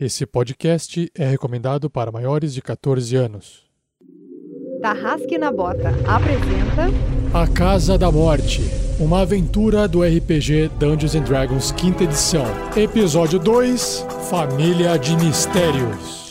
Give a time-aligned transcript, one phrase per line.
[0.00, 3.64] Esse podcast é recomendado para maiores de 14 anos.
[4.80, 6.86] Tarrasque na Bota apresenta
[7.34, 8.62] A Casa da Morte,
[9.00, 12.44] uma aventura do RPG Dungeons and Dragons quinta edição.
[12.76, 16.28] Episódio 2, Família de Mistérios.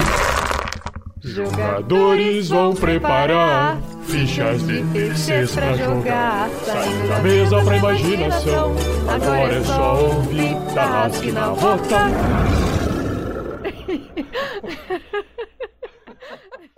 [1.22, 6.50] Jogadores vão preparar fichas de terceiros pra jogar.
[6.64, 8.76] Saindo da mesa pra imaginação.
[9.10, 12.67] Agora é só ouvir Tarrasque na Bota.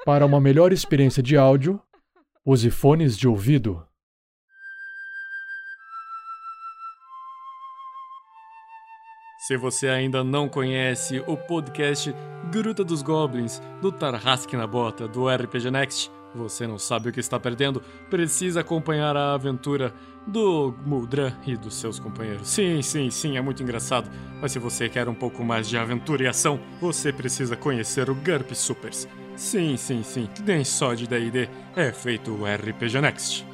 [0.06, 1.80] Para uma melhor experiência de áudio,
[2.46, 3.86] use fones de ouvido.
[9.46, 12.14] Se você ainda não conhece o podcast
[12.52, 17.20] Gruta dos Goblins, do Tarrasque na Bota, do RPG Next, você não sabe o que
[17.20, 19.94] está perdendo, precisa acompanhar a aventura
[20.26, 22.48] do Muldran e dos seus companheiros.
[22.48, 26.24] Sim, sim, sim, é muito engraçado, mas se você quer um pouco mais de aventura
[26.24, 29.08] e ação, você precisa conhecer o GURP Supers.
[29.40, 33.49] Sim, sim, sim, nem só de D&D é feito o RPG Next.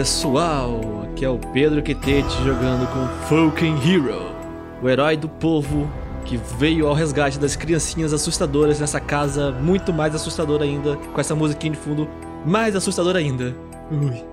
[0.00, 4.34] Pessoal, aqui é o Pedro Quetete jogando com Falcon Hero,
[4.82, 5.92] o herói do povo
[6.24, 11.34] que veio ao resgate das criancinhas assustadoras nessa casa muito mais assustadora ainda, com essa
[11.34, 12.08] musiquinha de fundo
[12.46, 13.54] mais assustadora ainda.
[13.90, 14.24] Ui.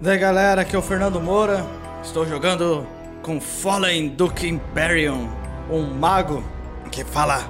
[0.00, 1.66] Daí galera, aqui é o Fernando Moura,
[2.00, 2.86] estou jogando
[3.22, 5.28] com Fallen Duke Imperium,
[5.68, 6.44] um mago
[6.92, 7.40] que fala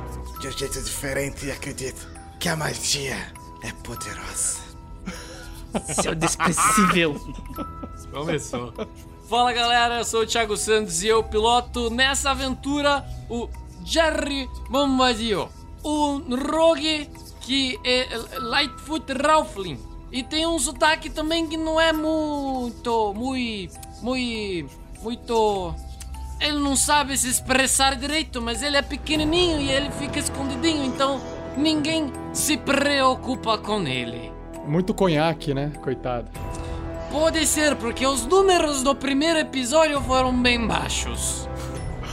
[0.41, 2.08] de um jeito diferente e acredito
[2.41, 3.18] que a magia
[3.62, 4.61] é poderosa.
[6.03, 7.21] Seu desprezível.
[8.12, 8.72] Começou.
[9.28, 13.49] Fala galera, eu sou o Thiago Santos e eu piloto nessa aventura o
[13.84, 15.49] Jerry Bombadil,
[15.84, 17.09] um rogue
[17.41, 19.78] que é Lightfoot Ralphling
[20.12, 24.71] e tem um sotaque também que não é muito, muito, muito,
[25.03, 25.75] muito.
[26.39, 31.19] Ele não sabe se expressar direito, mas ele é pequenininho e ele fica escondidinho, então
[31.56, 34.31] ninguém se preocupa com ele.
[34.66, 35.72] Muito conhaque, né?
[35.82, 36.28] Coitado.
[37.10, 41.48] Pode ser, porque os números do primeiro episódio foram bem baixos.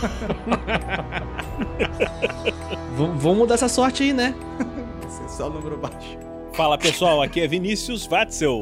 [2.96, 4.36] Vamos mudar essa sorte aí, né?
[5.08, 6.18] Esse é só o número baixo.
[6.54, 8.62] Fala pessoal, aqui é Vinícius Watzel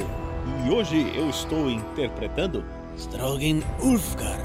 [0.66, 2.64] e hoje eu estou interpretando
[2.98, 4.40] Strogan Ulfgar,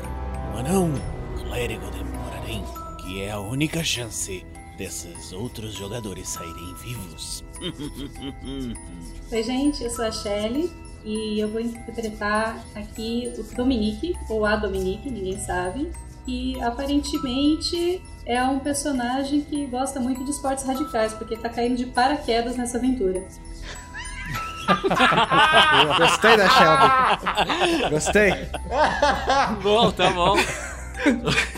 [0.54, 0.92] um anão
[1.38, 2.64] clérigo de Morarim,
[2.98, 4.44] que é a única chance
[4.78, 7.44] desses outros jogadores saírem vivos.
[9.31, 10.73] Oi, gente, eu sou a Shelly
[11.05, 15.91] e eu vou interpretar aqui o Dominique, ou a Dominique, ninguém sabe.
[16.27, 21.87] E aparentemente é um personagem que gosta muito de esportes radicais, porque tá caindo de
[21.87, 23.22] paraquedas nessa aventura.
[25.99, 27.91] Gostei da Shelby.
[27.91, 28.33] Gostei.
[29.62, 30.37] Bom, tá bom.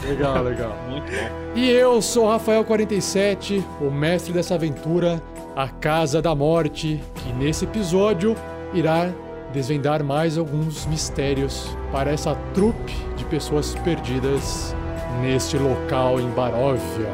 [0.07, 0.77] Legal, legal.
[0.89, 1.53] Muito bom.
[1.55, 5.23] E eu sou Rafael47, o mestre dessa aventura,
[5.57, 8.37] a Casa da Morte, que nesse episódio
[8.73, 9.11] irá
[9.53, 14.75] desvendar mais alguns mistérios para essa trupe de pessoas perdidas
[15.21, 17.09] neste local em Baróvia.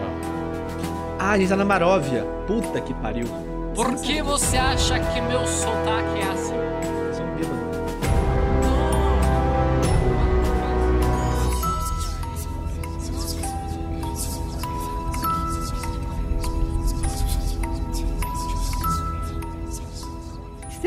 [1.18, 2.24] Ah, a gente tá na Maróvia.
[2.46, 3.26] Puta que pariu.
[3.74, 6.54] Por que você acha que meu sotaque é assim?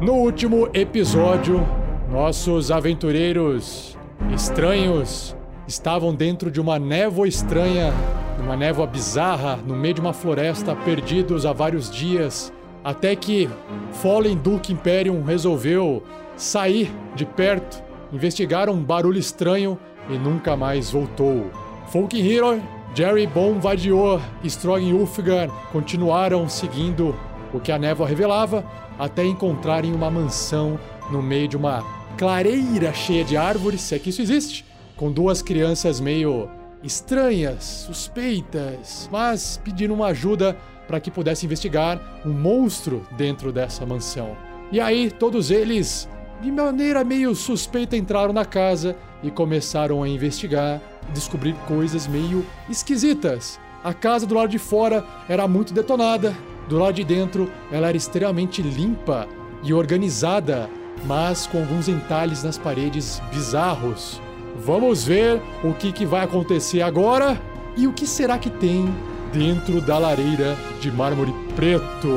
[0.01, 1.65] No último episódio,
[2.11, 3.97] nossos aventureiros
[4.33, 5.33] estranhos
[5.65, 7.93] estavam dentro de uma névoa estranha,
[8.41, 12.51] uma névoa bizarra, no meio de uma floresta, perdidos há vários dias,
[12.83, 13.49] até que
[13.93, 16.03] Fallen Duke Imperium resolveu
[16.35, 19.77] sair de perto investigaram um barulho estranho
[20.09, 21.51] e nunca mais voltou.
[21.87, 22.61] Folk Hero,
[22.95, 27.15] Jerry Bonvadior e Strogan Ulfgar continuaram seguindo
[27.53, 28.63] o que a névoa revelava
[28.97, 30.79] até encontrarem uma mansão
[31.11, 31.83] no meio de uma
[32.17, 34.65] clareira cheia de árvores, se é que isso existe,
[34.95, 36.49] com duas crianças meio
[36.83, 44.35] estranhas, suspeitas, mas pedindo uma ajuda para que pudesse investigar um monstro dentro dessa mansão.
[44.71, 46.09] E aí, todos eles,
[46.41, 50.81] de maneira meio suspeita, entraram na casa e começaram a investigar
[51.13, 53.59] descobrir coisas meio esquisitas.
[53.83, 56.35] A casa do lado de fora era muito detonada,
[56.67, 59.27] do lado de dentro ela era extremamente limpa
[59.63, 60.69] e organizada,
[61.05, 64.21] mas com alguns entalhes nas paredes bizarros.
[64.57, 67.39] Vamos ver o que, que vai acontecer agora
[67.77, 68.87] e o que será que tem
[69.31, 72.07] dentro da lareira de mármore preto.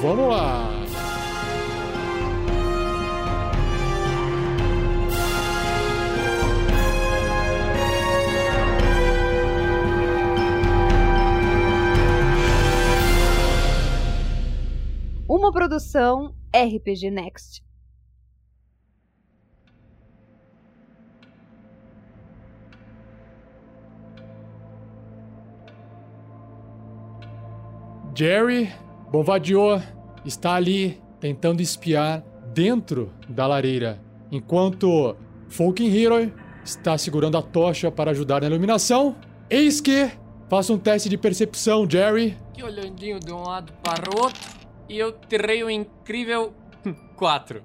[0.00, 0.70] Vamos lá!
[15.28, 17.65] Uma produção RPG Next.
[28.16, 28.72] Jerry
[29.10, 29.82] Bonvadior
[30.24, 32.22] está ali tentando espiar
[32.54, 34.00] dentro da lareira,
[34.32, 35.14] enquanto
[35.48, 36.32] Falcon Hero
[36.64, 39.14] está segurando a tocha para ajudar na iluminação.
[39.50, 40.10] Eis que
[40.48, 42.36] faça um teste de percepção, Jerry.
[42.54, 44.40] Que olhandinho de um lado para o outro
[44.88, 46.52] e eu tirei um incrível
[47.16, 47.62] 4.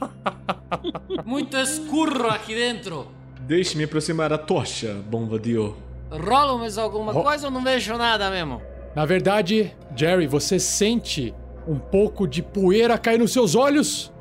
[1.24, 3.06] Muito escuro aqui dentro.
[3.42, 5.76] Deixe-me aproximar a tocha, Bonvadior.
[6.10, 8.60] Rola mais alguma Ro- coisa ou não vejo nada mesmo?
[8.94, 11.34] Na verdade, Jerry, você sente
[11.66, 14.12] um pouco de poeira cair nos seus olhos.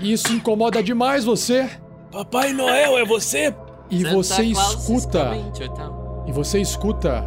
[0.00, 1.68] E isso incomoda demais você.
[2.10, 3.54] Papai Noel, é você?
[3.90, 5.30] E Santa você Claus escuta.
[6.26, 7.24] E você escuta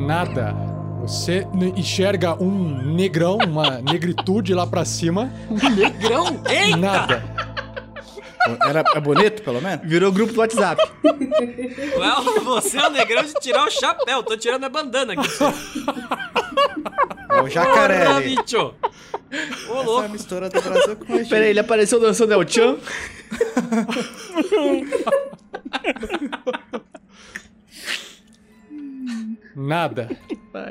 [0.00, 0.54] nada.
[1.02, 1.46] Você
[1.76, 5.32] enxerga um negrão, uma negritude lá pra cima.
[5.76, 6.40] Negrão?
[6.48, 6.76] Eita!
[6.76, 7.24] Nada.
[8.66, 9.86] Era, é bonito, pelo menos?
[9.88, 10.82] Virou grupo do WhatsApp.
[11.04, 14.22] Well, você é o negrão de tirar o chapéu.
[14.22, 15.28] Tô tirando a bandana aqui.
[17.30, 18.36] É o jacaré Porra, ali.
[18.36, 18.58] bicho.
[18.58, 18.72] Ô,
[19.32, 20.08] Essa é a louco.
[20.10, 21.30] mistura do Brasil com o Egito.
[21.30, 22.76] Pera aí, ele apareceu dançando El Chan.
[29.54, 30.08] Nada.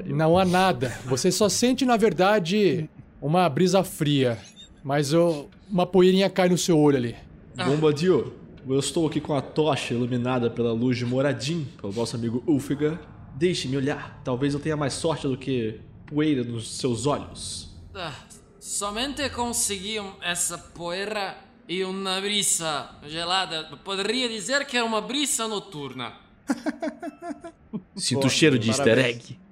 [0.06, 0.98] Não há nada.
[1.06, 2.90] Você só sente, na verdade,
[3.22, 4.38] uma brisa fria.
[4.84, 7.16] Mas ô, uma poeirinha cai no seu olho ali.
[7.56, 8.34] Bombadil,
[8.68, 13.00] eu estou aqui com a tocha iluminada pela luz de Moradim, pelo vosso amigo Ulfigar.
[13.36, 14.22] Deixe-me olhar.
[14.24, 17.70] Talvez eu tenha mais sorte do que poeira nos seus olhos.
[17.96, 18.14] Ah,
[18.60, 21.38] somente consegui essa poeira
[21.68, 23.64] e uma brisa gelada.
[23.84, 26.14] Poderia dizer que é uma brisa noturna.
[27.96, 29.16] Sinto o cheiro de easter parabéns.
[29.16, 29.40] egg.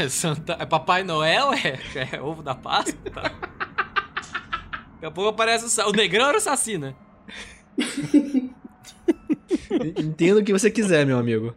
[0.00, 0.56] É, Santa...
[0.58, 1.52] é Papai Noel?
[1.52, 1.78] É,
[2.16, 3.30] é ovo da Páscoa?
[5.00, 6.94] Daqui a pouco aparece o, o negrão era o Saci, né?
[9.96, 11.54] Entenda o que você quiser, meu amigo.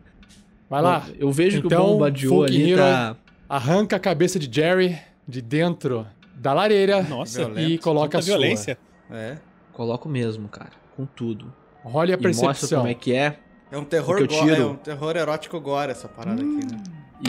[0.69, 1.05] Vai lá.
[1.17, 3.15] Eu vejo que Então, o Bombadil Folk ali tá.
[3.49, 4.97] Arranca a cabeça de Jerry
[5.27, 8.37] de dentro da lareira Nossa, e coloca a Tanta sua.
[8.37, 8.77] violência.
[9.09, 9.37] É.
[9.73, 10.71] Coloco mesmo, cara.
[10.95, 11.53] Com tudo.
[11.83, 12.79] Role a E mostra percepção.
[12.79, 13.37] como é que é.
[13.71, 16.83] É um terror eu gore, tiro- é um terror erótico gore essa parada aqui, né?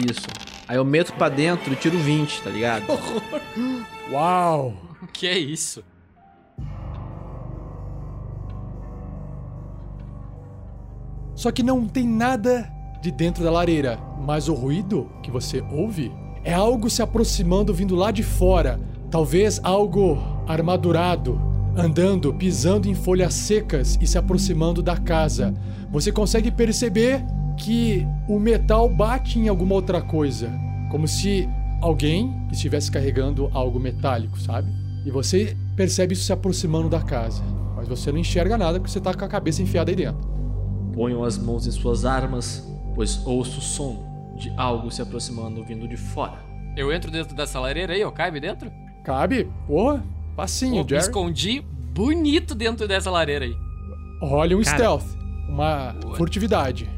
[0.09, 0.27] Isso.
[0.67, 2.85] Aí eu meto pra dentro e tiro 20, tá ligado?
[4.11, 4.73] Uau!
[5.11, 5.83] Que é isso?
[11.43, 12.71] Só que não tem nada
[13.01, 16.09] de dentro da lareira, mas o ruído que você ouve
[16.41, 18.79] é algo se aproximando vindo lá de fora,
[19.11, 21.37] talvez algo armadurado,
[21.75, 25.53] andando, pisando em folhas secas e se aproximando da casa.
[25.91, 27.21] Você consegue perceber
[27.57, 30.49] que o metal bate em alguma outra coisa,
[30.89, 31.45] como se
[31.81, 34.71] alguém estivesse carregando algo metálico, sabe?
[35.05, 37.43] E você percebe isso se aproximando da casa,
[37.75, 40.32] mas você não enxerga nada porque você tá com a cabeça enfiada aí dentro.
[40.93, 45.87] Ponham as mãos em suas armas, pois ouço o som de algo se aproximando vindo
[45.87, 46.37] de fora.
[46.77, 48.71] Eu entro dentro dessa lareira aí, eu caibo dentro?
[49.03, 49.49] Cabe?
[49.67, 50.03] Porra,
[50.37, 50.95] me Jerry.
[50.95, 51.61] escondi
[51.93, 53.55] bonito dentro dessa lareira aí.
[54.21, 54.77] Role um Cara.
[54.77, 55.05] stealth,
[55.49, 56.15] uma Boa.
[56.15, 56.89] furtividade.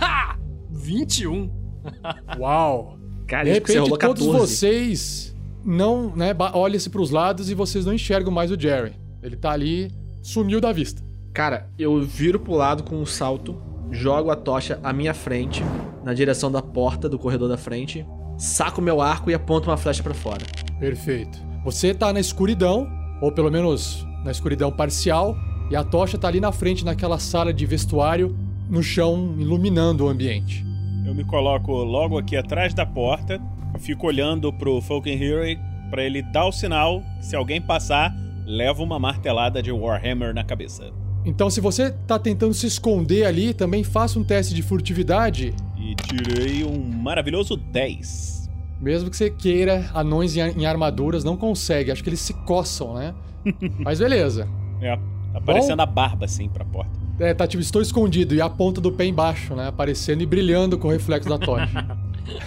[0.00, 0.36] Ha!
[0.70, 1.50] 21.
[2.38, 2.98] Uau!
[3.26, 4.26] Cara, De repente, todos 14.
[4.30, 8.92] vocês não, né, olham-se pros lados e vocês não enxergam mais o Jerry.
[9.22, 9.90] Ele tá ali,
[10.22, 11.02] sumiu da vista.
[11.34, 13.60] Cara, eu viro pro lado com um salto,
[13.90, 15.64] jogo a tocha à minha frente,
[16.04, 18.06] na direção da porta do corredor da frente,
[18.38, 20.46] saco meu arco e aponto uma flecha pra fora.
[20.78, 21.36] Perfeito.
[21.64, 22.86] Você tá na escuridão,
[23.20, 25.36] ou pelo menos na escuridão parcial
[25.72, 28.36] e a tocha tá ali na frente, naquela sala de vestuário,
[28.70, 30.64] no chão, iluminando o ambiente.
[31.04, 33.42] Eu me coloco logo aqui atrás da porta,
[33.80, 35.58] fico olhando pro Falcon Hero
[35.90, 37.02] para ele dar o sinal.
[37.20, 38.14] Se alguém passar,
[38.46, 41.03] leva uma martelada de Warhammer na cabeça.
[41.24, 45.54] Então, se você tá tentando se esconder ali, também faça um teste de furtividade.
[45.78, 48.50] E tirei um maravilhoso 10.
[48.80, 51.90] Mesmo que você queira, anões em armaduras não consegue.
[51.90, 53.14] Acho que eles se coçam, né?
[53.80, 54.46] Mas beleza.
[54.82, 54.98] É,
[55.32, 56.90] aparecendo Bom, a barba assim pra porta.
[57.18, 59.68] É, tá tipo, estou escondido e a ponta do pé embaixo, né?
[59.68, 61.98] Aparecendo e brilhando com o reflexo da tocha.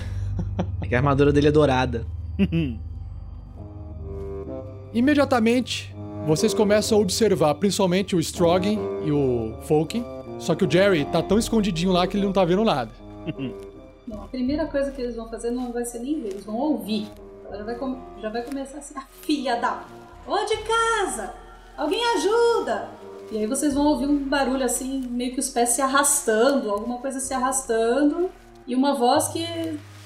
[0.82, 2.06] é que a armadura dele é dourada.
[4.94, 5.96] Imediatamente,
[6.28, 10.06] vocês começam a observar principalmente o Strogan e o Falken.
[10.40, 12.92] Só que o Jerry tá tão escondidinho lá que ele não tá vendo nada.
[14.06, 16.56] Bom, a primeira coisa que eles vão fazer não vai ser nem ver, eles vão
[16.56, 17.08] ouvir.
[17.50, 17.78] Já vai,
[18.22, 19.86] já vai começar assim, a filha da...
[20.28, 21.34] Ô de casa!
[21.78, 22.90] Alguém ajuda!
[23.32, 26.98] E aí vocês vão ouvir um barulho assim, meio que os pés se arrastando, alguma
[26.98, 28.30] coisa se arrastando,
[28.66, 29.46] e uma voz que,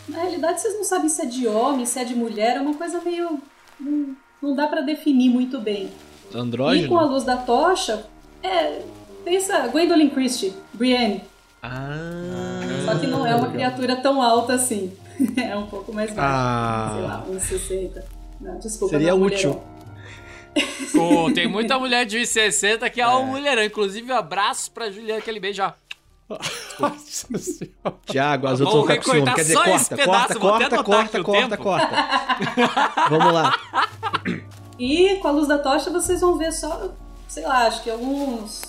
[0.08, 2.76] na realidade, vocês não sabem se é de homem, se é de mulher, é uma
[2.76, 3.42] coisa meio.
[3.80, 5.92] Não, não dá para definir muito bem.
[6.36, 6.86] Andrógeno?
[6.86, 8.06] E com a luz da tocha,
[8.44, 8.82] é.
[9.24, 11.22] Pensa, Gwendolyn Christie, Brienne.
[11.62, 12.62] Ah.
[12.86, 14.92] Só que não é uma criatura tão alta assim.
[15.38, 16.28] é um pouco mais baixa.
[16.28, 16.92] Ah.
[16.96, 18.06] Sei lá, uns 60.
[18.40, 18.96] Não, desculpa.
[18.96, 19.50] Seria não, útil.
[19.50, 19.72] Mulherão.
[20.92, 23.64] Pô, tem muita mulher de 1,60 que é, um mulherão.
[23.64, 25.74] Inclusive, abraços pra Juliana que ele beija.
[28.06, 29.34] Tiago, as outras vão ficar com ciúme.
[29.34, 33.10] Quer dizer, corta, pedaço, corta, corta, corta, corta, corta.
[33.10, 33.54] Vamos lá.
[34.82, 36.90] E com a luz da tocha vocês vão ver só,
[37.28, 38.64] sei lá, acho que alguns.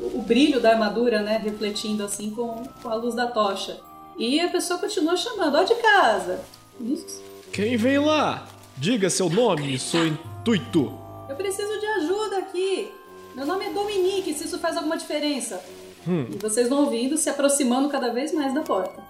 [0.00, 1.40] O brilho da armadura, né?
[1.42, 3.80] Refletindo assim com, com a luz da tocha.
[4.16, 6.40] E a pessoa continua chamando, ó de casa.
[6.80, 7.20] Isso.
[7.52, 8.46] Quem vem lá?
[8.76, 10.96] Diga seu nome e seu intuito.
[11.28, 12.92] Eu preciso de ajuda aqui.
[13.34, 15.60] Meu nome é Dominique, se isso faz alguma diferença.
[16.06, 16.26] Hum.
[16.30, 19.02] E vocês vão ouvindo, se aproximando cada vez mais da porta.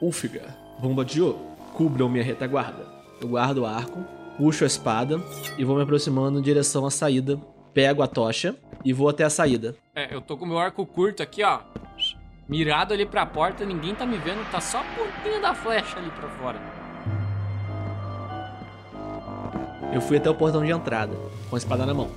[0.00, 1.38] Úlfiga, Bombadil,
[1.74, 2.88] cubram minha retaguarda.
[3.20, 4.04] Eu guardo o arco,
[4.36, 5.20] puxo a espada
[5.58, 7.38] e vou me aproximando em direção à saída.
[7.72, 9.76] Pego a tocha e vou até a saída.
[9.94, 11.60] É, eu tô com meu arco curto aqui, ó.
[12.48, 16.10] Mirado ali pra porta, ninguém tá me vendo, tá só a pontinha da flecha ali
[16.10, 16.60] pra fora.
[19.92, 21.16] Eu fui até o portão de entrada,
[21.48, 22.10] com a espada na mão.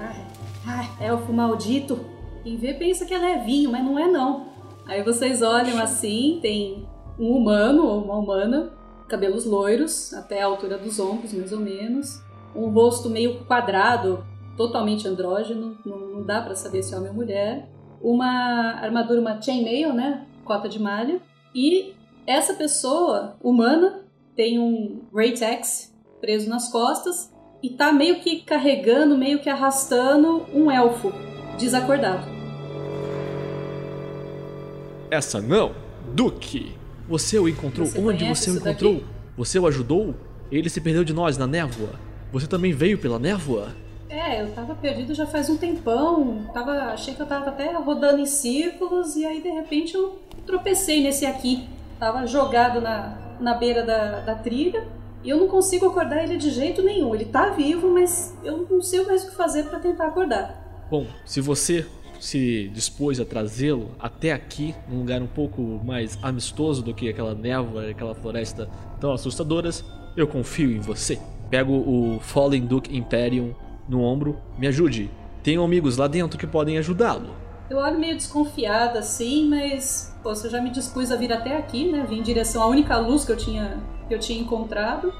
[0.00, 0.26] Ai,
[0.66, 2.04] ai, elfo maldito.
[2.42, 4.46] Quem vê pensa que é levinho, mas não é não.
[4.86, 6.86] Aí vocês olham assim, tem
[7.18, 8.70] um humano ou uma humana,
[9.14, 12.20] cabelos loiros, até a altura dos ombros, mais ou menos.
[12.54, 17.14] Um rosto meio quadrado, totalmente andrógeno, não, não dá para saber se é homem ou
[17.14, 17.68] mulher.
[18.02, 20.26] Uma armadura, uma chainmail, né?
[20.44, 21.22] Cota de malha.
[21.54, 21.94] E
[22.26, 24.04] essa pessoa humana
[24.34, 30.68] tem um Axe preso nas costas e tá meio que carregando, meio que arrastando um
[30.68, 31.12] elfo
[31.56, 32.26] desacordado.
[35.08, 35.72] Essa não,
[36.12, 36.83] Duque.
[37.08, 38.94] Você o encontrou Você onde você o encontrou?
[38.94, 39.06] daqui?
[39.36, 40.14] Você o ajudou?
[40.50, 41.90] Ele se perdeu de nós na névoa.
[42.32, 43.68] Você também veio pela névoa?
[44.08, 46.46] É, eu tava perdido já faz um tempão.
[46.52, 51.02] Tava, achei que eu tava até rodando em círculos e aí de repente eu tropecei
[51.02, 51.68] nesse aqui.
[51.98, 54.86] Tava jogado na, na beira da, da trilha
[55.22, 57.14] e eu não consigo acordar ele de jeito nenhum.
[57.14, 60.86] Ele tá vivo, mas eu não sei mais o que fazer para tentar acordar.
[60.90, 61.86] Bom, se você
[62.24, 67.34] se dispôs a trazê-lo até aqui, num lugar um pouco mais amistoso do que aquela
[67.34, 69.84] névoa, aquela floresta tão assustadoras,
[70.16, 71.20] eu confio em você.
[71.50, 73.54] Pego o Fallen Duke Imperium
[73.86, 75.10] no ombro, me ajude.
[75.42, 77.36] Tenho amigos lá dentro que podem ajudá-lo.
[77.68, 81.90] Eu olho meio desconfiada assim, mas pô, eu já me dispus a vir até aqui,
[81.92, 82.06] né?
[82.08, 85.12] Vim em direção à única luz que eu tinha que eu tinha encontrado.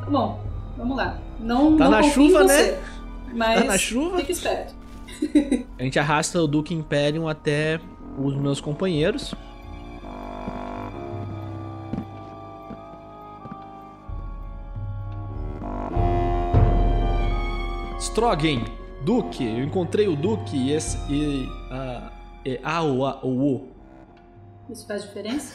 [0.00, 0.40] Tá bom,
[0.76, 1.18] vamos lá.
[1.40, 2.78] Não, Tá não na chuva, você, né?
[3.32, 4.18] Mas Tá na chuva?
[4.18, 4.85] Fique esperto.
[5.78, 7.80] A gente arrasta o Duke Imperium até
[8.18, 9.34] os meus companheiros.
[18.00, 18.64] Strogan,
[19.02, 22.12] Duque, eu encontrei o Duque e esse e a
[22.44, 23.68] e a o a o o.
[24.70, 25.54] Isso faz diferença?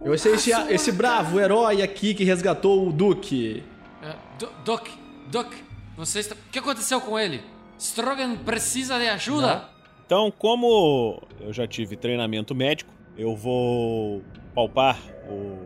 [0.00, 3.62] Eu achei esse, esse bravo herói aqui que resgatou o Duque.
[4.02, 4.90] É, Du- Duck,
[5.30, 5.56] Duck,
[5.96, 6.34] você está...
[6.34, 7.40] O que aconteceu com ele?
[7.78, 9.68] Strogan precisa de ajuda?
[10.06, 14.22] Então, como eu já tive treinamento médico, eu vou
[14.54, 15.58] palpar o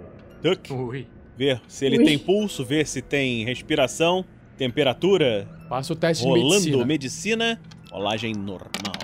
[0.43, 1.07] Duck, Ui.
[1.37, 2.05] ver se ele Ui.
[2.05, 4.25] tem pulso, ver se tem respiração,
[4.57, 6.85] temperatura, Passa o teste de rolando medicina.
[6.87, 7.61] medicina,
[7.91, 8.95] rolagem normal.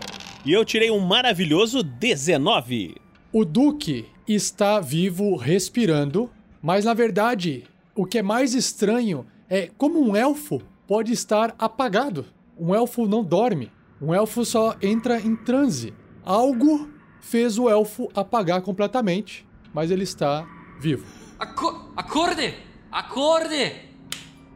[0.44, 2.96] E eu tirei um maravilhoso 19.
[3.32, 6.30] O Duque está vivo, respirando,
[6.62, 12.26] mas na verdade, o que é mais estranho é como um elfo, pode estar apagado.
[12.58, 13.70] Um elfo não dorme.
[14.00, 15.92] Um elfo só entra em transe.
[16.25, 16.88] Algo
[17.20, 20.46] fez o elfo apagar completamente, mas ele está
[20.80, 21.06] vivo.
[21.38, 22.54] Aco acorde!
[22.90, 23.73] Acorde!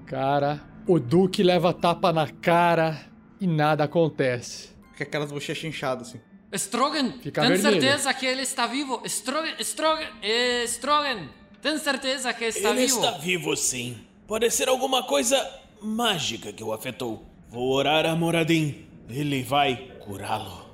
[0.07, 3.07] Cara, o Duque leva tapa na cara
[3.41, 4.71] e nada acontece.
[4.97, 6.21] Com aquelas bochechas inchadas, assim.
[6.55, 7.81] Strogan, Fica tem vermelho.
[7.83, 9.03] certeza que ele está vivo?
[9.07, 11.29] Strogan, Strogan, eh, Strogan,
[11.61, 12.99] tem certeza que está Ele vivo?
[13.05, 13.99] está vivo sim.
[14.27, 15.37] Pode ser alguma coisa
[15.83, 17.27] mágica que o afetou.
[17.51, 18.87] Vou orar a Moradin.
[19.09, 20.67] Ele vai curá-lo.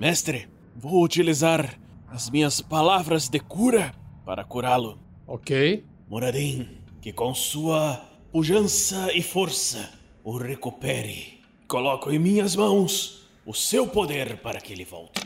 [0.00, 3.92] Mestre, vou utilizar as minhas palavras de cura
[4.24, 4.98] para curá-lo.
[5.26, 5.84] Ok?
[6.08, 8.00] Moradin, que com sua
[8.32, 9.90] pujança e força
[10.24, 11.42] o recupere.
[11.68, 15.20] Coloco em minhas mãos o seu poder para que ele volte.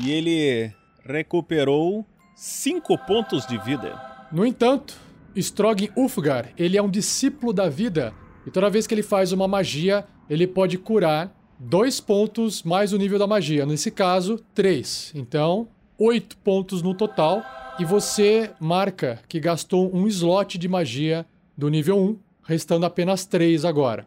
[0.00, 0.72] E ele
[1.04, 4.00] recuperou 5 pontos de vida.
[4.30, 4.96] No entanto,
[5.34, 8.14] Strogin Ulfgar, ele é um discípulo da vida,
[8.46, 12.98] e toda vez que ele faz uma magia, ele pode curar dois pontos mais o
[12.98, 13.64] nível da magia.
[13.66, 15.12] Nesse caso, três.
[15.14, 17.42] Então, oito pontos no total.
[17.78, 21.24] E você marca que gastou um slot de magia
[21.56, 24.06] do nível 1, restando apenas três agora.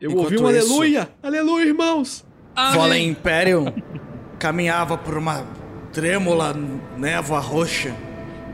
[0.00, 1.08] Eu Enquanto ouvi um isso- aleluia!
[1.22, 2.24] Aleluia, irmãos!
[2.54, 3.66] Fallen Imperium
[4.38, 5.46] caminhava por uma
[5.92, 6.54] trêmula
[6.96, 7.94] névoa roxa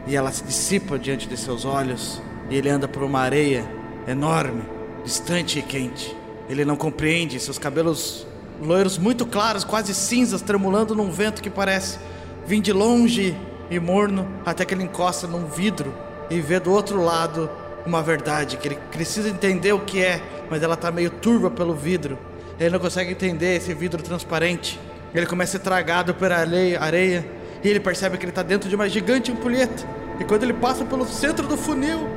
[0.07, 3.65] e ela se dissipa diante de seus olhos e ele anda por uma areia
[4.07, 4.63] enorme,
[5.05, 6.17] distante e quente.
[6.49, 8.27] Ele não compreende, seus cabelos
[8.61, 11.99] loiros muito claros, quase cinzas, tremulando num vento que parece
[12.47, 13.37] vir de longe
[13.71, 15.95] e morno, até que ele encosta num vidro
[16.31, 17.51] e vê do outro lado
[17.87, 21.75] uma verdade que ele precisa entender o que é, mas ela tá meio turva pelo
[21.75, 22.19] vidro.
[22.59, 24.79] Ele não consegue entender esse vidro transparente.
[25.15, 27.25] Ele começa a ser tragado pela areia,
[27.63, 29.87] e ele percebe que ele tá dentro de uma gigante ampulheta.
[30.21, 32.09] E quando ele passa pelo centro do funil,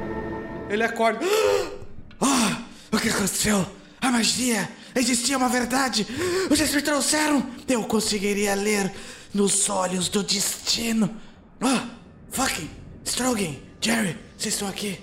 [0.69, 1.25] ele acorda.
[3.01, 3.65] O que aconteceu?
[3.99, 4.69] A magia!
[4.93, 6.05] Existia uma verdade!
[6.47, 7.43] Vocês me trouxeram!
[7.67, 8.93] Eu conseguiria ler
[9.33, 11.09] nos olhos do destino!
[11.59, 11.89] Ah!
[12.29, 12.69] Fucking!
[13.03, 13.55] Strogan!
[13.81, 14.15] Jerry!
[14.37, 14.99] Vocês estão aqui!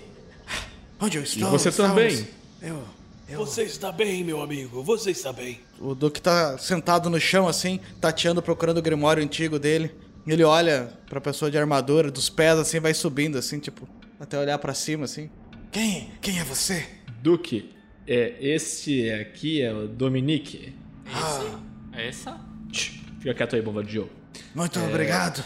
[1.01, 1.51] Onde eu estou?
[1.51, 2.29] você Estamos- também.
[2.63, 2.85] Eu.
[3.29, 3.39] Eu.
[3.41, 4.81] Você está bem, meu amigo.
[4.85, 5.59] Você está bem.
[5.81, 9.93] O Duque tá sentado no chão assim, tateando, procurando o grimório antigo dele.
[10.25, 13.89] Ele olha pra pessoa de armadura, dos pés assim, vai subindo assim, tipo,
[14.21, 15.29] até olhar pra cima assim.
[15.73, 16.13] Quem?
[16.21, 16.87] Quem é você?
[17.21, 17.75] Duque,
[18.09, 20.75] é, este aqui é o Dominique.
[21.93, 22.41] Essa?
[22.73, 24.09] Tch, Fica quieto aí, Bombadil.
[24.55, 25.45] Muito obrigado.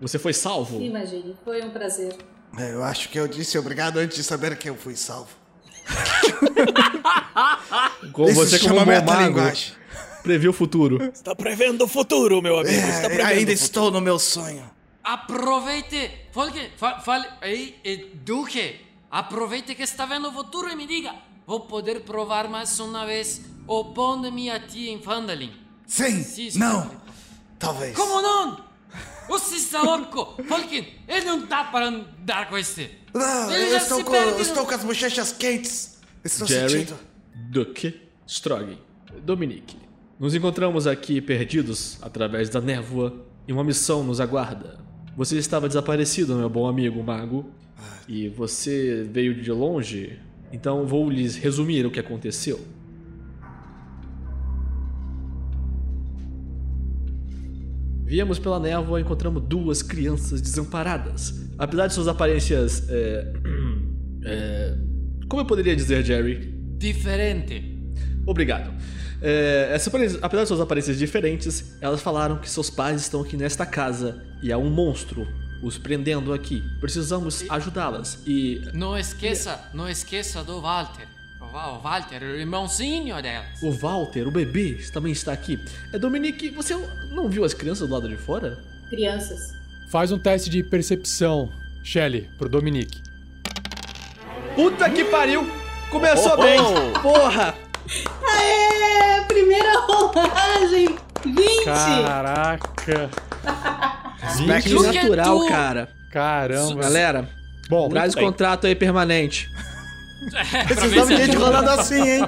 [0.00, 0.80] Você foi salvo?
[0.82, 2.14] Imagine, foi um prazer.
[2.58, 5.30] É, Eu acho que eu disse obrigado antes de saber que eu fui salvo.
[8.12, 9.72] Com Isso você se como bom mago, metalinguagem.
[10.22, 11.02] previu o futuro.
[11.12, 12.74] Está prevendo o futuro, meu amigo.
[12.76, 14.68] Está É, prevendo ainda estou no meu sonho.
[15.02, 16.10] Aproveite,
[17.02, 18.76] fale, aí, eh, Duque,
[19.10, 21.14] aproveite que está vendo o futuro e me diga,
[21.48, 25.50] vou poder provar mais uma vez o pão de minha tia em Fandalin.
[25.86, 26.90] Sim, Sim, não,
[27.58, 27.96] talvez.
[27.96, 28.62] Como não?
[29.30, 30.42] Você está louco?
[30.44, 32.90] Folken, ele não dá para andar com este.
[33.14, 35.98] Não, Ele eu estou com, estou com as bochechas quentes.
[36.22, 36.98] Estou Jerry, sentindo.
[37.34, 38.78] Duque, Strog,
[39.22, 39.78] Dominique.
[40.20, 44.78] Nos encontramos aqui perdidos através da névoa e uma missão nos aguarda.
[45.16, 47.50] Você estava desaparecido, meu bom amigo mago,
[48.06, 50.20] e você veio de longe,
[50.52, 52.60] então vou lhes resumir o que aconteceu.
[58.04, 61.46] Viemos pela névoa e encontramos duas crianças desamparadas.
[61.58, 62.88] Apesar de suas aparências.
[62.88, 63.32] é,
[64.24, 64.76] é,
[65.28, 66.54] como eu poderia dizer, Jerry?
[66.78, 67.78] Diferente.
[68.26, 68.72] Obrigado.
[69.20, 69.90] É, essa
[70.22, 74.50] apesar de suas aparências diferentes, elas falaram que seus pais estão aqui nesta casa e
[74.50, 75.26] há um monstro
[75.62, 76.62] os prendendo aqui.
[76.80, 78.62] Precisamos ajudá-las e.
[78.72, 81.06] Não esqueça, não esqueça do Walter.
[81.40, 83.62] O Walter, o irmãozinho delas.
[83.62, 85.58] O Walter, o bebê, também está aqui.
[85.92, 86.74] É, Dominique, você
[87.10, 88.58] não viu as crianças do lado de fora?
[88.90, 89.52] Crianças.
[89.90, 91.50] Faz um teste de percepção,
[91.82, 93.00] Shelly, pro Dominique.
[94.54, 95.48] Puta que pariu!
[95.90, 96.60] Começou Oh, bem!
[96.60, 97.00] oh.
[97.00, 97.54] Porra!
[98.26, 99.24] Aê!
[99.26, 100.96] Primeira rolagem!
[101.24, 101.64] 20!
[101.64, 103.10] Caraca!
[104.36, 105.88] Duque, natural, tu- cara.
[106.10, 106.82] Caramba!
[106.82, 107.28] Galera,
[107.68, 109.48] Bom, traz o contrato aí permanente.
[110.52, 111.44] É, Precisamos de gente ajuda.
[111.44, 112.22] rolando assim, hein?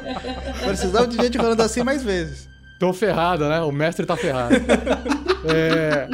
[0.64, 2.48] Precisamos de gente rolando assim mais vezes.
[2.78, 3.60] Tô ferrado, né?
[3.60, 4.54] O mestre tá ferrado.
[5.52, 6.08] é...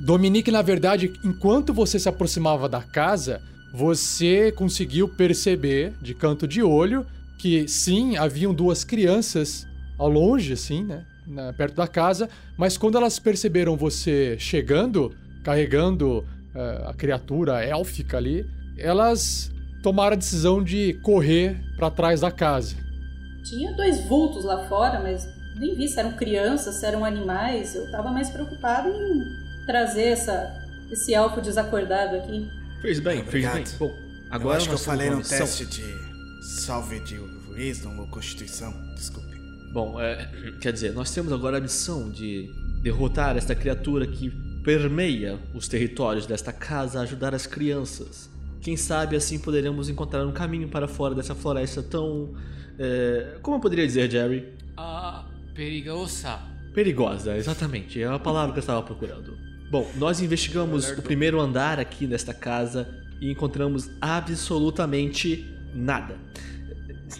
[0.00, 3.40] Dominique, na verdade, enquanto você se aproximava da casa,
[3.72, 7.06] você conseguiu perceber, de canto de olho,
[7.38, 9.66] que sim, haviam duas crianças
[9.98, 11.04] ao longe, assim, né?
[11.26, 18.16] Na- perto da casa, mas quando elas perceberam você chegando, carregando eh, a criatura élfica
[18.18, 18.46] ali,
[18.78, 19.50] elas
[19.82, 22.76] tomaram a decisão de correr para trás da casa.
[23.44, 25.26] Tinha dois vultos lá fora, mas
[25.58, 27.74] nem vi se eram crianças, se eram animais.
[27.74, 29.22] Eu tava mais preocupado em
[29.66, 30.52] trazer essa,
[30.90, 32.48] esse elfo desacordado aqui.
[32.80, 33.54] Fez bem, Obrigado.
[33.54, 33.78] fez bem.
[33.88, 33.94] Bom,
[34.30, 35.38] agora eu acho que eu falei uma no missão.
[35.38, 35.82] teste de
[36.64, 37.18] salve de
[37.54, 38.72] wisdom ou constituição.
[38.94, 39.21] Desculpe.
[39.72, 40.28] Bom, é,
[40.60, 42.50] quer dizer, nós temos agora a missão de
[42.82, 44.30] derrotar esta criatura que
[44.62, 48.30] permeia os territórios desta casa, ajudar as crianças.
[48.60, 52.34] Quem sabe assim poderemos encontrar um caminho para fora dessa floresta tão.
[52.78, 54.52] é, como eu poderia dizer, Jerry?
[54.76, 56.38] Ah, perigosa.
[56.74, 59.36] Perigosa, exatamente, é a palavra que eu estava procurando.
[59.70, 62.86] Bom, nós investigamos o primeiro andar aqui nesta casa
[63.22, 66.18] e encontramos absolutamente nada.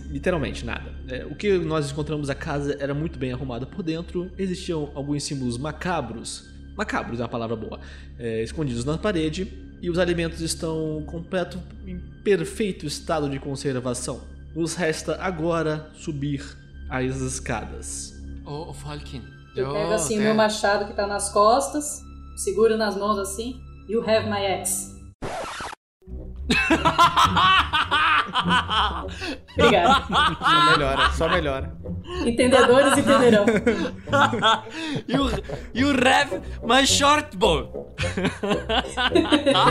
[0.00, 0.92] Literalmente nada.
[1.08, 5.24] É, o que nós encontramos a casa era muito bem arrumada por dentro, existiam alguns
[5.24, 7.80] símbolos macabros, macabros é uma palavra boa,
[8.18, 14.20] é, escondidos na parede e os alimentos estão completo em perfeito estado de conservação.
[14.54, 16.44] Nos resta agora subir
[16.88, 18.14] as escadas.
[18.44, 19.22] Ô, oh, Falkin.
[19.56, 22.00] Eu pego assim o meu machado que tá nas costas,
[22.36, 23.60] seguro nas mãos assim.
[23.88, 24.92] You have my axe.
[29.58, 30.04] Obrigada.
[30.38, 31.72] Só melhora, só melhora.
[32.26, 33.44] Entendedores entenderão.
[35.08, 35.30] you,
[35.74, 37.94] you have my short bow.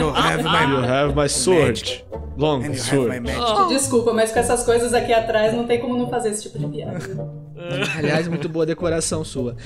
[0.00, 2.04] You have my, You have my sword.
[2.36, 3.10] Long and sword.
[3.10, 3.68] my magic.
[3.68, 6.66] Desculpa, mas com essas coisas aqui atrás não tem como não fazer esse tipo de
[6.66, 6.98] piada.
[7.96, 9.56] Aliás, muito boa decoração sua.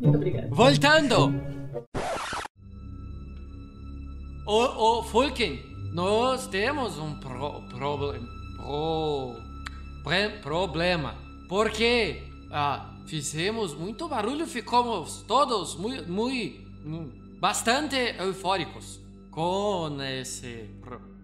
[0.00, 0.48] Muito obrigada.
[0.50, 1.34] Voltando.
[4.46, 5.60] Ô, ô, Falkin,
[5.92, 8.20] nós temos um pro, problem,
[8.56, 9.36] pro,
[10.04, 11.16] pre- problema.
[11.48, 20.68] Porque ah, fizemos muito barulho, ficamos todos muito, muito, bastante eufóricos com esse,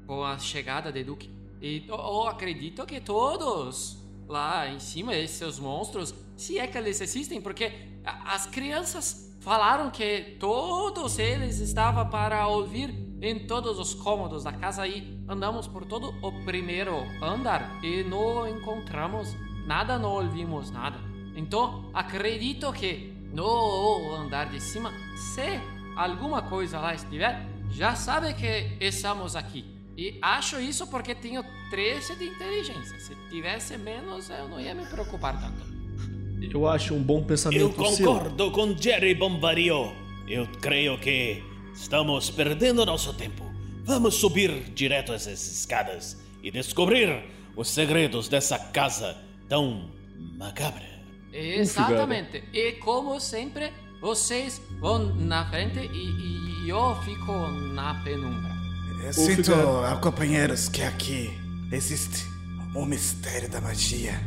[0.07, 1.31] com a chegada de Duque.
[1.61, 3.98] E eu, acredito que todos
[4.29, 7.72] lá em cima, esses monstros, se é que eles existem, porque
[8.05, 14.87] as crianças falaram que todos eles estavam para ouvir em todos os cômodos da casa
[14.87, 19.34] e andamos por todo o primeiro andar e não encontramos
[19.66, 20.98] nada, não ouvimos nada.
[21.37, 25.60] Então, acredito que no andar de cima, se
[25.96, 29.64] alguma coisa lá estiver, já sabe que estamos aqui.
[29.96, 32.98] E acho isso porque tenho 13 de inteligência.
[32.98, 35.74] Se tivesse menos, eu não ia me preocupar tanto.
[36.52, 38.06] Eu acho um bom Eu pensamento seu.
[38.06, 39.92] concordo com Jerry Bombardier.
[40.28, 41.42] Eu creio que
[41.74, 43.44] estamos perdendo nosso tempo.
[43.84, 47.24] Vamos subir direto essas escadas e descobrir
[47.56, 49.16] os segredos dessa casa
[49.48, 49.90] tão
[50.38, 50.94] macabra.
[51.32, 52.44] Exatamente.
[52.52, 57.32] E como sempre, vocês vão na frente e, e eu fico
[57.74, 58.54] na penumbra.
[59.04, 61.30] Eu sinto, ah, companheiros, que aqui
[61.70, 62.24] existe
[62.74, 64.18] um mistério da magia.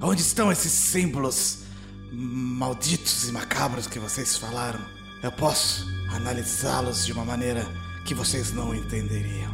[0.00, 1.64] Onde estão esses símbolos
[2.12, 4.95] malditos e macabros que vocês falaram?
[5.26, 7.66] Eu posso analisá-los de uma maneira
[8.04, 9.52] que vocês não entenderiam.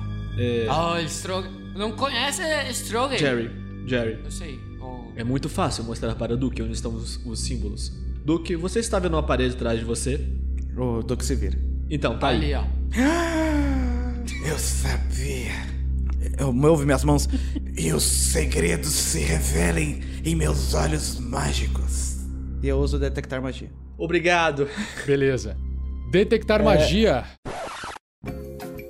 [0.69, 1.49] Oh, Strog...
[1.75, 3.17] Não conhece Strogan?
[3.17, 3.51] Jerry,
[3.87, 4.61] Jerry, Eu sei.
[4.83, 5.05] Oh.
[5.17, 7.91] é muito fácil mostrar para Duke onde estão os, os símbolos.
[8.23, 10.21] Duke, você está vendo uma parede atrás de você?
[10.77, 11.59] O Duque se vira.
[11.89, 12.53] Então, tá aí.
[12.53, 12.65] Ali, ó.
[14.47, 15.53] Eu sabia.
[16.39, 17.27] Eu movo minhas mãos
[17.75, 22.19] e os segredos se revelem em meus olhos mágicos.
[22.63, 23.71] E eu uso detectar magia.
[23.99, 24.69] Obrigado.
[25.07, 25.57] Beleza.
[26.11, 27.25] Detectar magia.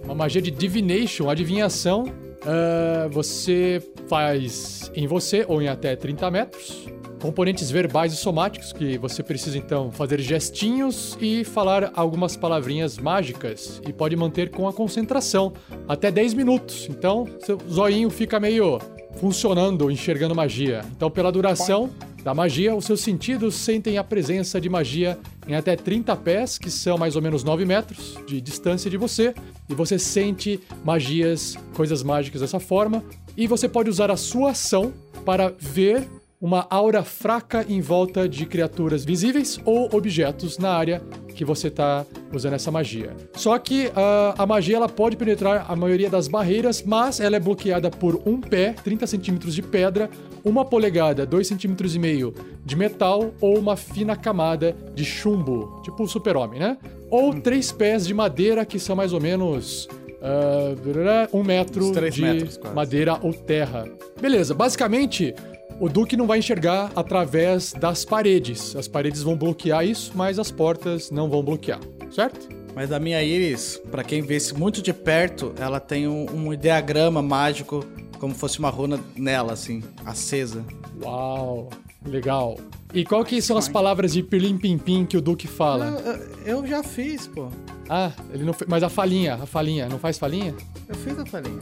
[0.05, 2.05] Uma magia de divination, adivinhação.
[2.45, 6.87] Ah, você faz em você ou em até 30 metros.
[7.21, 13.81] Componentes verbais e somáticos, que você precisa então fazer gestinhos e falar algumas palavrinhas mágicas.
[13.87, 15.53] E pode manter com a concentração
[15.87, 16.88] até 10 minutos.
[16.91, 18.81] Então, seu zoinho fica meio
[19.20, 20.85] funcionando, enxergando magia.
[20.96, 21.90] Então, pela duração
[22.22, 26.70] da magia, os seus sentidos sentem a presença de magia em até 30 pés, que
[26.70, 29.35] são mais ou menos 9 metros de distância de você,
[29.68, 33.03] e você sente magias, coisas mágicas dessa forma,
[33.37, 34.92] e você pode usar a sua ação
[35.25, 36.09] para ver
[36.42, 42.05] uma aura fraca em volta de criaturas visíveis ou objetos na área que você está
[42.35, 43.16] usando essa magia.
[43.35, 47.40] Só que ah, a magia ela pode penetrar a maioria das barreiras, mas ela é
[47.40, 50.11] bloqueada por um pé, 30 centímetros de pedra,
[50.44, 56.02] uma polegada, 2,5 centímetros e meio de metal ou uma fina camada de chumbo, tipo
[56.02, 56.76] o super-homem, né?
[57.09, 59.88] Ou três pés de madeira que são mais ou menos
[60.20, 63.88] ah, um metro de metros, madeira ou terra.
[64.20, 65.35] Beleza, basicamente
[65.83, 68.77] o Duque não vai enxergar através das paredes.
[68.77, 72.49] As paredes vão bloquear isso, mas as portas não vão bloquear, certo?
[72.73, 76.57] Mas a minha íris, pra quem vê se muito de perto, ela tem um, um
[76.57, 77.85] diagrama mágico,
[78.21, 80.64] como fosse uma runa nela, assim, acesa.
[81.03, 81.68] Uau,
[82.07, 82.57] legal.
[82.95, 86.01] E qual que são as palavras de pirlim pim pim que o Duque fala?
[86.47, 87.49] Eu, eu já fiz, pô.
[87.88, 88.71] Ah, ele não fez.
[88.71, 90.55] Mas a falinha, a falinha, não faz falinha?
[90.88, 91.59] Eu fiz a falinha.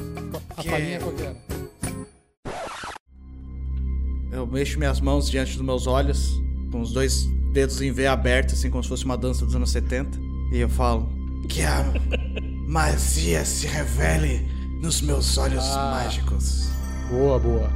[0.59, 1.60] A Que falinha é- qual que era?
[4.33, 6.41] Eu mexo minhas mãos diante dos meus olhos,
[6.71, 9.71] com os dois dedos em V abertos, assim como se fosse uma dança dos anos
[9.71, 10.19] 70.
[10.53, 11.09] E eu falo:
[11.49, 11.85] Que a
[12.69, 14.47] magia se revele
[14.81, 16.71] nos meus olhos mágicos.
[17.11, 17.71] Boa, boa.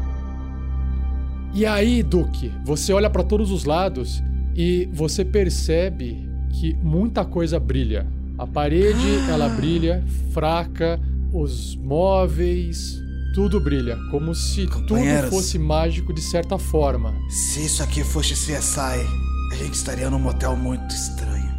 [1.52, 4.22] E aí, Duque, você olha pra todos os lados
[4.54, 8.06] e você percebe que muita coisa brilha.
[8.38, 11.00] A parede, ela brilha, fraca,
[11.32, 13.00] os móveis,
[13.34, 14.94] tudo brilha, como se tudo
[15.28, 17.12] fosse mágico de certa forma.
[17.28, 19.04] Se isso aqui fosse CSI,
[19.52, 21.52] a gente estaria num motel muito estranho.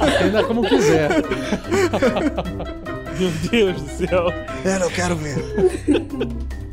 [0.00, 1.10] Entenda como quiser.
[3.18, 4.32] Meu Deus do céu.
[4.64, 5.36] Eu não quero ver.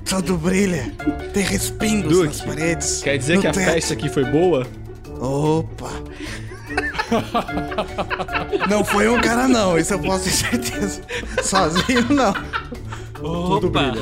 [0.06, 0.94] Tudo brilha.
[1.34, 3.02] Tem respingos Duque, nas paredes.
[3.04, 3.66] Quer dizer que a teto.
[3.66, 4.66] festa aqui foi boa?
[5.20, 5.92] Opa!
[8.70, 11.02] Não foi um cara, não, isso eu posso ter certeza.
[11.44, 12.34] Sozinho, não.
[13.14, 13.92] Tudo Opa!
[13.92, 14.02] brilha.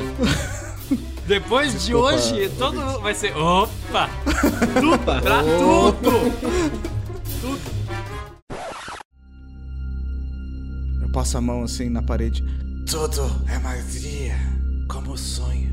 [1.26, 3.36] Depois de hoje, todo mundo vai ser.
[3.36, 4.08] Opa!
[4.94, 5.20] Opa!
[5.20, 6.10] Pra tudo!
[11.02, 12.42] Eu passo a mão assim na parede.
[12.90, 14.36] Tudo é magia,
[14.88, 15.68] como sonho.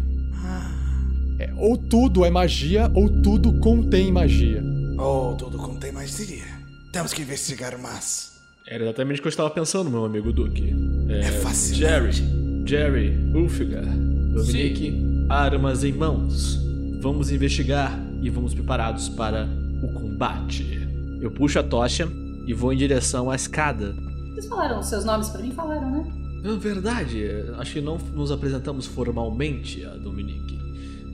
[1.39, 4.63] É, ou tudo é magia, ou tudo contém magia.
[4.97, 6.54] Oh, tudo contém magia.
[6.95, 8.39] Temos que investigar mais.
[8.65, 10.73] Era exatamente o que eu estava pensando, meu amigo Duque.
[11.09, 11.77] É fascinante.
[11.77, 16.57] Jerry, Jerry, Ulfigar, Dominique, armas em mãos.
[17.01, 19.45] Vamos investigar e vamos preparados para
[19.83, 20.87] o combate.
[21.21, 22.07] Eu puxo a tocha
[22.47, 23.93] e vou em direção à escada.
[24.33, 25.51] Vocês falaram seus nomes pra mim?
[25.51, 26.05] Falaram, né?
[26.45, 27.25] É verdade,
[27.57, 30.57] acho que não nos apresentamos formalmente a Dominique.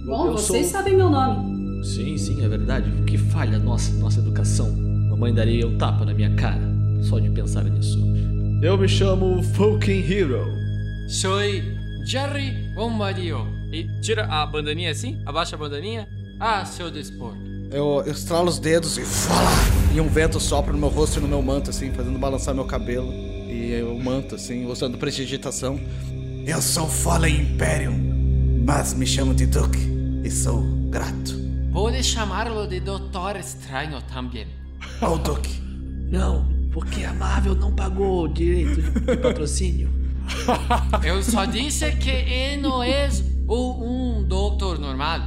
[0.06, 1.84] Bom, eu vocês sou- sabem meu nome.
[1.84, 2.88] Sim, sim, é verdade.
[3.02, 4.91] O que falha nossa, nossa educação?
[5.22, 6.64] Mamãe daria um tapa na minha cara,
[7.04, 7.96] só de pensar nisso.
[8.60, 10.48] Eu me chamo Fucking Hero.
[11.08, 11.62] Soy
[12.04, 13.46] Jerry Bombardio.
[13.72, 16.08] E tira a bandaninha assim, abaixa a bandaninha.
[16.40, 17.36] Ah, seu dispor.
[17.70, 19.48] Eu, eu estralo os dedos e fala!
[19.94, 22.66] E um vento sopra no meu rosto e no meu manto, assim, fazendo balançar meu
[22.66, 23.14] cabelo.
[23.14, 25.80] E eu manto, assim, usando prestigitação.
[26.48, 29.78] Eu sou Fallen Imperium, mas me chamo de Duke
[30.24, 31.40] e sou grato.
[31.72, 34.61] Pode chamá-lo de Doutor Estranho também.
[35.02, 35.50] Oh, Duke,
[36.12, 39.90] Não, porque a Marvel não pagou o direito de patrocínio.
[41.04, 43.10] Eu só disse que ele não é
[43.48, 43.84] o-
[44.20, 45.20] um doutor normal.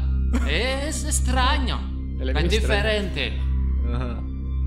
[0.46, 1.78] É estranho.
[2.20, 2.48] Ele é É estranho.
[2.48, 3.32] diferente.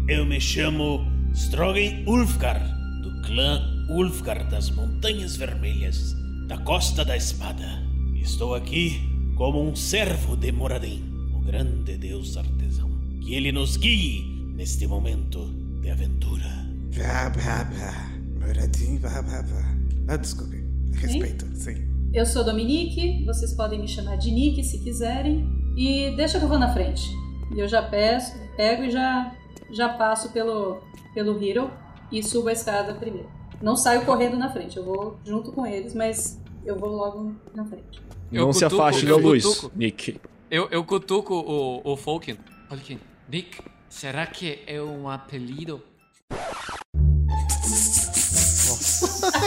[0.08, 2.62] Eu me chamo Strogan Ulfgar,
[3.02, 6.14] do clã Ulfgar das Montanhas Vermelhas,
[6.48, 7.84] da Costa da Espada.
[8.16, 9.02] Estou aqui
[9.36, 12.90] como um servo de Moradin, o grande deus artesão.
[13.22, 15.46] Que ele nos guie neste momento
[15.82, 16.68] de aventura.
[16.96, 18.48] Blá, blá, blá.
[18.48, 19.76] Moradinho, blá, blá, blá.
[20.08, 20.64] Ah, desculpe.
[20.96, 21.88] Respeito, sim.
[22.12, 25.48] Eu sou Dominique, vocês podem me chamar de Nick se quiserem.
[25.78, 27.08] E deixa que eu vou na frente.
[27.56, 29.32] E eu já peço, pego e já,
[29.70, 30.82] já passo pelo,
[31.14, 31.70] pelo Hero
[32.12, 33.30] e subo a escada primeiro.
[33.62, 37.64] Não saio correndo na frente, eu vou junto com eles, mas eu vou logo na
[37.64, 38.02] frente.
[38.32, 39.72] Eu não se cutuco, afaste da luz, cutuco.
[39.76, 40.20] Nick.
[40.50, 42.38] Eu, eu cutuco o, o Falken.
[42.68, 43.60] Falken, Nick,
[43.98, 45.82] será que é um apelido?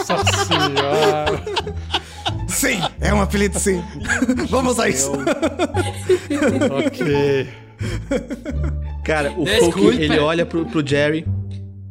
[0.09, 1.45] Nossa senhora.
[2.49, 3.81] Sim, é um apelido, sim.
[4.49, 5.13] Vamos a isso.
[6.85, 7.49] ok.
[9.05, 9.47] Cara, o.
[9.47, 11.25] Folk, ele olha pro, pro Jerry,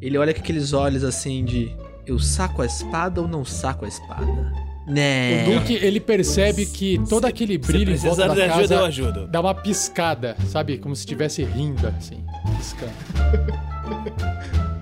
[0.02, 1.74] ele olha com aqueles olhos assim de
[2.06, 4.69] eu saco a espada ou não saco a espada?
[4.90, 5.48] Né.
[5.48, 8.68] O Duque, ele percebe que todo aquele brilho em Se volta da de ajuda, eu
[8.68, 9.28] casa ajudo.
[9.28, 10.80] dá uma piscada, sabe?
[10.80, 12.26] Como se estivesse rindo, assim,
[12.58, 12.90] piscando.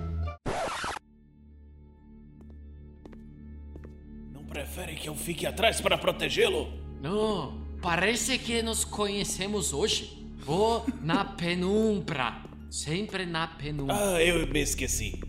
[4.32, 6.68] Não prefere que eu fique atrás para protegê-lo?
[7.02, 10.26] Não, parece que nos conhecemos hoje.
[10.44, 12.42] Vou na penumbra.
[12.70, 13.96] Sempre na penumbra.
[14.16, 15.20] Ah, eu me esqueci.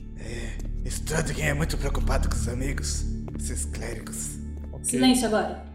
[0.86, 3.06] Strudgen é muito preocupado com os amigos,
[3.38, 4.39] esses clérigos.
[4.82, 5.66] Silêncio agora.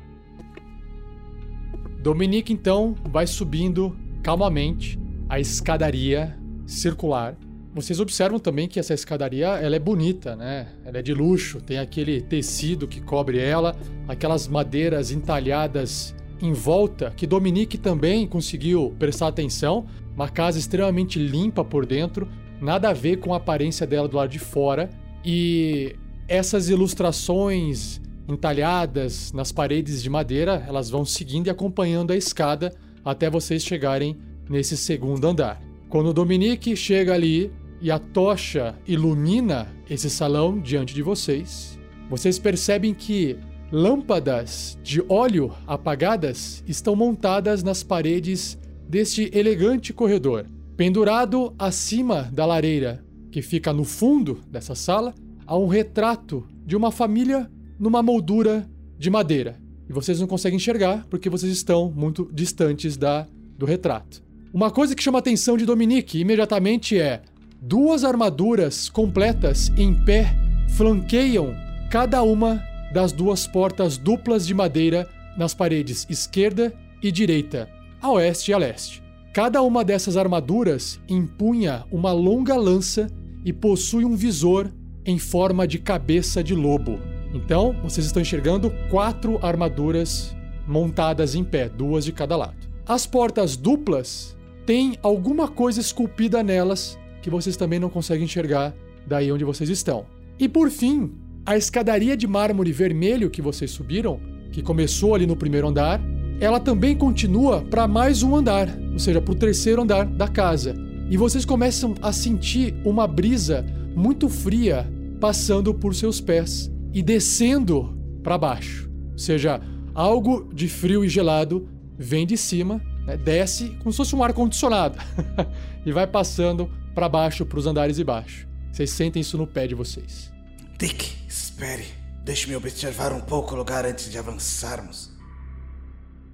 [2.01, 7.37] Dominique, então, vai subindo calmamente a escadaria circular.
[7.75, 10.69] Vocês observam também que essa escadaria ela é bonita, né?
[10.85, 13.75] Ela é de luxo, tem aquele tecido que cobre ela,
[14.07, 19.87] aquelas madeiras entalhadas em volta que Dominique também conseguiu prestar atenção.
[20.15, 22.29] Uma casa extremamente limpa por dentro,
[22.61, 24.91] nada a ver com a aparência dela do lado de fora.
[25.25, 25.97] E
[26.29, 33.29] essas ilustrações entalhadas nas paredes de madeira, elas vão seguindo e acompanhando a escada até
[33.29, 34.17] vocês chegarem
[34.49, 35.63] nesse segundo andar.
[35.89, 42.95] Quando Dominique chega ali e a tocha ilumina esse salão diante de vocês, vocês percebem
[42.95, 43.37] que
[43.71, 48.59] lâmpadas de óleo apagadas estão montadas nas paredes
[48.89, 50.47] deste elegante corredor.
[50.77, 55.15] Pendurado acima da lareira, que fica no fundo dessa sala,
[55.47, 59.61] há um retrato de uma família numa moldura de madeira.
[59.89, 64.23] E vocês não conseguem enxergar porque vocês estão muito distantes da do retrato.
[64.53, 67.23] Uma coisa que chama a atenção de Dominique imediatamente é
[67.61, 70.37] duas armaduras completas em pé
[70.71, 71.55] flanqueiam
[71.91, 77.69] cada uma das duas portas duplas de madeira nas paredes esquerda e direita,
[78.01, 79.03] a oeste e a leste.
[79.33, 83.09] Cada uma dessas armaduras empunha uma longa lança
[83.45, 84.71] e possui um visor
[85.05, 86.99] em forma de cabeça de lobo.
[87.35, 90.35] Então, vocês estão enxergando quatro armaduras
[90.69, 92.55] montadas em pé, duas de cada lado.
[92.87, 98.73] As portas duplas têm alguma coisa esculpida nelas que vocês também não conseguem enxergar
[99.05, 100.07] daí onde vocês estão.
[100.39, 101.13] E por fim,
[101.45, 104.21] a escadaria de mármore vermelho que vocês subiram,
[104.53, 106.01] que começou ali no primeiro andar,
[106.41, 110.75] ela também continua para mais um andar, ou seja, para o terceiro andar da casa.
[111.11, 114.89] E vocês começam a sentir uma brisa muito fria
[115.21, 118.89] passando por seus pés e descendo para baixo.
[119.13, 119.61] Ou seja,
[119.95, 124.99] algo de frio e gelado vem de cima, né, desce como se fosse um ar-condicionado
[125.85, 128.49] e vai passando para baixo, para os andares de baixo.
[128.73, 130.33] Vocês sentem isso no pé de vocês.
[130.79, 131.85] Dick, espere.
[132.25, 135.13] Deixe-me observar um pouco o lugar antes de avançarmos.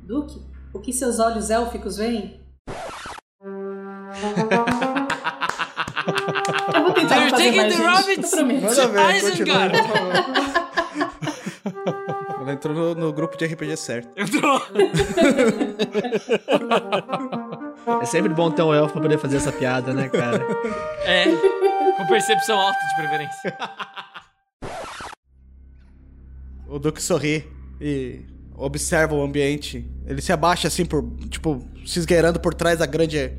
[0.02, 0.40] Duque,
[0.72, 2.40] o que seus olhos élficos veem?
[6.74, 7.82] Eu vou tentar You're fazer taking mais, the gente.
[7.82, 8.34] rabbits.
[8.34, 9.78] Manda ver, continua, Isengard.
[9.78, 10.49] por favor.
[12.40, 14.08] Ela entrou no, no grupo de RPG certo.
[14.16, 14.60] Entrou.
[18.00, 20.44] É sempre bom ter um elfo pra poder fazer essa piada, né, cara?
[21.04, 21.24] É,
[21.96, 23.58] com percepção alta de preferência.
[26.68, 27.48] O Duque sorri
[27.80, 28.20] e
[28.56, 29.90] observa o ambiente.
[30.06, 33.32] Ele se abaixa assim por, tipo, se esgueirando por trás da grande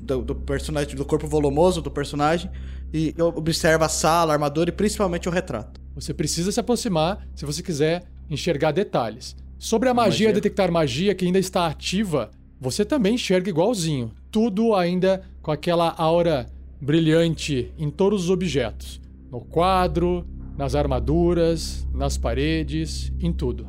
[0.00, 2.50] do, do personagem, do corpo volumoso do personagem
[2.92, 5.85] e observa a sala, a armadura e principalmente o retrato.
[5.96, 9.34] Você precisa se aproximar se você quiser enxergar detalhes.
[9.58, 10.32] Sobre a magia, magia.
[10.34, 12.30] detectar magia que ainda está ativa,
[12.60, 14.12] você também enxerga igualzinho.
[14.30, 16.46] Tudo ainda com aquela aura
[16.78, 19.00] brilhante em todos os objetos.
[19.30, 20.26] No quadro,
[20.58, 23.66] nas armaduras, nas paredes, em tudo.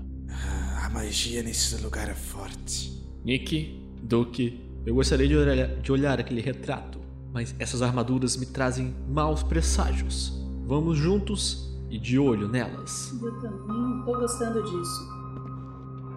[0.84, 2.92] A magia nesse lugar é forte.
[3.24, 7.00] Nick, Duke, eu gostaria de olhar, de olhar aquele retrato,
[7.32, 10.34] mas essas armaduras me trazem maus presságios.
[10.66, 13.14] Vamos juntos e de olho nelas.
[13.22, 15.18] Eu também não tô gostando disso.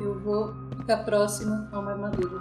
[0.01, 2.41] Eu vou ficar próximo a uma armadura.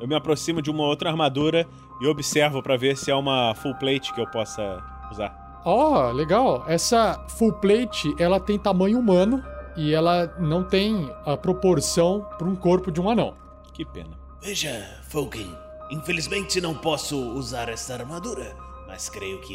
[0.00, 1.66] Eu me aproximo de uma outra armadura
[2.00, 5.60] e observo pra ver se é uma full plate que eu possa usar.
[5.64, 6.64] Ó, legal.
[6.66, 9.42] Essa full plate, ela tem tamanho humano
[9.76, 13.34] e ela não tem a proporção para um corpo de um anão.
[13.72, 14.10] Que pena.
[14.40, 15.56] Veja, Falken,
[15.90, 18.56] infelizmente não posso usar essa armadura,
[18.88, 19.54] mas creio que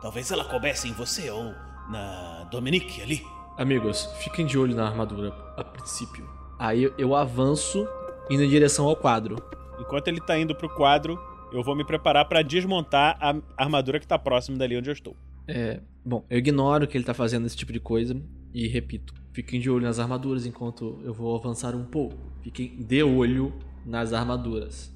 [0.00, 1.52] talvez ela coubesse em você ou
[1.90, 3.24] na Dominique ali.
[3.56, 6.28] Amigos, fiquem de olho na armadura a princípio.
[6.58, 7.86] Aí eu- avanço
[8.30, 9.36] indo em direção ao quadro.
[9.78, 11.18] Enquanto ele tá indo pro quadro,
[11.52, 15.16] eu vou me preparar pra desmontar a armadura que tá próximo dali onde eu estou.
[15.48, 18.14] É, bom, eu ignoro que ele tá fazendo esse tipo de coisa
[18.54, 22.16] e repito, fiquem de olho nas armaduras enquanto eu vou avançar um pouco.
[22.42, 23.52] Fiquem de olho
[23.84, 24.94] nas armaduras.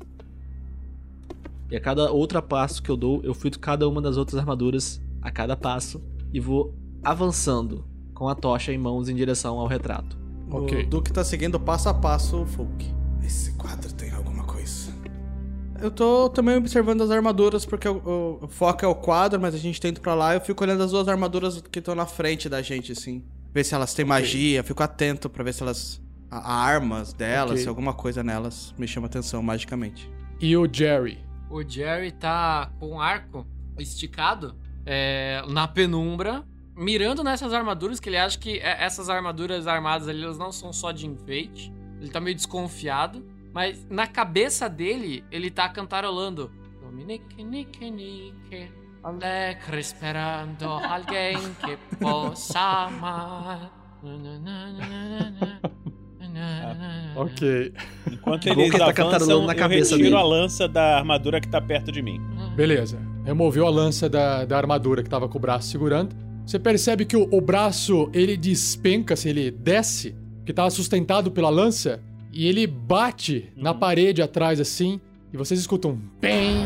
[1.75, 5.03] E a cada outro passo que eu dou, eu filtro cada uma das outras armaduras
[5.21, 6.01] a cada passo
[6.33, 7.85] e vou avançando
[8.15, 10.17] com a tocha em mãos em direção ao retrato.
[10.49, 10.85] Ok.
[10.85, 12.87] O Duque tá seguindo passo a passo o Folk.
[13.25, 14.93] Esse quadro tem alguma coisa.
[15.83, 19.53] Eu tô também observando as armaduras, porque o, o- o foco é o quadro, mas
[19.53, 20.33] a gente tá indo pra lá.
[20.35, 23.25] Eu fico olhando as duas armaduras que estão na frente da gente, assim.
[23.53, 26.01] Ver se elas têm magia, fico atento pra ver se elas.
[26.31, 27.63] A, a armas delas, Ok.
[27.65, 30.09] se alguma coisa nelas me chama atenção magicamente.
[30.41, 31.19] E o Jerry?
[31.51, 33.47] O Jerry tá com o arco
[33.79, 36.45] esticado é, na penumbra,
[36.77, 40.73] mirando nessas armaduras, que ele acha que é- essas armaduras armadas ali, elas não são
[40.73, 41.73] só de enfeite.
[42.01, 43.25] Ele tá meio desconfiado.
[43.53, 46.51] Mas na cabeça dele, ele tá cantarolando.
[46.81, 48.71] Dominique, Nique, Nique,
[49.03, 53.73] alegre esperando alguém que possa amar.
[56.35, 57.73] Na, Ok.
[58.11, 60.17] Enquanto ele tá avançam, cantarolando na eu cabeça retiro dele.
[60.17, 62.21] a lança da armadura que tá perto de mim.
[62.57, 62.99] Beleza.
[63.25, 66.15] Removeu a lança da, da armadura que tava com o braço segurando.
[66.45, 70.15] Você percebe que o, o braço, ele despenca, se ele desce,
[70.45, 72.01] que tava sustentado pela lança,
[72.33, 75.01] e ele bate na parede atrás assim,
[75.33, 76.57] e vocês escutam um bem.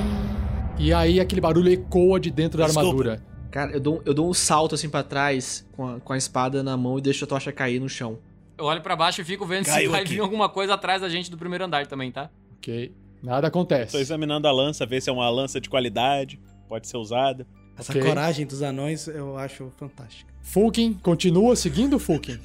[0.78, 2.88] E aí aquele barulho ecoa de dentro da Desculpa.
[2.88, 3.22] armadura.
[3.50, 6.62] Cara, eu dou, eu dou um salto assim pra trás com a, com a espada
[6.62, 8.18] na mão e deixo a tocha cair no chão.
[8.58, 10.14] Eu olho pra baixo e fico vendo se Caiu vai aqui.
[10.14, 12.28] vir alguma coisa atrás da gente do primeiro andar também, tá?
[12.58, 12.92] Ok.
[13.22, 13.96] Nada Tô acontece.
[13.96, 16.38] examinando a lança, ver se é uma lança de qualidade,
[16.68, 17.46] pode ser usada.
[17.76, 18.02] Essa Ok.
[18.02, 20.32] coragem dos anões eu acho fantástica.
[20.42, 22.38] Fulkin continua seguindo o Fulkin.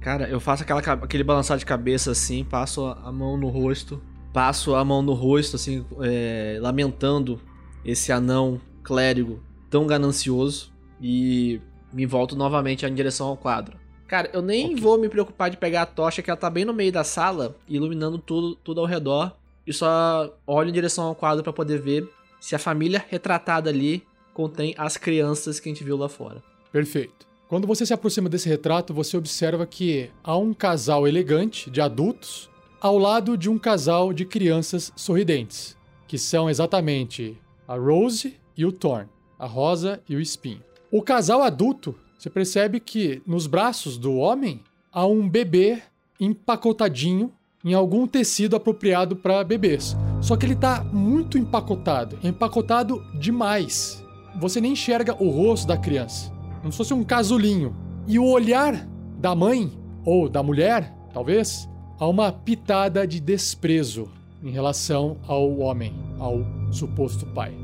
[0.00, 4.02] Cara, eu faço aquela, aquele balançar de cabeça assim, passo a a mão no rosto,
[4.32, 7.40] passo a mão no rosto, assim, é, lamentando
[7.84, 11.60] esse anão clérigo tão ganancioso e
[11.92, 13.78] me volto novamente em direção ao quadro.
[14.10, 16.74] Cara, eu nem vou me preocupar de pegar a tocha que ela tá bem no
[16.74, 21.44] meio da sala, iluminando tudo, tudo ao redor, e só olho em direção ao quadro
[21.44, 22.08] pra poder ver
[22.40, 24.02] se a família retratada ali
[24.34, 26.42] contém as crianças que a gente viu lá fora.
[26.72, 27.24] Perfeito.
[27.48, 32.50] Quando você se aproxima desse retrato, você observa que há um casal elegante de adultos
[32.80, 35.76] ao lado de um casal de crianças sorridentes,
[36.08, 37.38] que são exatamente
[37.68, 39.08] a Rose e o Thorn,
[39.38, 40.64] a Rosa e o Espinho.
[40.90, 44.60] O casal adulto, você percebe que nos braços do homem
[44.92, 45.78] há um bebê
[46.20, 47.32] empacotadinho
[47.64, 49.96] em algum tecido apropriado para bebês.
[50.20, 54.04] Só que ele tá muito empacotado, empacotado demais.
[54.38, 57.74] Você nem enxerga o rosto da criança, como se fosse um casulinho.
[58.06, 58.86] E o olhar
[59.18, 59.72] da mãe
[60.04, 61.66] ou da mulher, talvez,
[61.98, 64.10] há uma pitada de desprezo
[64.42, 67.54] em relação ao homem, ao suposto pai.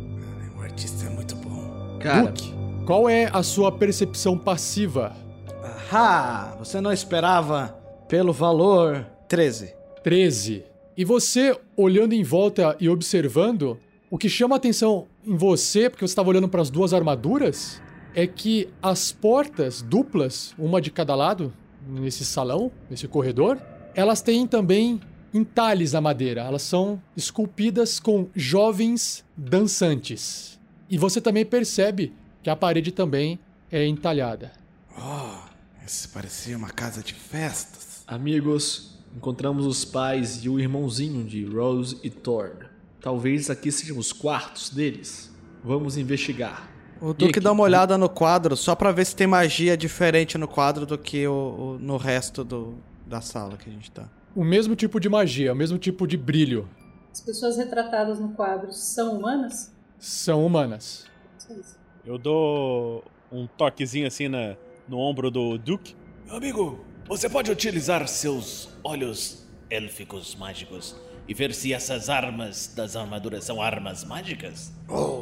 [0.56, 1.98] O artista é muito bom.
[2.00, 2.55] Cara, Luke,
[2.86, 5.12] qual é a sua percepção passiva?
[5.60, 6.54] Ahá!
[6.60, 7.76] Você não esperava
[8.08, 9.74] pelo valor 13.
[10.04, 10.64] 13.
[10.96, 13.76] E você, olhando em volta e observando,
[14.08, 17.82] o que chama atenção em você, porque você estava olhando para as duas armaduras,
[18.14, 21.52] é que as portas duplas, uma de cada lado,
[21.88, 23.60] nesse salão, nesse corredor,
[23.96, 25.00] elas têm também
[25.34, 26.42] entalhes na madeira.
[26.42, 30.56] Elas são esculpidas com jovens dançantes.
[30.88, 32.12] E você também percebe
[32.46, 33.40] que a parede também
[33.72, 34.52] é entalhada.
[34.96, 35.48] Oh,
[35.84, 38.04] esse parecia uma casa de festas.
[38.06, 42.66] Amigos, encontramos os pais e o irmãozinho de Rose e Thorn.
[43.00, 45.28] Talvez aqui sejam os quartos deles.
[45.64, 46.70] Vamos investigar.
[47.00, 50.46] O Duque dá uma olhada no quadro só pra ver se tem magia diferente no
[50.46, 54.08] quadro do que o, o- no resto do, da sala que a gente tá.
[54.36, 56.68] O mesmo tipo de magia, o mesmo tipo de brilho.
[57.10, 59.72] As pessoas retratadas no quadro são humanas?
[59.98, 61.06] São humanas.
[61.50, 61.75] Isso.
[62.06, 64.56] Eu dou um toquezinho assim na,
[64.88, 65.94] no ombro do Duke.
[66.26, 70.94] Meu amigo, você pode utilizar seus olhos élficos mágicos
[71.28, 74.72] e ver se essas armas das armaduras são armas mágicas?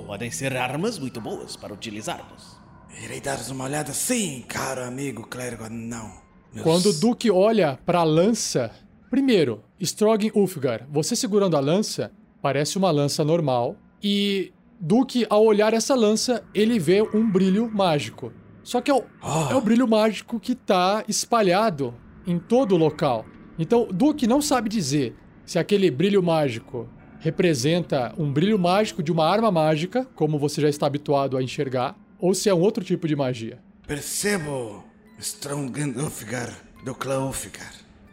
[0.07, 2.57] Podem ser armas muito boas para utilizarmos.
[3.03, 6.13] Irei dar uma olhada sim, caro amigo clérigo anão.
[6.53, 8.71] Meus- Quando o Duque olha para a lança,
[9.11, 15.73] primeiro, Strogan Ulfgar, você segurando a lança, parece uma lança normal, e Duque, ao olhar
[15.73, 18.33] essa lança, ele vê um brilho mágico.
[18.63, 19.49] Só que é o, Ah.
[19.51, 21.95] é o brilho mágico que está espalhado
[22.27, 23.27] em todo o local.
[23.59, 25.15] Então, Duque não sabe dizer
[25.45, 26.89] se aquele brilho mágico
[27.21, 31.97] representa um brilho mágico de uma arma mágica, como você já está habituado a enxergar,
[32.19, 33.59] ou se é um outro tipo de magia.
[33.87, 34.85] Percebo,
[35.19, 36.55] Strongan Ulfgar,
[36.85, 37.31] do clã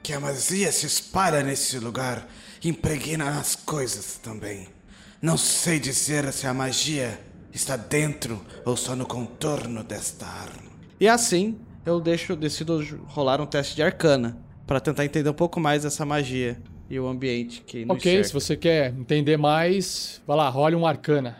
[0.03, 2.27] que a magia se espalha nesse lugar
[2.63, 4.67] e impregna as coisas também.
[5.21, 7.19] Não sei dizer se a magia
[7.53, 10.71] está dentro ou só no contorno desta arma.
[10.99, 15.59] E assim, eu deixo, decido rolar um teste de arcana pra tentar entender um pouco
[15.59, 16.59] mais essa magia
[16.89, 18.27] e o ambiente que nos Ok, cerca.
[18.27, 21.37] se você quer entender mais, vai lá, role um arcana.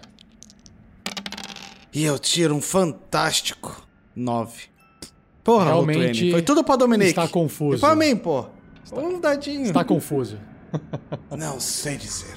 [1.93, 3.85] E eu tiro um fantástico.
[4.15, 4.63] 9.
[5.43, 7.09] Porra, Realmente Foi tudo pra Dominique.
[7.09, 7.77] está confuso.
[7.77, 8.45] E pra mim, pô.
[8.93, 9.63] Um dadinho.
[9.65, 10.37] Está confuso.
[11.35, 12.35] Não sei dizer.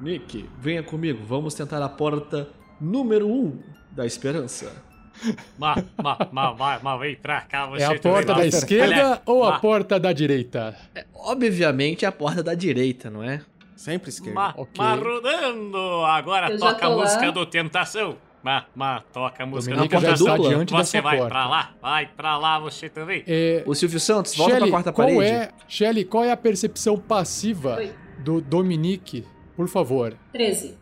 [0.00, 1.24] Nick, venha comigo.
[1.26, 2.48] Vamos tentar a porta
[2.80, 3.58] número 1 um
[3.90, 4.70] da esperança.
[5.58, 9.22] Ma, ma, ma, ma, ma, vem pra cá, você É a porta da esquerda Olha,
[9.24, 10.76] ou a ma, porta da direita?
[10.94, 13.40] É, obviamente é a porta da direita, não é?
[13.74, 14.34] Sempre esquerda.
[14.34, 14.72] Ma, Ok.
[14.76, 15.78] ma rodando!
[16.04, 16.96] Agora Eu já toca a lá.
[17.02, 18.18] música do Tentação.
[18.42, 20.36] Ma, ma, toca a música Dominica do já Tentação.
[20.36, 21.30] está diante você vai porta.
[21.30, 23.24] pra lá, vai pra lá você também.
[23.26, 25.24] É, O Silvio Santos, volta Shelly, pra quarta qual parede.
[25.32, 27.90] é, Shelly, qual é a percepção passiva Oi.
[28.18, 29.24] do Dominique?
[29.56, 30.16] Por favor.
[30.32, 30.76] 13.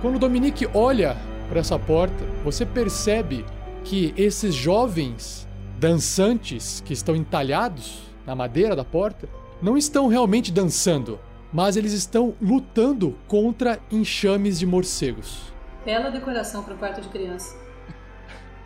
[0.00, 1.16] Quando o Dominique olha
[1.48, 3.44] para essa porta, você percebe
[3.84, 5.46] que esses jovens
[5.78, 9.28] dançantes que estão entalhados na madeira da porta
[9.60, 11.20] não estão realmente dançando,
[11.52, 15.52] mas eles estão lutando contra enxames de morcegos.
[15.84, 17.61] Bela decoração para um quarto de criança.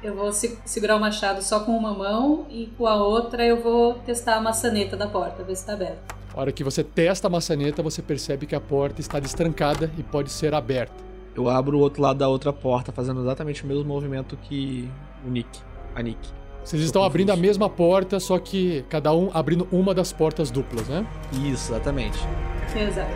[0.06, 3.60] Eu vou se segurar o machado só com uma mão e com a outra eu
[3.60, 6.14] vou testar a maçaneta da porta, ver se está aberta.
[6.32, 10.04] A hora que você testa a maçaneta, você percebe que a porta está destrancada e
[10.04, 10.94] pode ser aberta.
[11.34, 14.88] Eu abro o outro lado da outra porta, fazendo exatamente o mesmo movimento que
[15.26, 15.58] o Nick.
[15.92, 16.20] A Nick.
[16.62, 20.86] Vocês estão abrindo a mesma porta, só que cada um abrindo uma das portas duplas,
[20.86, 21.04] né?
[21.32, 22.18] Isso, exatamente.
[22.76, 23.10] Exato.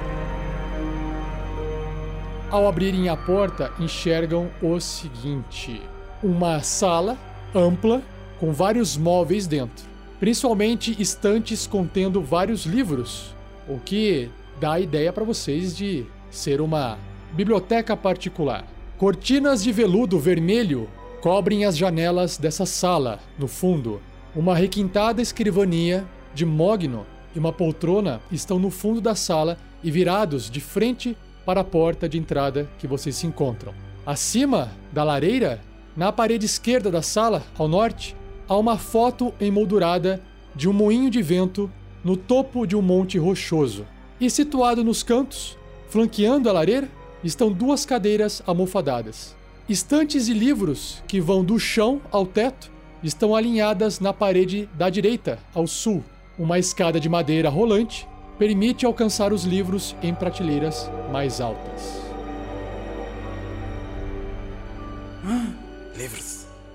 [2.50, 5.80] Ao abrirem a porta, enxergam o seguinte:
[6.22, 7.18] uma sala
[7.54, 8.02] ampla
[8.38, 9.84] com vários móveis dentro,
[10.18, 13.34] principalmente estantes contendo vários livros,
[13.68, 16.98] o que dá a ideia para vocês de ser uma
[17.32, 18.66] biblioteca particular.
[18.98, 20.88] Cortinas de veludo vermelho
[21.20, 24.00] cobrem as janelas dessa sala, no fundo.
[24.34, 26.04] Uma requintada escrivania
[26.34, 31.60] de mogno e uma poltrona estão no fundo da sala e virados de frente para
[31.60, 33.72] a porta de entrada que vocês se encontram.
[34.04, 35.60] Acima da lareira,
[35.96, 38.16] na parede esquerda da sala, ao norte,
[38.48, 40.22] há uma foto emoldurada
[40.54, 41.70] de um moinho de vento
[42.04, 43.86] no topo de um monte rochoso.
[44.20, 45.56] E situado nos cantos,
[45.88, 46.88] flanqueando a lareira,
[47.22, 49.36] estão duas cadeiras almofadadas.
[49.68, 52.70] Estantes e livros que vão do chão ao teto
[53.02, 56.02] estão alinhadas na parede da direita, ao sul.
[56.38, 58.06] Uma escada de madeira rolante
[58.38, 61.99] permite alcançar os livros em prateleiras mais altas.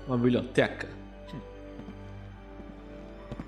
[0.06, 0.88] Uma biblioteca.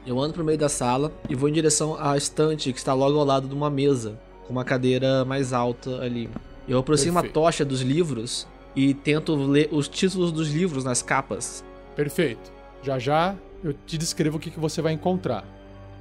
[0.06, 3.18] Eu ando pro meio da sala e vou em direção à estante que está logo
[3.18, 6.30] ao lado de uma mesa, com uma cadeira mais alta ali.
[6.66, 7.38] Eu aproximo Perfeito.
[7.38, 11.62] a tocha dos livros e tento ler os títulos dos livros nas capas.
[11.94, 12.50] Perfeito.
[12.82, 15.44] Já já eu te descrevo o que, que você vai encontrar.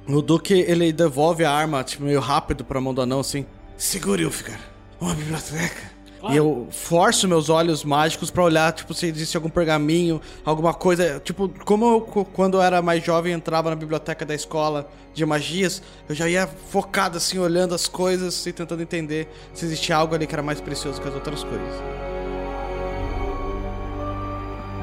[0.06, 3.44] O Duque, ele devolve a arma, tipo, meio rápido pra mão do anão, assim.
[3.76, 4.58] Segure, Ulfgar.
[5.00, 5.97] Uma biblioteca.
[6.28, 11.18] E eu forço meus olhos mágicos pra olhar, tipo, se existe algum pergaminho, alguma coisa.
[11.20, 12.00] Tipo, como eu,
[12.32, 16.46] quando eu era mais jovem, entrava na biblioteca da escola de magias, eu já ia
[16.46, 20.60] focado, assim, olhando as coisas e tentando entender se existia algo ali que era mais
[20.60, 21.82] precioso que as outras coisas.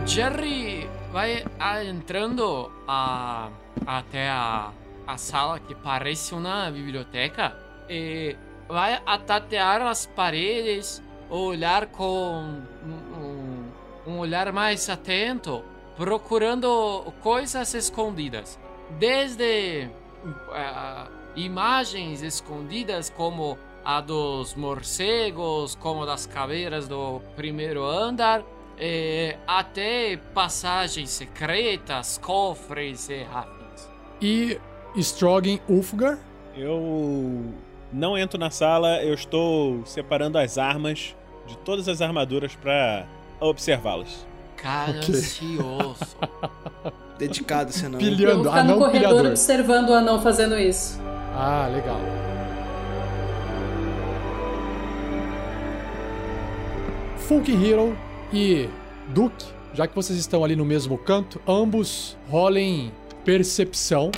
[0.05, 3.49] Jerry vai ah, entrando a,
[3.85, 4.71] até a,
[5.07, 7.55] a sala que parece uma biblioteca
[7.89, 8.35] e
[8.67, 15.63] vai a tatear as paredes, olhar com um, um- olhar mais atento,
[15.97, 18.59] procurando coisas escondidas.
[18.99, 19.89] Desde
[20.51, 28.43] ah, imagens escondidas como a dos morcegos, como das caveiras do primeiro andar,
[28.77, 33.89] eh, até passagens secretas, cofres e afins.
[34.21, 34.59] E
[34.97, 36.17] Strogan Ulfgar,
[36.57, 37.53] Eu
[37.95, 41.15] não entro na sala, eu estou separando as armas
[41.47, 43.05] de todas as armaduras para
[43.39, 44.27] observá-las.
[44.61, 46.17] Ganancioso.
[47.17, 47.99] Dedicado esse anão.
[48.01, 49.25] Eu vou pilhando, ficar no anão corredor pilhador.
[49.27, 50.99] observando o anão fazendo isso.
[51.33, 51.99] Ah, legal.
[57.19, 57.97] Folk Hero
[58.33, 58.67] e
[59.07, 62.91] Duke, já que vocês estão ali no mesmo canto, ambos rolem
[63.23, 64.11] percepção.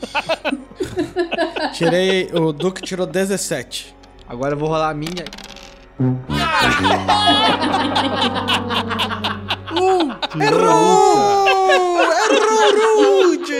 [1.74, 2.30] Tirei.
[2.32, 3.94] O Duque tirou 17.
[4.28, 5.24] Agora eu vou rolar a minha.
[10.40, 11.46] Errou!
[12.30, 13.52] Errou, Rude!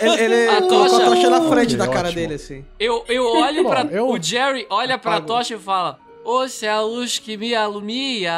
[0.00, 1.96] Ele, ele A colocou a tocha- tocha na frente da Ótimo.
[1.96, 2.64] cara dele, assim.
[2.78, 3.82] Eu, eu olho Bom, pra.
[3.90, 5.26] eu- O Jerry olha pra Apago.
[5.26, 8.32] tocha e fala: Hoje é a luz que me alumia.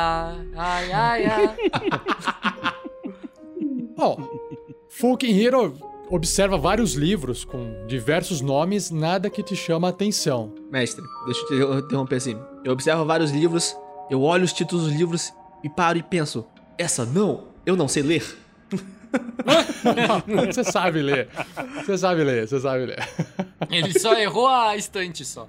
[0.57, 1.57] Ai, ai, ai.
[3.97, 4.19] Bom,
[4.89, 5.77] Folk Hero
[6.13, 10.53] observa vários livros com diversos nomes, nada que te chama a atenção.
[10.71, 12.39] Mestre, deixa eu te interromper assim.
[12.63, 13.75] Eu observo vários livros,
[14.11, 15.33] eu olho os títulos dos livros
[15.65, 16.45] e paro e penso:
[16.77, 18.39] essa não, eu não sei ler.
[20.53, 21.29] você sabe ler.
[21.77, 23.09] Você sabe ler, você sabe ler.
[23.71, 25.49] Ele só errou a estante só.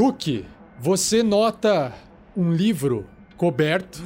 [0.00, 0.44] Duque,
[0.78, 1.90] você nota
[2.36, 4.04] um livro coberto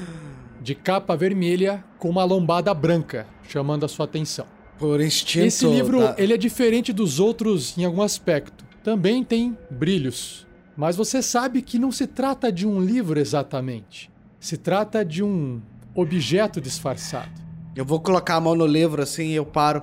[0.62, 4.46] de capa vermelha com uma lombada branca, chamando a sua atenção.
[4.78, 5.46] Por instinto.
[5.46, 8.64] Esse livro, da- ele é diferente dos outros em algum aspecto.
[8.84, 14.08] Também tem brilhos, mas você sabe que não se trata de um livro exatamente.
[14.38, 15.60] Se trata de um
[15.92, 17.32] objeto disfarçado.
[17.74, 19.82] Eu vou colocar a mão no livro assim e eu paro.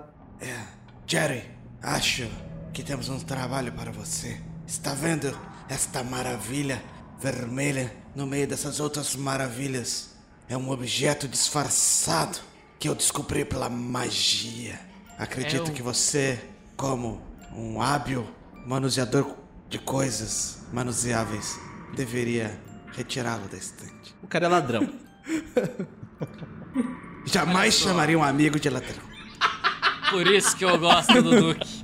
[1.06, 1.44] Jerry,
[1.84, 2.30] acho
[2.72, 4.38] que temos um trabalho para você.
[4.66, 5.38] Está vendo
[5.70, 6.84] esta maravilha
[7.20, 10.16] vermelha no meio dessas outras maravilhas?
[10.50, 12.40] É um objeto disfarçado
[12.80, 14.80] que eu descobri pela magia.
[15.18, 16.40] Acredito É um- que você,
[16.76, 17.22] como
[17.54, 18.26] um hábil
[18.66, 19.36] manuseador
[19.68, 21.60] de coisas manuseáveis,
[21.96, 22.58] deveria
[22.94, 24.16] retirá-lo da estante.
[24.22, 24.88] O cara é ladrão.
[27.26, 29.06] Jamais chamaria um amigo de ladrão.
[30.10, 31.82] Por isso que eu gosto do Duque.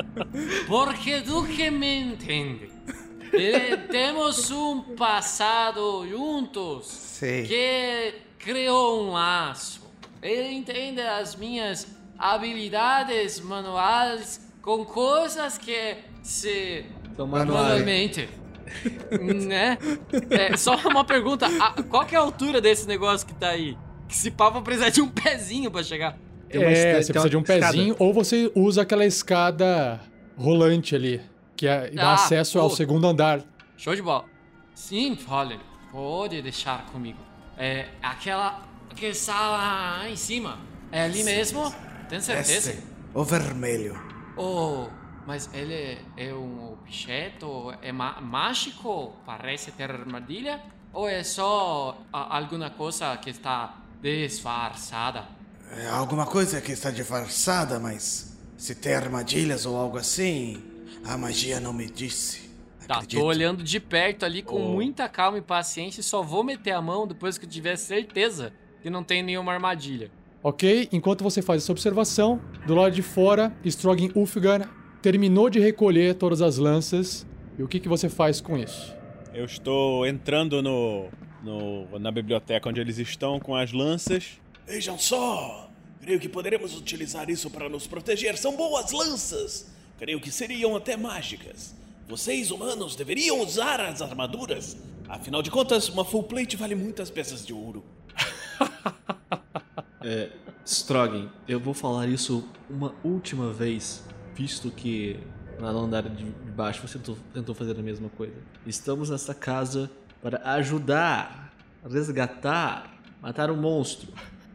[0.67, 2.71] Porque Duque me entende.
[3.89, 7.43] Temos um passado juntos Sei.
[7.43, 9.81] que criou um laço.
[10.21, 18.29] Ele entende as minhas habilidades manuais com coisas que se São manualmente.
[19.47, 19.77] né?
[20.29, 23.77] É, só uma pergunta: a- qual que é a altura desse negócio que tá aí?
[24.07, 26.17] Que se pá, vou precisar de um pezinho pra chegar.
[26.49, 27.59] Tem uma é, escada- você tem precisa de um escada.
[27.61, 29.99] pezinho ou você usa aquela escada
[30.37, 31.19] rolante ali,
[31.55, 32.75] que é- dá Ah, acesso ao pô.
[32.75, 33.41] segundo andar.
[33.77, 34.25] Show de bola.
[34.73, 35.59] Sim, Fallen,
[35.91, 37.19] pode deixar comigo.
[37.57, 38.63] É aquela.
[38.91, 40.57] aquela sala em cima.
[40.91, 41.73] É ali mesmo?
[42.09, 42.71] Tem certeza?
[42.71, 42.83] Esse,
[43.13, 43.99] o vermelho.
[44.37, 44.87] Oh,
[45.25, 49.13] mas ele é um objeto é mágico?
[49.25, 50.61] Parece ter armadilha?
[50.91, 55.25] Ou é só a- alguma coisa que está disfarçada?
[55.77, 60.61] É alguma coisa que está disfarçada, mas se tem armadilhas ou algo assim,
[61.05, 62.51] a magia não me disse.
[62.87, 63.19] Tá, Acredito.
[63.21, 64.73] tô olhando de perto ali com Oh.
[64.73, 68.53] muita calma e paciência e só vou meter a mão depois que eu tiver certeza
[68.81, 70.11] que não tem nenhuma armadilha.
[70.41, 70.89] Ok?
[70.91, 74.69] Enquanto você faz essa observação, do lado de fora, Strogan Ulfgar
[75.01, 77.25] terminou de recolher todas as lanças.
[77.57, 78.93] E o que, que você faz com isso?
[79.33, 81.07] Eu estou entrando no,
[81.41, 84.39] no- na biblioteca onde eles estão com as lanças.
[84.67, 85.69] Vejam só!
[86.01, 88.37] Creio que poderemos utilizar isso para nos proteger.
[88.37, 89.71] São boas lanças!
[89.97, 91.75] Creio que seriam até mágicas.
[92.07, 94.75] Vocês, humanos, deveriam usar as armaduras.
[95.07, 97.83] Afinal de contas, uma full plate vale muitas peças de ouro.
[100.05, 100.29] É,
[101.47, 104.03] eu vou falar isso uma última vez,
[104.35, 105.17] visto que
[105.57, 108.35] lá no andar de baixo você tentou, tentou fazer a mesma coisa.
[108.67, 109.89] Estamos nessa casa
[110.21, 111.53] para ajudar,
[111.89, 114.11] resgatar, matar um monstro,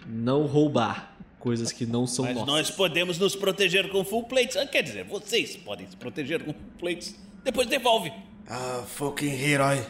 [0.06, 2.48] não roubar coisas que não são Mas nossas.
[2.48, 4.56] nós podemos nos proteger com full plates.
[4.56, 7.14] Ah, quer dizer, vocês podem se proteger com full plates.
[7.44, 8.12] Depois devolve.
[8.48, 9.84] Ah, fucking herói.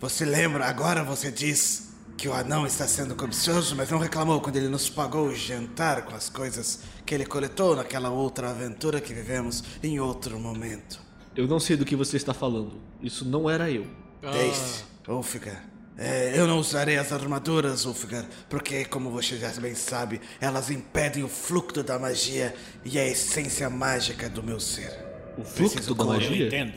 [0.00, 4.56] Você lembra, agora você diz que o anão está sendo cobicioso, mas não reclamou quando
[4.56, 9.12] ele nos pagou o jantar com as coisas que ele coletou naquela outra aventura que
[9.12, 11.00] vivemos em outro momento.
[11.36, 12.80] Eu não sei do que você está falando.
[13.02, 13.86] Isso não era eu.
[14.32, 15.62] Deixe, Ulfgar.
[15.98, 21.24] É, eu não usarei as armaduras, Ulfgar, porque, como você já bem sabe, elas impedem
[21.24, 24.92] o fluxo da magia e a essência mágica do meu ser.
[25.38, 26.16] O fluxo da correr.
[26.26, 26.46] Eu magia?
[26.48, 26.74] entendo.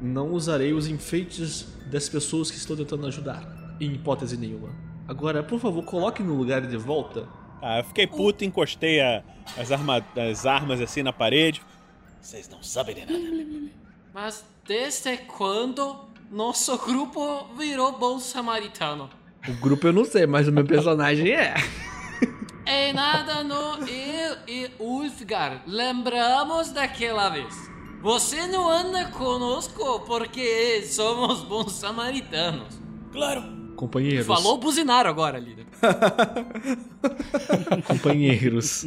[0.00, 3.76] Não usarei os enfeites das pessoas que estou tentando ajudar.
[3.80, 4.68] Em hipótese nenhuma.
[5.08, 7.26] Agora, por favor, coloque no lugar de volta.
[7.62, 9.22] Ah, eu fiquei puto, encostei a-
[9.56, 11.62] as, arma- as armas assim na parede.
[12.20, 13.70] Vocês não sabem de nada.
[14.12, 15.96] Mas desde quando
[16.32, 19.10] nosso grupo virou bom samaritano?
[19.46, 21.54] O grupo eu não sei, mas o meu personagem é.
[22.64, 27.54] É nada no eu e Ulfgar lembramos daquela vez.
[28.00, 32.80] Você não anda conosco porque somos bons samaritanos.
[33.12, 33.62] Claro.
[33.76, 34.26] Companheiros.
[34.26, 35.66] Falou buzinar agora, líder.
[37.86, 38.86] Companheiros.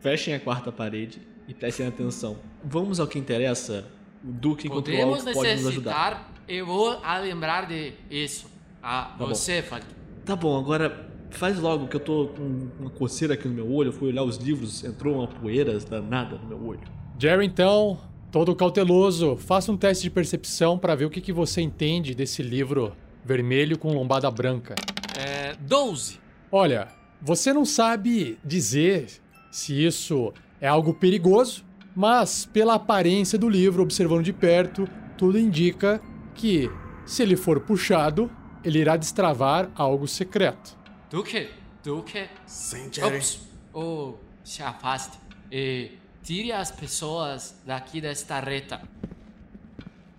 [0.00, 2.36] Fechem a quarta parede e prestem atenção.
[2.64, 3.86] Vamos ao que interessa.
[4.24, 6.31] O Duque encontrou algo que pode nos ajudar.
[6.48, 8.46] Eu vou a lembrar de isso.
[8.82, 9.26] Ah, bom.
[9.26, 9.84] você, Fali.
[10.24, 13.88] Tá bom, agora faz logo que eu tô com uma coceira aqui no meu olho.
[13.88, 16.80] Eu fui olhar os livros, entrou uma poeira danada no meu olho.
[17.18, 17.98] Jerry, então,
[18.30, 22.42] todo cauteloso, faça um teste de percepção para ver o que, que você entende desse
[22.42, 22.92] livro
[23.24, 24.74] vermelho com lombada branca.
[25.16, 25.54] É.
[25.60, 26.18] 12.
[26.50, 26.88] Olha,
[27.20, 29.06] você não sabe dizer
[29.50, 31.64] se isso é algo perigoso,
[31.94, 36.00] mas pela aparência do livro, observando de perto, tudo indica
[36.34, 36.70] que,
[37.06, 38.30] se ele for puxado,
[38.64, 40.76] ele irá destravar algo secreto.
[41.10, 41.50] Duque,
[41.82, 42.28] Duque.
[42.46, 43.16] Sim, Jerry.
[43.16, 43.40] Ops.
[43.72, 44.14] Oh,
[44.44, 45.18] se afaste.
[45.50, 48.80] E tire as pessoas daqui desta reta.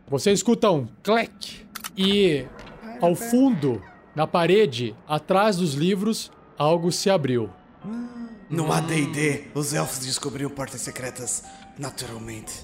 [0.08, 1.66] Você escuta um clec
[1.98, 2.46] e
[3.02, 3.82] ao fundo,
[4.16, 7.50] na parede, atrás dos livros, algo se abriu.
[8.50, 11.44] No AD&D, os elfos descobriam portas secretas
[11.78, 12.64] naturalmente.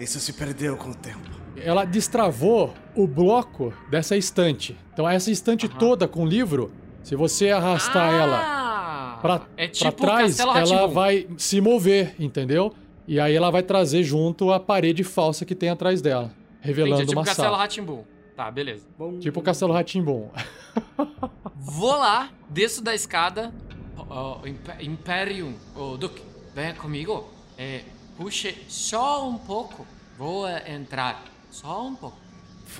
[0.00, 1.30] Isso se perdeu com o tempo.
[1.56, 4.76] Ela destravou o bloco dessa estante.
[4.92, 6.72] Então essa estante toda com livro,
[7.02, 9.18] se você arrastar ela Ah!
[9.20, 12.72] pra, é pra tipo trás, Castelo ela vai se mover, entendeu?
[13.06, 17.02] E aí ela vai trazer junto a parede falsa que tem atrás dela, revelando Entendi,
[17.04, 17.58] é tipo uma Castelo sala.
[17.58, 18.04] Ratimbum.
[18.36, 18.86] Tá, beleza.
[19.20, 20.28] Tipo o Castelo Ratimbum.
[21.56, 23.52] Vou lá, desço da escada.
[24.44, 26.22] Imp- Imperium, ô Duque,
[26.54, 27.28] venha comigo.
[27.58, 27.82] É,
[28.22, 29.84] puxe só um pouco.
[30.16, 31.24] Vou é, entrar.
[31.50, 32.16] Só um pouco.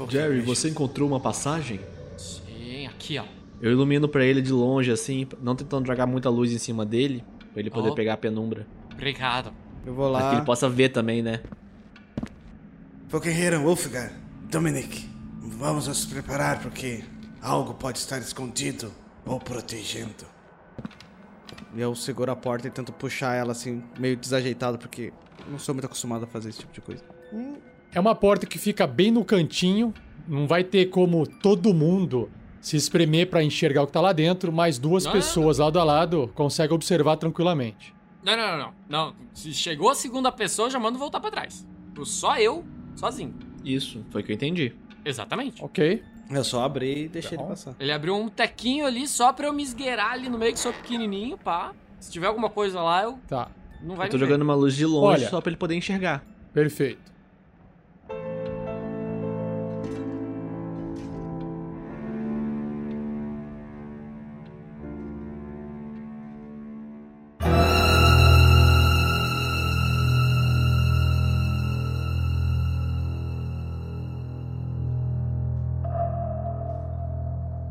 [0.08, 1.80] Jerry, você encontrou uma passagem?
[2.16, 3.24] Sim, aqui, ó.
[3.60, 7.24] Eu ilumino pra ele de longe, assim, não tentando jogar muita luz em cima dele,
[7.52, 7.94] pra ele poder Oh.
[7.94, 8.66] pegar a penumbra.
[8.92, 9.52] Obrigado.
[9.84, 10.44] Eu vou Pra que ele lá.
[10.44, 11.40] possa ver também, né?
[13.08, 14.12] Falkenheiren, Wolfgar,
[14.50, 15.06] Dominic,
[15.40, 17.04] vamos nos preparar porque
[17.42, 18.92] algo pode estar escondido
[19.26, 20.24] ou protegendo.
[21.74, 25.12] E eu seguro a porta e tento puxar ela assim, meio desajeitado, porque
[25.48, 27.04] não sou muito acostumado a fazer esse tipo de coisa.
[27.92, 29.92] É uma porta que fica bem no cantinho,
[30.26, 32.30] não vai ter como todo mundo
[32.60, 35.84] se espremer pra enxergar o que tá lá dentro, mas duas Não, pessoas lado a
[35.84, 37.92] lado conseguem observar tranquilamente.
[38.22, 38.74] Não, não, não, não.
[38.88, 41.66] Não, se chegou a segunda pessoa, já mando voltar pra trás.
[42.04, 42.64] Só eu,
[42.94, 43.34] sozinho.
[43.64, 44.74] Isso, foi o que eu entendi.
[45.04, 45.62] Exatamente.
[45.62, 46.02] Ok?
[46.30, 47.74] Eu só abri e deixei ele passar.
[47.78, 50.72] Ele abriu um tequinho ali só pra eu me esgueirar ali no meio, que sou
[50.72, 51.72] pequenininho, pá.
[51.98, 53.50] Se tiver alguma coisa lá, eu Tá,
[53.82, 54.26] não vai Eu tô me ver.
[54.26, 55.28] jogando uma luz de longe Olha.
[55.30, 56.24] só pra ele poder enxergar.
[56.52, 57.12] perfeito.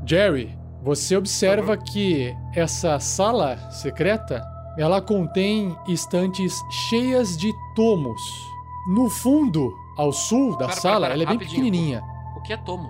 [0.06, 4.42] Jerry, você observa que essa sala secreta,
[4.78, 8.22] ela contém estantes cheias de tomos.
[8.88, 12.02] No fundo, ao sul da Pera, sala, pera, ela é bem pequenininha.
[12.36, 12.90] O que é tomos?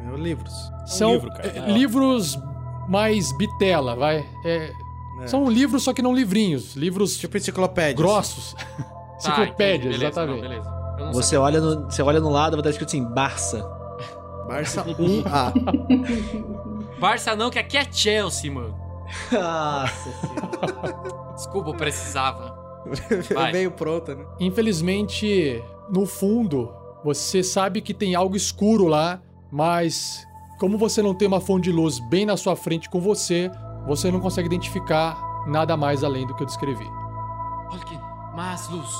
[0.00, 0.52] Eu, livros.
[0.86, 1.48] São livro, cara.
[1.48, 1.66] é, Ah.
[1.66, 2.38] livros
[2.88, 4.24] mais bitela, vai.
[4.44, 4.72] É,
[5.20, 5.26] É.
[5.26, 6.76] São livros, só que não livrinhos.
[6.76, 7.94] Livros Tipo enciclopédia.
[7.96, 8.54] grossos.
[9.20, 10.40] Tá, Enciclopédias, exatamente.
[10.42, 10.78] não, beleza.
[11.12, 11.40] Você sabia.
[11.40, 13.68] olha, no, você olha no lado, vai estar escrito assim, Barça.
[14.46, 15.52] Barça 1A.
[17.00, 18.76] Barça não, que aqui é Chelsea, mano.
[19.32, 20.10] Nossa
[21.34, 22.58] Desculpa, eu precisava.
[23.34, 23.52] Vai.
[23.52, 24.24] Veio pronta, né?
[24.40, 26.72] Infelizmente, no fundo,
[27.04, 30.26] você sabe que tem algo escuro lá, mas
[30.58, 33.50] como você não tem uma fonte de luz bem na sua frente com você,
[33.86, 36.86] você não consegue identificar nada mais além do que eu descrevi.
[37.70, 37.98] Olha que
[38.34, 38.90] mais luz.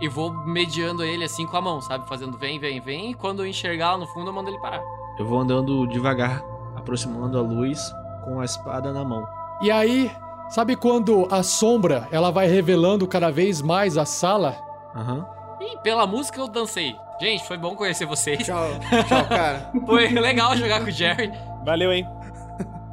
[0.00, 2.08] E vou mediando ele assim com a mão, sabe?
[2.08, 3.12] Fazendo vem, vem, vem.
[3.12, 4.82] E quando eu enxergar lá no fundo, eu mando ele parar.
[5.18, 6.44] Eu vou andando devagar,
[6.74, 7.80] aproximando a luz
[8.24, 9.24] com a espada na mão.
[9.62, 10.10] E aí,
[10.48, 14.56] sabe quando a sombra ela vai revelando cada vez mais a sala?
[14.94, 15.26] Aham.
[15.60, 16.94] E pela música eu dancei.
[17.20, 18.44] Gente, foi bom conhecer vocês.
[18.44, 18.66] Tchau,
[19.08, 19.70] tchau, cara.
[19.86, 21.30] Foi legal jogar com o Jerry.
[21.64, 22.06] Valeu, hein?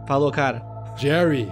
[0.07, 0.64] Falou, cara.
[0.95, 1.51] Jerry,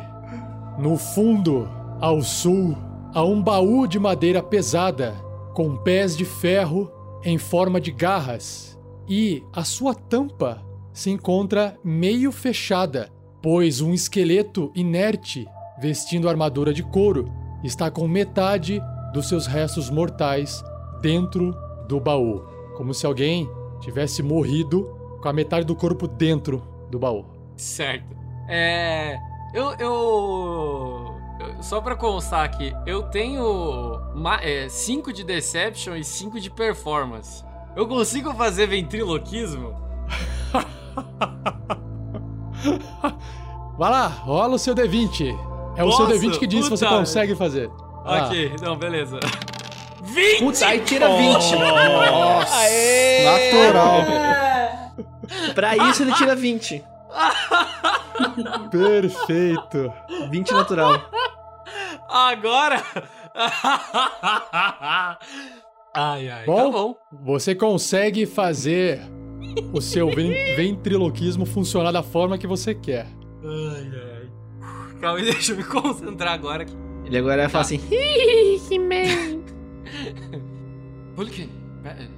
[0.77, 1.67] no fundo,
[1.99, 2.77] ao sul,
[3.13, 5.13] há um baú de madeira pesada,
[5.53, 6.91] com pés de ferro
[7.23, 10.61] em forma de garras, e a sua tampa
[10.93, 13.09] se encontra meio fechada,
[13.41, 15.47] pois um esqueleto inerte,
[15.79, 17.31] vestindo armadura de couro,
[17.63, 18.81] está com metade
[19.13, 20.63] dos seus restos mortais
[21.01, 21.55] dentro
[21.87, 22.43] do baú,
[22.75, 24.83] como se alguém tivesse morrido
[25.21, 27.25] com a metade do corpo dentro do baú.
[27.55, 28.15] Certo.
[28.47, 29.17] É.
[29.53, 29.73] Eu.
[29.73, 31.19] eu...
[31.61, 33.97] Só pra constar aqui, eu tenho
[34.69, 37.45] 5 de Deception e 5 de Performance.
[37.77, 39.73] Eu consigo fazer ventriloquismo?
[43.77, 45.29] Vai lá, rola o seu D20.
[45.77, 47.69] É o seu Nossa, D20 que diz se você puta consegue fazer.
[48.03, 48.27] Vai lá.
[48.27, 49.19] Ok, então, beleza.
[50.01, 50.39] 20!
[50.39, 51.55] Puta, aí tira 20.
[53.25, 54.05] Natural.
[55.55, 56.83] Pra isso ele tira 20.
[58.71, 59.93] Perfeito.
[60.29, 61.01] 20 natural.
[62.09, 62.83] Agora!
[65.93, 66.45] ai, ai.
[66.45, 66.65] Bom?
[66.65, 66.95] Tá bom.
[67.23, 69.01] Você consegue fazer
[69.73, 73.07] o seu ven- ventriloquismo funcionar da forma que você quer.
[73.43, 74.29] Ai, ai.
[74.99, 76.73] Calma aí, deixa eu me concentrar agora aqui.
[77.05, 77.79] Ele agora vai falar assim,
[81.15, 81.49] Pulkin,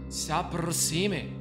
[0.09, 1.33] se aproxime.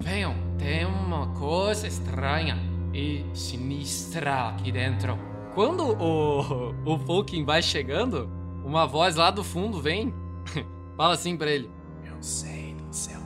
[0.00, 2.58] Venham, tem uma coisa estranha
[2.92, 5.16] e sinistra aqui dentro.
[5.54, 8.28] Quando o, o Fulkin vai chegando,
[8.64, 10.12] uma voz lá do fundo vem,
[10.96, 11.70] fala assim pra ele:
[12.04, 13.20] Eu sei do seu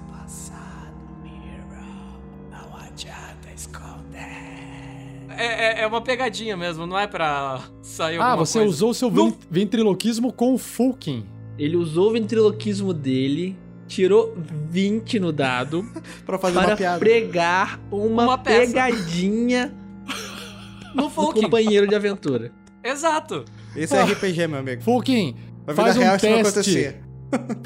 [5.31, 8.71] É, é, é uma pegadinha mesmo, não é pra sair Ah, você coisa.
[8.75, 11.25] usou o seu ven- ventriloquismo com o Fulkin.
[11.59, 13.57] ele usou o ventriloquismo dele,
[13.87, 14.35] tirou
[14.71, 15.85] 20 no dado
[16.27, 16.99] Pra fazer para uma piada.
[16.99, 19.73] pregar uma, Uma pegadinha
[20.95, 21.43] No Fulkin.
[21.43, 22.51] companheiro de aventura.
[22.83, 23.45] Exato.
[23.77, 24.83] Esse é RPG, meu amigo.
[24.83, 25.37] Fulkin,
[25.75, 26.97] faz um real teste.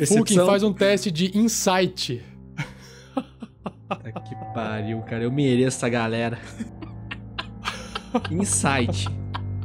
[0.06, 2.22] Fulkin faz um teste de insight.
[3.96, 5.24] Puta que pariu, cara.
[5.24, 6.38] Eu mereço essa galera.
[8.30, 9.08] Insight.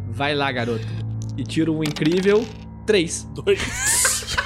[0.10, 0.86] Vai lá, garoto.
[1.38, 2.46] E tira um incrível
[2.86, 3.24] 3.
[3.34, 4.38] Dois.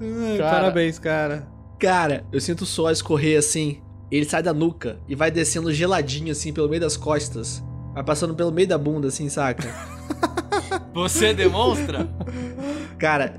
[0.00, 0.50] Ai, Cara.
[0.50, 1.46] Parabéns, cara.
[1.78, 3.80] Cara, eu sinto o suor escorrer assim.
[4.10, 7.62] Ele sai da nuca e vai descendo geladinho assim pelo meio das costas.
[7.94, 9.68] Vai passando pelo meio da bunda assim, saca?
[10.94, 12.08] Você demonstra?
[12.98, 13.34] Cara,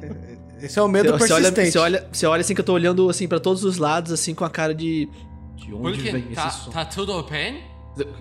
[0.64, 1.72] Esse é o medo você olha, persistente.
[1.72, 4.34] você olha, você olha assim que eu tô olhando assim para todos os lados assim
[4.34, 5.09] com a cara de
[5.55, 6.72] de onde Porque vem tá, esse som?
[6.72, 7.61] tá tudo bem?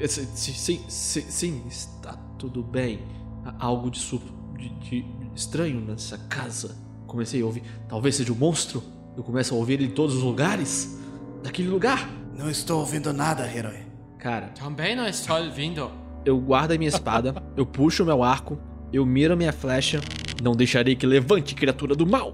[0.06, 3.00] Sim, sim, sim, sim, está tudo bem.
[3.44, 4.20] Há Algo de, su-
[4.58, 6.76] de- de estranho nessa casa.
[7.06, 7.62] Comecei a ouvir.
[7.88, 8.82] Talvez seja um monstro.
[9.16, 10.98] Eu começo a ouvir ele em todos os lugares.
[11.42, 12.08] Daquele lugar.
[12.36, 13.80] Não estou ouvindo nada, herói.
[14.18, 15.90] Cara, Também não estou ouvindo.
[16.24, 18.56] eu guardo a minha espada, eu puxo o meu arco,
[18.92, 20.00] eu miro a minha flecha.
[20.42, 22.32] Não deixarei que levante, criatura do mal.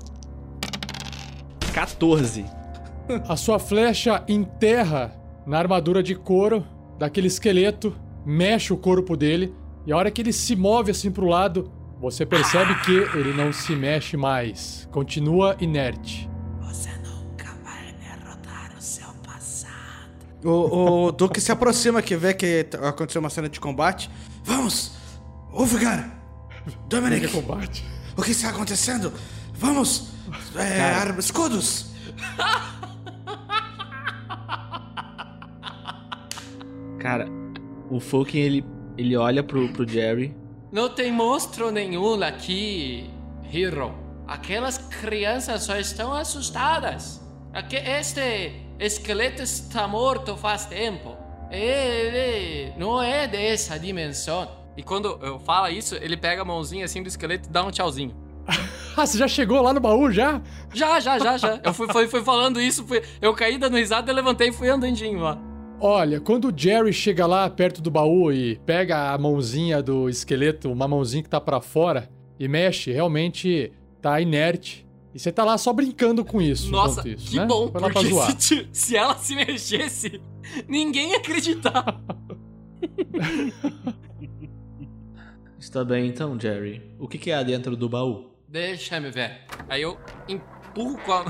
[1.74, 2.42] 14.
[3.28, 5.12] A sua flecha enterra
[5.46, 6.66] na armadura de couro
[6.98, 7.94] daquele esqueleto,
[8.24, 9.54] mexe o corpo dele,
[9.86, 13.52] e a hora que ele se move assim pro lado, você percebe que ele não
[13.52, 14.88] se mexe mais.
[14.90, 16.30] Continua inerte.
[20.42, 24.08] O, o Duque se aproxima que vê que aconteceu uma cena de combate.
[24.44, 24.92] Vamos!
[25.52, 26.16] Ulfgar!
[26.88, 27.28] Dominic!
[27.28, 27.97] Combate.
[28.18, 29.12] O que está acontecendo?
[29.54, 30.08] Vamos!
[30.56, 31.86] É, escudos!
[36.98, 37.28] Cara,
[37.88, 38.64] o Fulkin ele,
[38.96, 40.36] ele olha pro, pro Jerry.
[40.72, 43.08] Não tem monstro nenhum aqui,
[43.54, 43.94] Hero.
[44.26, 47.20] Aquelas crianças só estão assustadas.
[47.70, 51.16] Este esqueleto está morto faz tempo.
[51.52, 54.57] Ele não é dessa dimensão.
[54.78, 57.70] E quando eu falo isso, ele pega a mãozinha assim do esqueleto e dá um
[57.70, 58.14] tchauzinho.
[58.96, 60.42] Ah, você já chegou lá no baú já?
[60.74, 61.60] Já, já, já, já.
[61.62, 64.68] Eu fui, fui, fui falando isso, fui- eu caí dando risada, eu levantei e fui
[64.68, 65.38] andandinho lá.
[65.80, 70.68] Olha, quando o Jerry chega lá perto do baú e pega a mãozinha do esqueleto,
[70.72, 72.10] uma mãozinha que tá pra fora,
[72.40, 73.70] e mexe, realmente
[74.02, 74.84] tá inerte.
[75.14, 76.68] E você tá lá só brincando com isso.
[76.72, 77.46] Nossa, isso, que né?
[77.46, 78.34] bom, Foi porque zoar.
[78.40, 80.20] se, se ela se mexesse,
[80.66, 82.00] ninguém ia acreditar.
[85.68, 86.80] Está bem então, Jerry.
[86.98, 88.30] O que, que há dentro do baú?
[88.48, 89.42] Deixa-me ver.
[89.68, 91.26] Aí eu empurro com a...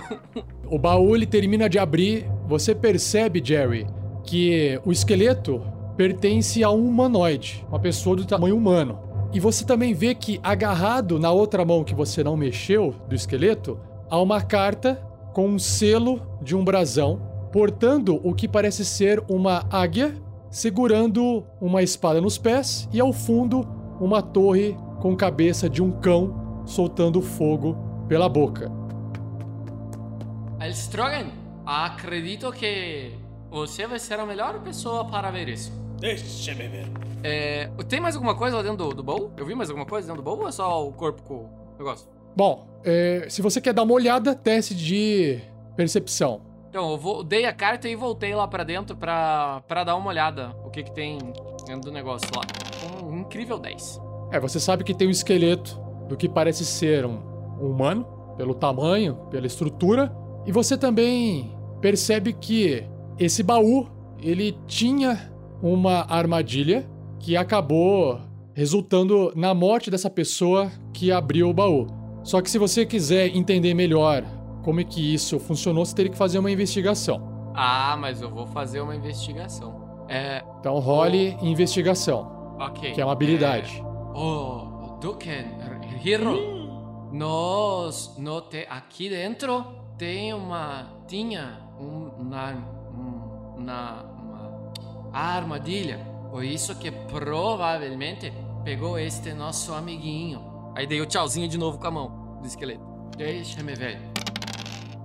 [0.65, 3.85] O baú ele termina de abrir, você percebe, Jerry,
[4.23, 5.61] que o esqueleto
[5.97, 9.01] pertence a um humanoide, uma pessoa do tamanho humano.
[9.33, 13.77] E você também vê que agarrado na outra mão que você não mexeu do esqueleto,
[14.09, 14.95] há uma carta
[15.35, 17.21] com um selo de um brasão,
[17.51, 20.15] portando o que parece ser uma águia,
[20.49, 26.63] segurando uma espada nos pés e ao fundo uma torre com cabeça de um cão
[26.65, 27.77] soltando fogo
[28.09, 28.71] pela boca.
[30.61, 31.33] Elstrogen,
[31.65, 33.13] acredito que
[33.51, 35.73] você vai ser a melhor pessoa para ver isso.
[35.99, 36.87] Deixa-me ver.
[37.23, 39.33] É, tem mais alguma coisa lá dentro do, do baú?
[39.37, 41.79] Eu vi mais alguma coisa dentro do baú ou é só o corpo com o
[41.79, 42.09] negócio?
[42.37, 45.41] Bom, é, se você quer dar uma olhada, teste de
[45.75, 46.43] percepção.
[46.69, 50.09] Então, eu vou, dei a carta e voltei lá pra dentro pra, pra dar uma
[50.09, 50.55] olhada.
[50.65, 51.19] O que que tem
[51.67, 52.43] dentro do negócio lá.
[53.05, 54.01] Um incrível 10.
[54.31, 57.19] É, você sabe que tem um esqueleto do que parece ser um,
[57.61, 58.05] um humano,
[58.37, 60.15] pelo tamanho, pela estrutura,
[60.47, 62.85] e você também percebe que
[63.19, 63.87] esse baú,
[64.21, 65.33] ele tinha
[65.63, 66.89] uma armadilha
[67.19, 68.21] que acabou
[68.55, 71.87] resultando na morte dessa pessoa que abriu o baú.
[72.23, 74.25] Só que se você quiser entender melhor
[74.63, 77.53] como é que isso funcionou, você teria que fazer uma investigação.
[77.55, 80.05] Ah, mas eu vou fazer uma investigação.
[80.09, 82.93] É, Então role investigação, ok.
[82.93, 83.83] que é uma habilidade.
[84.15, 85.59] Oh, Duken,
[86.05, 89.65] Hero, nós, no te, aqui dentro
[89.97, 92.53] tem uma, tinha um, uma,
[92.93, 95.99] um, uma, uma armadilha,
[96.31, 98.33] por isso que provavelmente
[98.65, 100.73] pegou este nosso amiguinho.
[100.77, 102.83] Aí dei o tchauzinho de novo com a mão do esqueleto.
[103.17, 103.99] Deixa-me ver.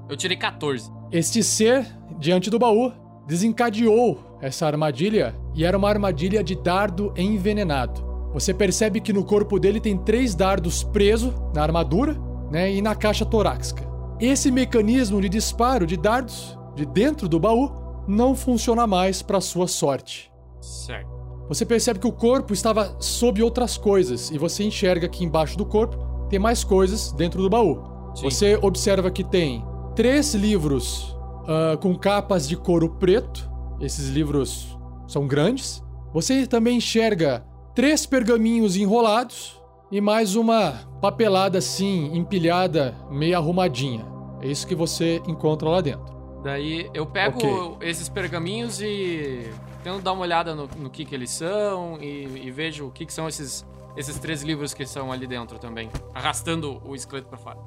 [0.08, 0.92] Eu tirei 14.
[1.12, 1.86] Este ser,
[2.20, 2.92] diante do baú,
[3.26, 8.04] desencadeou essa armadilha e era uma armadilha de dardo envenenado.
[8.34, 12.20] Você percebe que no corpo dele tem três dardos presos na armadura
[12.52, 13.88] né, e na caixa torácica.
[14.20, 17.72] Esse mecanismo de disparo de dardos de dentro do baú
[18.08, 20.32] não funciona mais para sua sorte.
[20.60, 21.14] Certo.
[21.48, 25.66] Você percebe que o corpo estava sob outras coisas e você enxerga que embaixo do
[25.66, 25.98] corpo
[26.30, 27.84] tem mais coisas dentro do baú.
[28.16, 28.24] Sim.
[28.24, 29.64] Você observa que tem
[29.96, 31.13] três livros
[31.48, 33.50] ah, com capas de couro preto.
[33.80, 34.78] Esses livros
[35.08, 35.84] são grandes.
[36.14, 39.60] Você também enxerga três pergaminhos enrolados
[39.92, 40.72] e mais uma
[41.02, 44.06] papelada assim, empilhada, meio arrumadinha.
[44.42, 46.14] É isso que você encontra lá dentro.
[46.44, 47.88] Daí eu pego Ok.
[47.90, 49.50] esses pergaminhos e
[49.84, 53.06] tento dar uma olhada no, no que que eles são e, e vejo o que
[53.06, 53.66] que são esses,
[53.96, 57.58] esses três livros que são ali dentro também, arrastando o esqueleto pra fora.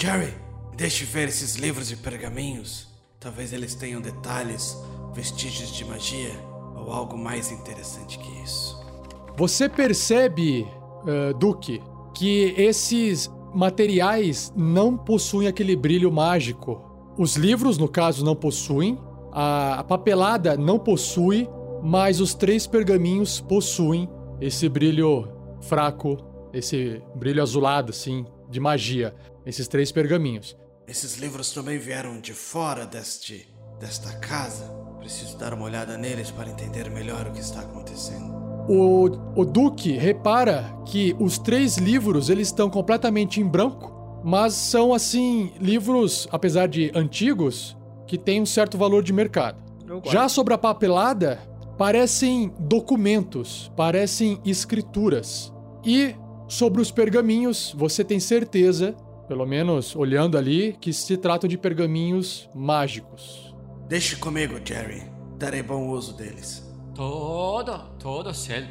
[0.00, 0.34] Jerry,
[0.76, 2.91] deixe ver esses livros e pergaminhos.
[3.22, 4.76] Talvez eles tenham detalhes,
[5.14, 6.32] vestígios de magia
[6.76, 8.82] ou algo mais interessante que isso.
[9.36, 10.66] Você percebe,
[11.06, 11.80] eh, Duque,
[12.12, 16.82] que esses materiais não possuem aquele brilho mágico.
[17.16, 18.98] Os livros, no caso, não possuem,
[19.30, 21.48] a papelada não possui,
[21.82, 24.08] mas os três pergaminhos possuem
[24.40, 25.28] esse brilho
[25.60, 26.18] fraco,
[26.52, 29.14] esse brilho azulado, assim, de magia.
[29.46, 30.56] Esses três pergaminhos.
[30.86, 34.64] Esses livros também vieram de fora deste desta casa.
[34.98, 38.32] Preciso dar uma olhada neles para entender melhor o que está acontecendo.
[38.68, 44.94] O, o Duque repara que os três livros eles estão completamente em branco, mas são
[44.94, 47.76] assim livros, apesar de antigos,
[48.06, 49.58] que têm um certo valor de mercado.
[50.04, 51.40] Já sobre a papelada,
[51.76, 55.52] parecem documentos, parecem escrituras.
[55.84, 56.14] E
[56.46, 58.94] sobre os pergaminhos, você tem certeza,
[59.26, 63.54] pelo menos olhando ali, que se tratam de pergaminhos mágicos.
[63.88, 65.02] Deixe comigo, Jerry.
[65.36, 66.62] Darei bom uso deles.
[66.94, 68.62] Todo, todo céu.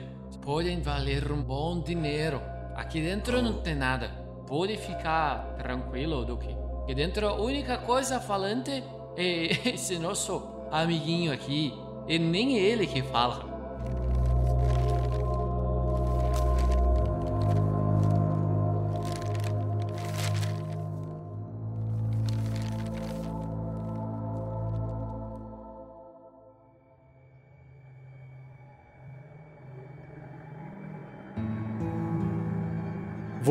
[0.42, 2.42] Podem valer um bom dinheiro.
[2.76, 4.10] Aqui dentro não tem nada.
[4.48, 6.56] Pode ficar tranquilo, Duque.
[6.84, 8.84] Aqui dentro a única coisa falante
[9.16, 10.42] é esse nosso
[10.72, 11.74] amiguinho aqui.
[12.08, 13.51] E nem ele que fala.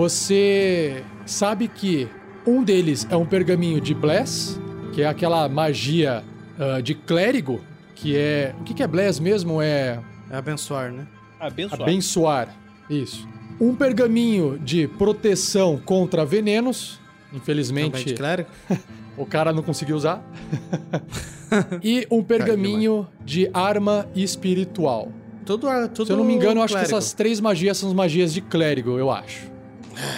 [0.00, 2.08] Você sabe que
[2.46, 4.58] um deles é um pergaminho de Bless,
[4.94, 6.24] que é aquela magia
[6.58, 7.60] ah, de clérigo,
[7.94, 8.54] que é.
[8.58, 9.60] O que, que é Bless mesmo?
[9.60, 10.00] É.
[10.30, 11.06] É abençoar, né?
[11.38, 11.82] Abençoado.
[11.82, 12.56] Abençoar.
[12.88, 13.28] Isso.
[13.60, 16.98] Um pergaminho de proteção contra venenos.
[17.26, 18.48] Também Infelizmente, de clérigo.
[19.18, 20.24] o cara não conseguiu usar.
[21.84, 25.12] e um pergaminho de arma espiritual.
[25.44, 26.96] Tudo, tudo Se eu não me engano, eu acho que clérigo.
[26.96, 29.50] essas três magias são as magias de clérigo, eu acho.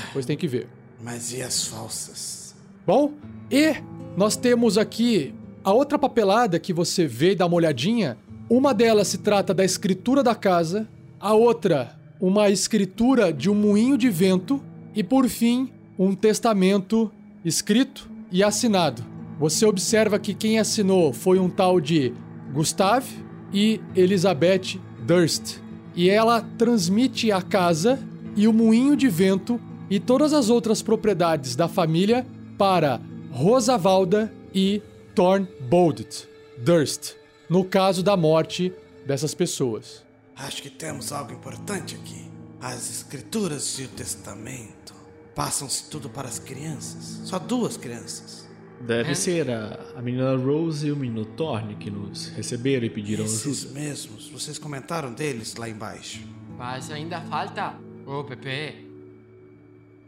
[0.06, 0.68] Depois tem que ver.
[1.02, 2.54] Mas e as falsas?
[2.86, 3.12] Bom,
[3.50, 3.74] e
[4.16, 8.16] nós temos aqui a outra papelada que você vê e dá uma olhadinha.
[8.48, 13.96] Uma delas se trata da escritura da casa, a outra, uma escritura de um moinho
[13.96, 14.62] de vento,
[14.94, 17.10] e por fim, um testamento
[17.44, 19.04] escrito e assinado.
[19.38, 22.12] Você observa que quem assinou foi um tal de
[22.52, 25.58] Gustave e Elizabeth Durst.
[25.94, 27.98] E ela transmite a casa
[28.36, 29.60] e o moinho de vento
[29.90, 32.26] e todas as outras propriedades da família
[32.56, 34.82] para Rosavalda e
[35.14, 36.28] Thornbold
[36.58, 37.14] Durst,
[37.48, 38.72] no caso da morte
[39.06, 40.04] dessas pessoas.
[40.36, 42.30] Acho que temos algo importante aqui.
[42.60, 44.94] As escrituras e o testamento.
[45.34, 47.20] Passam-se tudo para as crianças.
[47.24, 48.48] Só duas crianças.
[48.80, 53.24] Deve ser a, a menina Rose e o menino Thorne que nos receberam e pediram
[53.24, 53.80] Esses ajuda.
[53.80, 54.28] mesmos.
[54.30, 56.20] Vocês comentaram deles lá embaixo.
[56.56, 57.74] Mas ainda falta.
[58.06, 58.86] Ô, Pepe.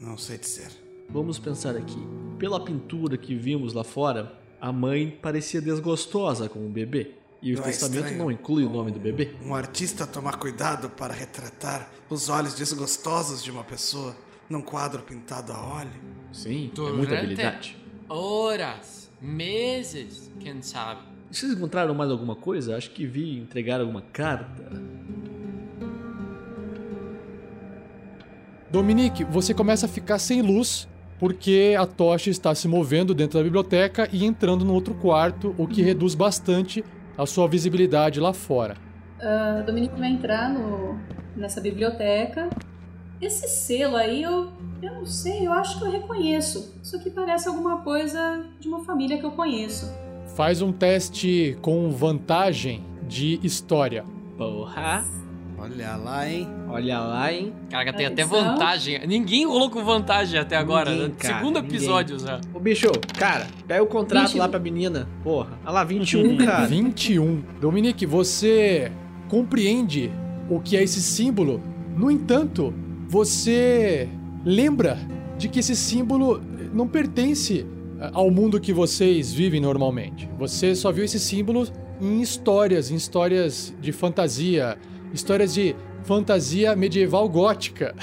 [0.01, 0.69] Não sei dizer.
[1.09, 1.99] Vamos pensar aqui.
[2.39, 7.13] Pela pintura que vimos lá fora, a mãe parecia desgostosa com o bebê.
[7.43, 8.19] E o Não é testamento estranho?
[8.19, 9.35] não inclui o nome do bebê.
[9.45, 14.17] Um artista tomar cuidado para retratar os olhos desgostosos de uma pessoa
[14.49, 15.91] num quadro pintado a óleo.
[16.33, 17.77] Sim, é muita Durante habilidade.
[18.09, 21.03] Horas, meses, quem sabe.
[21.31, 22.77] Vocês encontraram mais alguma coisa?
[22.77, 24.71] Acho que vi entregar alguma carta.
[28.75, 30.89] Dominique, você começa a ficar sem luz
[31.21, 35.65] porque a tocha está se movendo dentro da biblioteca e entrando no outro quarto, o
[35.65, 36.85] que reduz bastante
[37.17, 38.77] a sua visibilidade lá fora.
[39.21, 40.99] Ah, Dominique vai entrar no,
[41.37, 42.51] nessa biblioteca.
[43.23, 44.49] Esse selo aí, eu,
[44.83, 46.77] eu não sei, eu acho que eu reconheço.
[46.83, 49.89] Isso aqui parece alguma coisa de uma família que eu conheço.
[50.35, 54.05] Faz um teste com vantagem de história.
[54.37, 55.05] Porra!
[55.57, 56.49] Olha lá, hein?
[56.69, 57.53] Olha lá, hein?
[57.71, 59.07] Caraca, tem até vantagem.
[59.07, 60.91] Ninguém rolou com vantagem até agora.
[60.91, 61.15] Ninguém, né?
[61.19, 61.77] cara, Segundo ninguém.
[61.77, 62.41] episódio já.
[62.53, 64.39] Ô bicho, cara, pega o contrato 21.
[64.41, 65.09] lá pra menina.
[65.23, 66.67] Porra, olha lá, 21, cara.
[66.67, 67.43] 21.
[67.61, 68.91] Dominique, você
[69.29, 70.11] compreende
[70.51, 71.63] o que é esse símbolo.
[71.97, 72.75] No entanto,
[73.09, 74.09] você
[74.45, 74.99] lembra
[75.39, 76.43] de que esse símbolo
[76.73, 77.65] não pertence
[78.01, 80.29] eh, ao mundo que vocês vivem normalmente.
[80.39, 81.67] Você só viu esse símbolo
[82.01, 84.77] em histórias, em histórias de fantasia,
[85.15, 87.95] histórias de fantasia medieval gótica.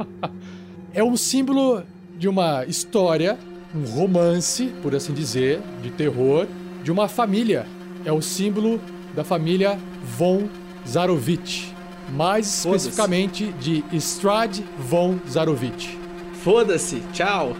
[0.92, 1.82] é um símbolo
[2.18, 3.38] de uma história,
[3.74, 6.46] um romance, por assim dizer, de terror,
[6.84, 7.66] de uma família.
[8.04, 8.78] É o símbolo
[9.16, 9.78] da família
[10.16, 10.48] von
[10.86, 11.74] Zarovich.
[12.10, 15.98] Mais especificamente de Strad von Zarovich.
[16.42, 17.56] Foda-se, tchau.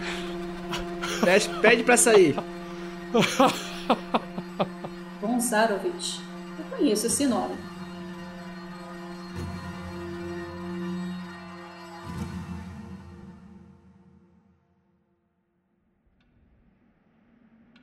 [1.23, 2.35] Pede, pede pra sair.
[5.21, 6.21] Gonzarovich.
[6.57, 7.68] Eu conheço esse nome.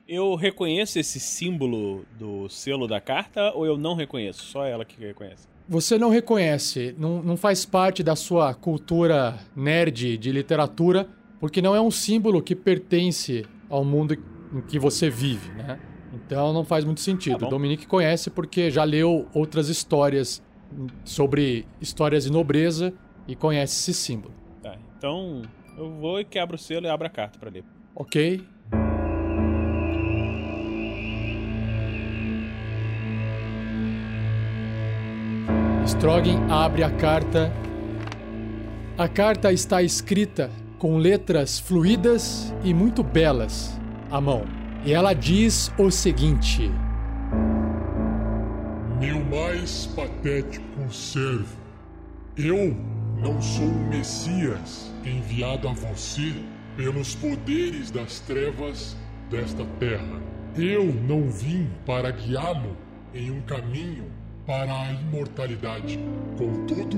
[0.07, 4.41] Eu reconheço esse símbolo do selo da carta ou eu não reconheço?
[4.45, 5.49] Só ela que reconhece.
[5.67, 11.09] Você não reconhece, não, não faz parte da sua cultura nerd de literatura,
[11.41, 14.13] porque não é um símbolo que pertence ao mundo
[14.53, 15.77] em que você vive, né?
[16.13, 17.39] Então não faz muito sentido.
[17.39, 20.41] Tá o Dominique conhece porque já leu outras histórias
[21.03, 22.93] sobre histórias de nobreza
[23.27, 24.33] e conhece esse símbolo.
[24.63, 25.41] Tá, então
[25.77, 27.65] eu vou e quebro o selo e abro a carta pra ler.
[27.93, 28.41] Ok?
[35.87, 37.49] Strogan abre a carta.
[38.97, 43.79] A carta está escrita com letras fluídas e muito belas
[44.11, 44.43] à mão.
[44.83, 46.69] E ela diz o seguinte:
[48.99, 51.55] Meu mais patético servo,
[52.35, 52.75] eu
[53.17, 56.33] não sou o Messias enviado a você
[56.75, 58.97] pelos poderes das trevas
[59.29, 60.21] desta terra.
[60.53, 62.75] Eu não vim para guiá-lo
[63.13, 65.99] em um caminho para a imortalidade.
[66.37, 66.97] Contudo,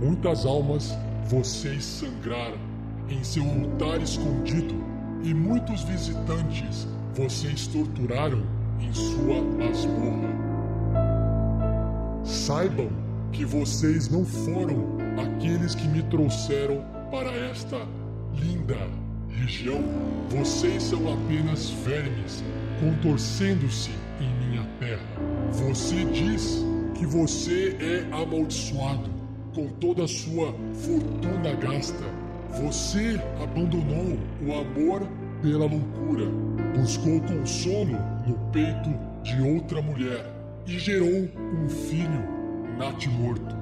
[0.00, 2.56] muitas almas vocês sangraram
[3.10, 4.74] em seu altar escondido
[5.22, 8.42] e muitos visitantes vocês torturaram
[8.80, 10.34] em sua masmorra.
[12.24, 12.88] Saibam
[13.30, 17.86] que vocês não foram aqueles que me trouxeram para esta
[18.34, 18.88] linda
[19.28, 19.82] região.
[20.30, 22.42] Vocês são apenas vermes
[22.80, 23.90] contorcendo-se
[24.20, 25.06] em minha terra.
[25.52, 26.64] Você diz
[26.96, 29.10] que você é amaldiçoado
[29.54, 32.04] com toda a sua fortuna gasta.
[32.62, 35.06] Você abandonou o amor
[35.42, 36.26] pela loucura,
[36.74, 38.90] buscou consolo no peito
[39.22, 40.24] de outra mulher
[40.66, 42.24] e gerou um filho
[42.78, 43.54] natimorto.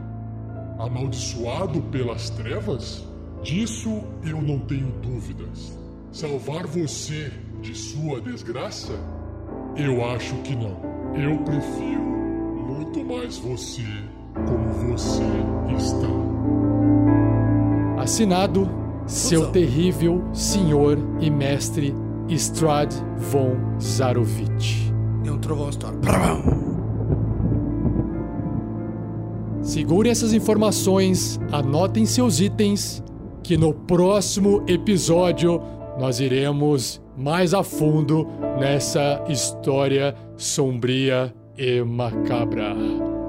[0.78, 3.04] Amaldiçoado pelas trevas?
[3.42, 5.76] Disso eu não tenho dúvidas.
[6.12, 8.92] Salvar você de sua desgraça?
[9.76, 10.80] Eu acho que não.
[11.14, 12.23] Eu prefiro
[12.64, 13.82] muito mais você
[14.34, 15.22] como você
[15.76, 16.08] está.
[18.02, 18.68] Assinado
[19.06, 21.94] seu terrível senhor e mestre
[22.28, 24.92] Strad von Zarovich.
[25.24, 25.96] Um trovão estoura.
[29.62, 33.02] Segure essas informações, anotem seus itens,
[33.42, 35.60] que no próximo episódio
[35.98, 38.26] nós iremos mais a fundo
[38.58, 42.74] nessa história sombria e macabra.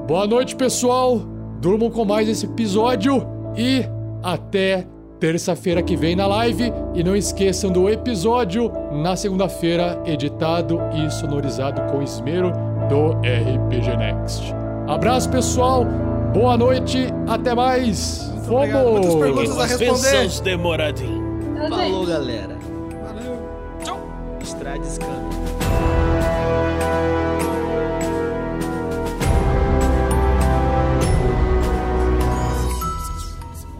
[0.08, 1.20] Boa noite, pessoal!
[1.62, 3.84] Durmam com mais esse episódio e
[4.22, 4.86] até
[5.20, 6.72] terça-feira que vem na live.
[6.94, 12.52] E não esqueçam do episódio na segunda-feira, editado e sonorizado com esmero
[12.90, 14.54] do RPG Next.
[14.88, 15.86] Abraço, pessoal!
[16.34, 18.32] Boa noite, até mais!
[18.48, 18.92] obrigado.
[18.92, 19.26] Muitas Fomos!
[19.26, 20.42] perguntas a responder.
[20.44, 21.26] Demoradinho.
[21.70, 22.58] Falou, galera.
[23.06, 23.40] Valeu.
[24.42, 26.05] Estrades Câmbio.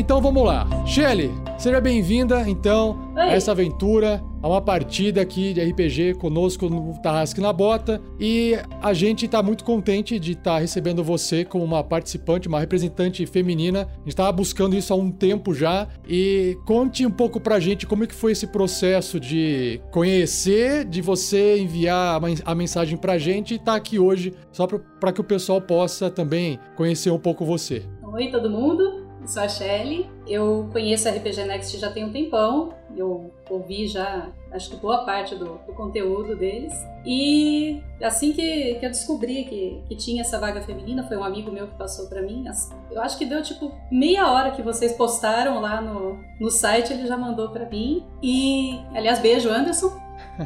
[0.00, 0.66] Então vamos lá.
[0.86, 3.32] Shelly, seja bem-vinda então a Oi.
[3.34, 8.00] essa aventura, a uma partida aqui de RPG conosco no Tarrasque na Bota.
[8.18, 13.26] E a gente tá muito contente de estar recebendo você como uma participante, uma representante
[13.26, 13.82] feminina.
[13.82, 15.86] A gente tava buscando isso há um tempo já.
[16.08, 21.02] E conte um pouco pra gente como é que foi esse processo de conhecer, de
[21.02, 25.20] você enviar a men- a mensagem pra gente e estar aqui hoje, só pra que
[25.20, 27.82] o pessoal possa também conhecer um pouco você.
[28.14, 28.99] Oi, todo mundo.
[29.26, 30.08] Sou a Shelly.
[30.26, 32.74] Eu conheço a RPG Next já tem um tempão.
[32.96, 36.72] Eu ouvi já, acho que boa parte do, do conteúdo deles.
[37.04, 41.50] E assim que, que eu descobri que, que tinha essa vaga feminina, foi um amigo
[41.50, 42.44] meu que passou para mim.
[42.90, 47.06] Eu acho que deu tipo meia hora que vocês postaram lá no, no site, ele
[47.06, 48.04] já mandou para mim.
[48.22, 49.98] E, aliás, beijo, Anderson.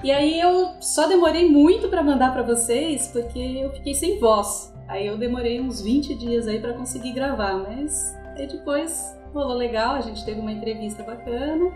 [0.02, 4.72] E aí eu só demorei muito para mandar para vocês porque eu fiquei sem voz.
[4.86, 9.96] Aí eu demorei uns 20 dias aí para conseguir gravar, mas aí depois rolou legal,
[9.96, 11.72] a gente teve uma entrevista bacana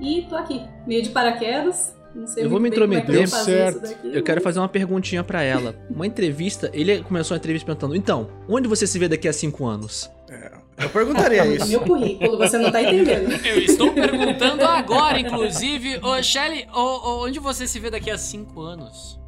[0.00, 1.94] e tô aqui, meio de paraquedas.
[2.14, 3.96] Não sei eu vou me é intrometer, eu, certo.
[4.04, 5.74] eu quero fazer uma perguntinha para ela.
[5.88, 9.64] Uma entrevista, ele começou a entrevista perguntando: "Então, onde você se vê daqui a cinco
[9.64, 10.52] anos?" É,
[10.84, 11.68] eu perguntaria isso.
[11.68, 13.30] Meu currículo, você não tá entendendo.
[13.46, 19.21] Eu estou perguntando agora, inclusive, ô Shelly, onde você se vê daqui a cinco anos?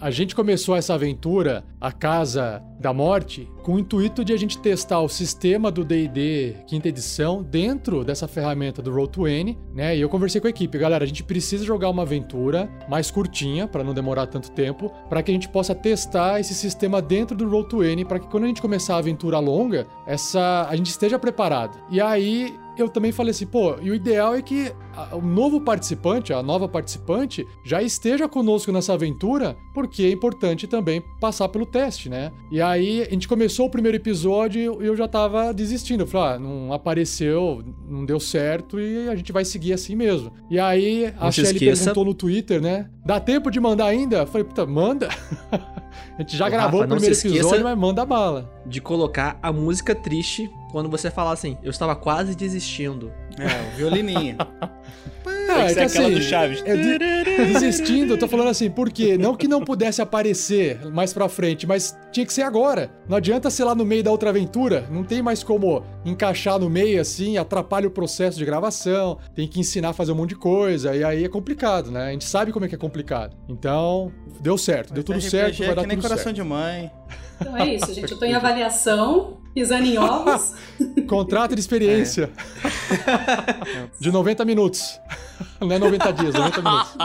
[0.00, 4.58] A gente começou essa aventura, a Casa da Morte, com o intuito de a gente
[4.58, 9.96] testar o sistema do D&D quinta edição dentro dessa ferramenta do Roll20, né?
[9.96, 13.66] E eu conversei com a equipe, galera, a gente precisa jogar uma aventura mais curtinha
[13.66, 17.48] para não demorar tanto tempo, para que a gente possa testar esse sistema dentro do
[17.48, 21.78] Roll20, para que quando a gente começar a aventura longa, essa a gente esteja preparado.
[21.90, 24.72] E aí eu também falei assim, pô, e o ideal é que
[25.12, 31.02] o novo participante, a nova participante, já esteja conosco nessa aventura, porque é importante também
[31.20, 32.32] passar pelo teste, né?
[32.50, 36.02] E aí a gente começou o primeiro episódio e eu já tava desistindo.
[36.02, 40.32] Eu falei, ah, não apareceu, não deu certo e a gente vai seguir assim mesmo.
[40.50, 42.88] E aí a Shelly perguntou no Twitter, né?
[43.04, 44.18] Dá tempo de mandar ainda?
[44.18, 45.08] Eu falei, puta, manda.
[46.18, 48.50] a gente já Ô, gravou Rafa, o primeiro episódio, mas manda bala.
[48.66, 53.12] De colocar a música triste quando você falar assim, eu estava quase desistindo.
[53.38, 54.36] É, o violininho.
[55.26, 56.62] É, é que assim, do Chaves.
[56.64, 56.98] É de,
[57.52, 59.16] desistindo, eu tô falando assim, por quê?
[59.18, 62.90] Não que não pudesse aparecer mais pra frente, mas tinha que ser agora.
[63.08, 66.68] Não adianta ser lá no meio da outra aventura, não tem mais como encaixar no
[66.70, 70.36] meio assim, atrapalha o processo de gravação, tem que ensinar a fazer um monte de
[70.36, 72.08] coisa, e aí é complicado, né?
[72.08, 73.36] A gente sabe como é que é complicado.
[73.48, 76.36] Então, deu certo, mas deu tudo certo, vai é dar que nem tudo coração certo.
[76.36, 76.90] de mãe.
[77.40, 78.12] Então é isso, gente.
[78.12, 80.52] Eu tô em avaliação, pisando em ovos.
[81.06, 82.30] Contrato de experiência.
[83.06, 83.86] É.
[84.00, 85.00] De 90 minutos.
[85.60, 86.96] Não é 90 dias, 90 minutos.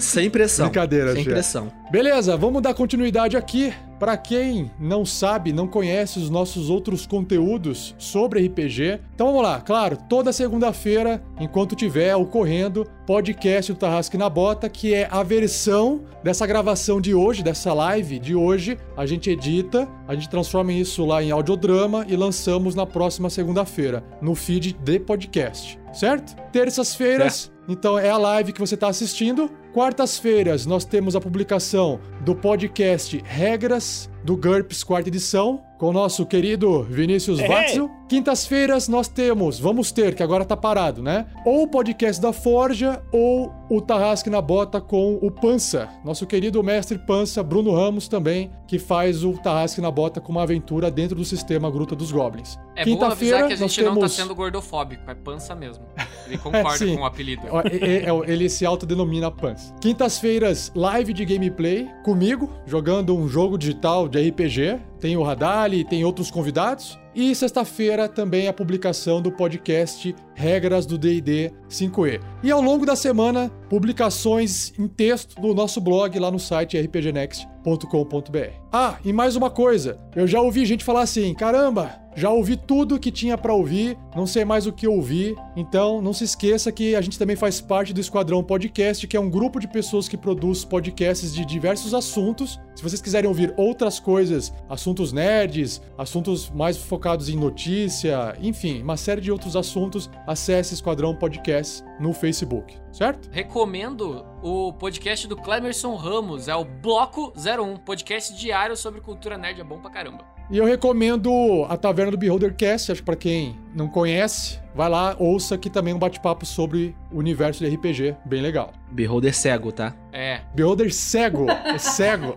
[0.00, 0.66] Sem pressão.
[0.66, 1.72] Brincadeira, Sem pressão.
[1.88, 3.72] Beleza, vamos dar continuidade aqui.
[3.96, 9.60] Para quem não sabe, não conhece os nossos outros conteúdos sobre RPG, então vamos lá.
[9.60, 16.02] Claro, toda segunda-feira, enquanto tiver ocorrendo, podcast do Tarrasque na Bota, que é a versão
[16.24, 18.76] dessa gravação de hoje, dessa live de hoje.
[18.96, 24.04] A gente edita, a gente transforma isso lá em audiodrama e lançamos na próxima segunda-feira,
[24.20, 26.36] no feed de podcast certo?
[26.52, 29.50] Terças-feiras, então é a live que você está assistindo.
[29.76, 36.24] Quartas-feiras nós temos a publicação do podcast Regras do GURPS quarta edição com o nosso
[36.24, 37.90] querido Vinícius Watzel.
[38.08, 41.26] Quintas-feiras nós temos, vamos ter, que agora tá parado, né?
[41.44, 46.62] Ou o podcast da Forja ou o Tarrasque na Bota com o Pança, nosso querido
[46.62, 51.16] mestre Pança, Bruno Ramos também, que faz o Tarrasque na Bota com uma aventura dentro
[51.16, 52.58] do sistema Gruta dos Goblins.
[52.74, 55.84] É Quinta-feira que a gente não tá sendo gordofóbico, é Pança mesmo.
[56.26, 57.42] Ele concorda é, com o apelido.
[57.66, 59.74] É, ele se autodenomina Pança.
[59.80, 64.80] Quintas-feiras, live de gameplay comigo, jogando um jogo digital de RPG.
[65.00, 66.98] Tem o Radali, tem outros convidados.
[67.14, 72.20] E sexta-feira também a publicação do podcast Regras do DD 5E.
[72.42, 78.50] E ao longo da semana, publicações em texto no nosso blog lá no site rpgnext.com.br.
[78.70, 82.98] Ah, e mais uma coisa, eu já ouvi gente falar assim: caramba, já ouvi tudo
[82.98, 85.36] que tinha para ouvir, não sei mais o que ouvir.
[85.54, 89.20] Então, não se esqueça que a gente também faz parte do Esquadrão Podcast, que é
[89.20, 92.58] um grupo de pessoas que produz podcasts de diversos assuntos.
[92.74, 98.96] Se vocês quiserem ouvir outras coisas, assuntos nerds, assuntos mais focados em notícia, enfim, uma
[98.96, 103.28] série de outros assuntos, acesse Esquadrão Podcast no Facebook, certo?
[103.30, 109.60] Recomendo o podcast do Clemerson Ramos, é o Bloco 01, podcast diário sobre cultura nerd,
[109.60, 110.35] é bom pra caramba.
[110.48, 114.88] E eu recomendo a Taverna do Beholder Cast, acho que pra quem não conhece, vai
[114.88, 118.72] lá, ouça aqui também um bate-papo sobre o universo de RPG, bem legal.
[118.92, 119.92] Beholder cego, tá?
[120.12, 120.42] É.
[120.54, 122.36] Beholder cego, é cego.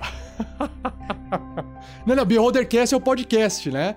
[2.03, 3.95] não, não, Beholder Cast é o podcast, né?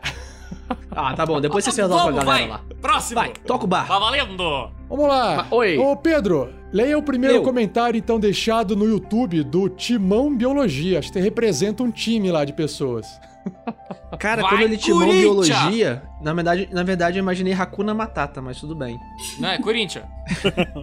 [0.90, 2.48] Ah, tá bom, depois você se resolve com a galera vai.
[2.48, 2.60] lá.
[2.82, 3.14] Próximo!
[3.14, 3.88] Vai, toca o bar.
[3.88, 4.70] Tá valendo!
[4.90, 5.46] Vamos lá.
[5.50, 5.78] Oi.
[5.78, 7.42] Ô, Pedro, leia o primeiro Eu.
[7.42, 10.98] comentário, então, deixado no YouTube do Timão Biologia.
[10.98, 13.06] Acho que representa um time lá de pessoas.
[14.22, 18.60] Cara, Vai, quando ele timou biologia, na verdade, na verdade eu imaginei Hakuna Matata, mas
[18.60, 18.96] tudo bem.
[19.40, 20.04] Não, é Corinthians.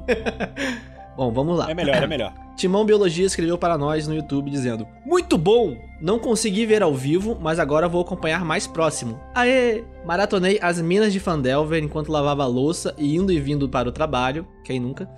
[1.16, 1.72] Bom, vamos lá.
[1.72, 2.34] É melhor, é melhor.
[2.58, 5.78] Timão Biologia escreveu para nós no YouTube dizendo: Muito bom!
[6.02, 9.18] Não consegui ver ao vivo, mas agora vou acompanhar mais próximo.
[9.34, 9.84] Aê!
[10.06, 13.92] Maratonei as minas de Fandelver enquanto lavava a louça e indo e vindo para o
[13.92, 14.46] trabalho.
[14.66, 15.10] Quem nunca?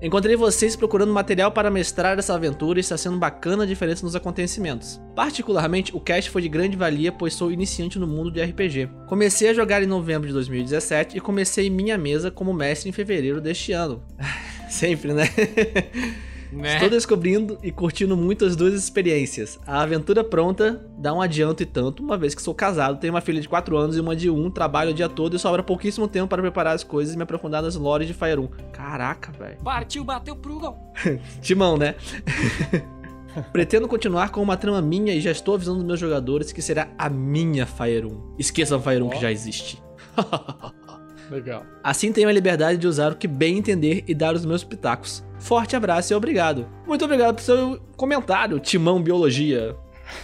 [0.00, 4.14] Encontrei vocês procurando material para mestrar essa aventura e está sendo bacana a diferença nos
[4.14, 5.00] acontecimentos.
[5.12, 8.88] Particularmente, o cast foi de grande valia, pois sou iniciante no mundo de RPG.
[9.08, 13.40] Comecei a jogar em novembro de 2017 e comecei minha mesa como mestre em fevereiro
[13.40, 14.00] deste ano.
[14.70, 15.24] Sempre, né?
[16.52, 16.74] Né?
[16.74, 19.58] Estou descobrindo e curtindo muito as duas experiências.
[19.66, 23.20] A aventura pronta dá um adianto e tanto, uma vez que sou casado, tenho uma
[23.20, 26.08] filha de 4 anos e uma de 1, trabalho o dia todo e sobra pouquíssimo
[26.08, 28.48] tempo para preparar as coisas e me aprofundar nas lores de Fire 1.
[28.72, 29.58] Caraca, velho.
[29.62, 30.78] Partiu, bateu pro gol.
[31.40, 31.94] Timão, né?
[33.52, 37.08] Pretendo continuar com uma trama minha e já estou avisando meus jogadores que será a
[37.08, 38.34] minha Fire 1.
[38.38, 39.82] Esqueçam Fire 1 que já existe.
[41.30, 41.64] Legal.
[41.82, 45.24] Assim tenho a liberdade de usar o que bem entender e dar os meus pitacos.
[45.38, 46.66] Forte abraço e obrigado.
[46.86, 49.76] Muito obrigado pelo seu comentário, Timão Biologia.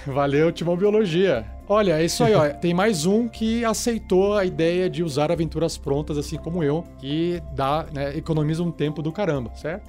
[0.06, 1.46] Valeu, Timão Biologia.
[1.68, 2.48] Olha, é isso aí, ó.
[2.50, 7.42] Tem mais um que aceitou a ideia de usar aventuras prontas, assim como eu, que
[7.54, 9.88] dá, né, economiza um tempo do caramba, certo?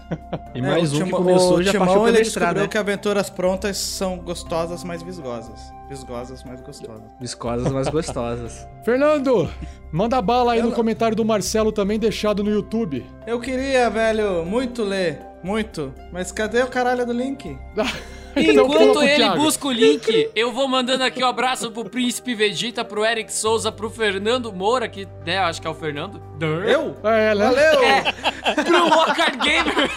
[0.53, 2.45] E É, mais o um que começou o já Timão, partiu pela ele estrada.
[2.53, 2.69] descobriu né?
[2.69, 5.60] que aventuras prontas são gostosas, mas visgosas.
[5.89, 7.03] Visgosas, mas gostosas.
[7.19, 8.68] Viscosas, mas gostosas.
[8.84, 9.49] Fernando,
[9.91, 13.06] manda bala aí no Ela- comentário do Marcelo também deixado no YouTube.
[13.27, 15.19] Eu queria, velho, muito ler.
[15.43, 15.93] Muito.
[16.11, 17.56] Mas cadê o caralho do link?
[18.37, 22.83] Então Enquanto ele busca o link, eu vou mandando aqui um abraço pro Príncipe Vegeta,
[22.83, 26.21] pro Eric Souza, pro Fernando Moura, que, né, acho que é o Fernando.
[26.41, 26.97] Eu?
[27.03, 27.45] É, né?
[27.45, 27.79] Valeu!
[28.65, 29.89] Pro Walker Gamer.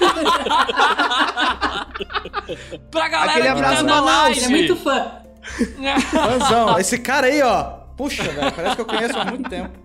[2.90, 4.39] pra galera Aquele que abraço tá na live.
[4.39, 5.10] Ele é muito fã.
[6.10, 6.78] Fãzão.
[6.78, 7.65] Esse cara aí, ó.
[7.97, 8.52] Puxa, velho.
[8.52, 9.77] Parece que eu conheço há muito tempo.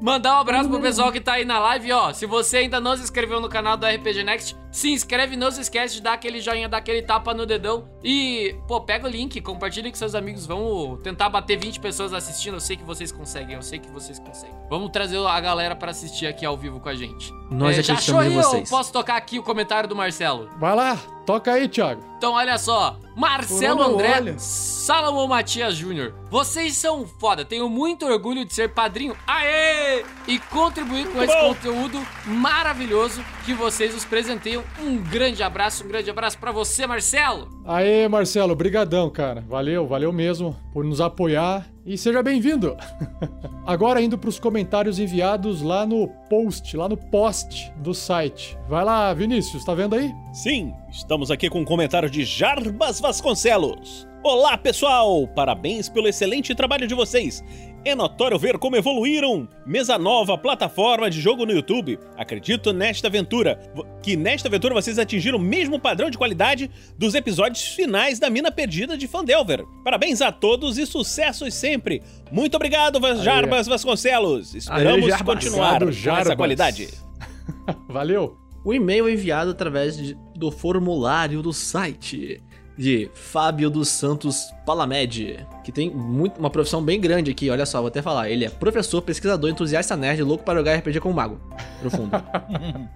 [0.00, 2.12] Mandar um abraço pro pessoal que tá aí na live, ó.
[2.12, 5.60] Se você ainda não se inscreveu no canal do RPG Next, se inscreve, não se
[5.60, 7.88] esquece de dar aquele joinha, dar aquele tapa no dedão.
[8.02, 10.46] E, pô, pega o link, compartilha com seus amigos.
[10.46, 12.54] Vamos tentar bater 20 pessoas assistindo.
[12.54, 14.54] Eu sei que vocês conseguem, eu sei que vocês conseguem.
[14.68, 17.32] Vamos trazer a galera pra assistir aqui ao vivo com a gente.
[17.50, 18.70] Nós já acreditamos em vocês.
[18.70, 20.48] Eu posso tocar aqui o comentário do Marcelo?
[20.58, 22.02] Vai lá, toca aí, Thiago.
[22.16, 22.98] Então, olha só.
[23.16, 24.34] Marcelo André olho.
[24.38, 26.14] Salomão Matias Júnior.
[26.30, 27.44] Vocês são foda.
[27.44, 29.16] Tenho muito orgulho de ser padrinho.
[29.26, 30.04] Aê!
[30.28, 34.59] E contribuir com esse conteúdo maravilhoso que vocês nos presenteiam.
[34.80, 37.48] Um grande abraço, um grande abraço pra você, Marcelo.
[37.64, 39.44] Aê, Marcelo, brigadão, cara.
[39.48, 42.76] Valeu, valeu mesmo por nos apoiar e seja bem-vindo.
[43.66, 48.58] Agora indo pros comentários enviados lá no post, lá no post do site.
[48.68, 50.10] Vai lá, Vinícius, tá vendo aí?
[50.32, 54.08] Sim, estamos aqui com um comentário de Jarbas Vasconcelos.
[54.22, 55.26] Olá, pessoal!
[55.28, 57.42] Parabéns pelo excelente trabalho de vocês.
[57.82, 59.48] É notório ver como evoluíram.
[59.64, 61.98] Mesa nova, plataforma de jogo no YouTube.
[62.16, 63.58] Acredito nesta aventura,
[64.02, 68.52] que nesta aventura vocês atingiram o mesmo padrão de qualidade dos episódios finais da Mina
[68.52, 69.64] Perdida de Fandelver.
[69.82, 72.02] Parabéns a todos e sucessos sempre.
[72.30, 74.54] Muito obrigado, Vas- Jarbas Vasconcelos.
[74.54, 75.34] Esperamos Jarbas.
[75.44, 76.88] continuar com essa qualidade.
[77.88, 78.36] Valeu.
[78.62, 82.42] O e-mail é enviado através de- do formulário do site
[82.80, 87.78] de Fábio dos Santos Palamed, que tem muito, uma profissão bem grande aqui, olha só,
[87.78, 88.30] vou até falar.
[88.30, 91.38] Ele é professor, pesquisador, entusiasta nerd, louco para jogar RPG com o mago.
[91.80, 92.10] Profundo.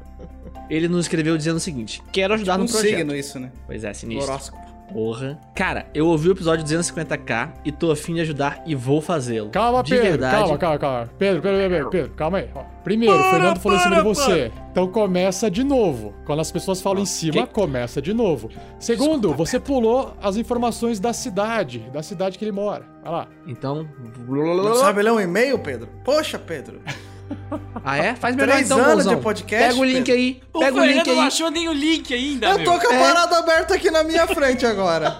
[0.70, 2.96] Ele nos escreveu dizendo o seguinte: Quero ajudar Um no projeto.
[2.96, 3.52] signo isso, né?
[3.66, 4.30] Pois é, sinistro.
[4.30, 4.73] Horóscopo.
[4.92, 5.38] Porra.
[5.54, 9.50] Cara, eu ouvi o episódio 250k e tô afim de ajudar e vou fazê-lo.
[9.50, 11.10] Calma, de Pedro, verdade, calma, calma, calma.
[11.18, 12.50] Pedro, Pedro, Pedro, Pedro, Pedro, calma aí.
[12.54, 14.52] Ó, Primeiro, o Fernando falou em cima de você.
[14.70, 16.14] Então começa de novo.
[16.26, 18.50] Quando as pessoas falam em cima, começa de novo.
[18.78, 22.84] Segundo, você pulou as informações da cidade, da cidade que ele mora.
[23.02, 23.28] Vai lá.
[23.46, 23.88] Então.
[24.28, 25.88] Não sabe ler um e-mail, Pedro?
[26.04, 26.82] Poxa, Pedro.
[27.86, 28.14] Ah, é?
[28.14, 29.16] Faz melhor Três então, anos Bolzão.
[29.16, 30.40] de podcast, Pega o link aí.
[30.54, 31.16] O Pega o link Fernando aí.
[31.16, 32.64] não achou nem o link ainda, Eu meu.
[32.64, 35.10] tô com a parada aberta aqui na minha frente agora.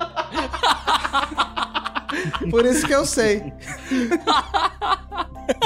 [2.51, 3.53] Por isso que eu sei.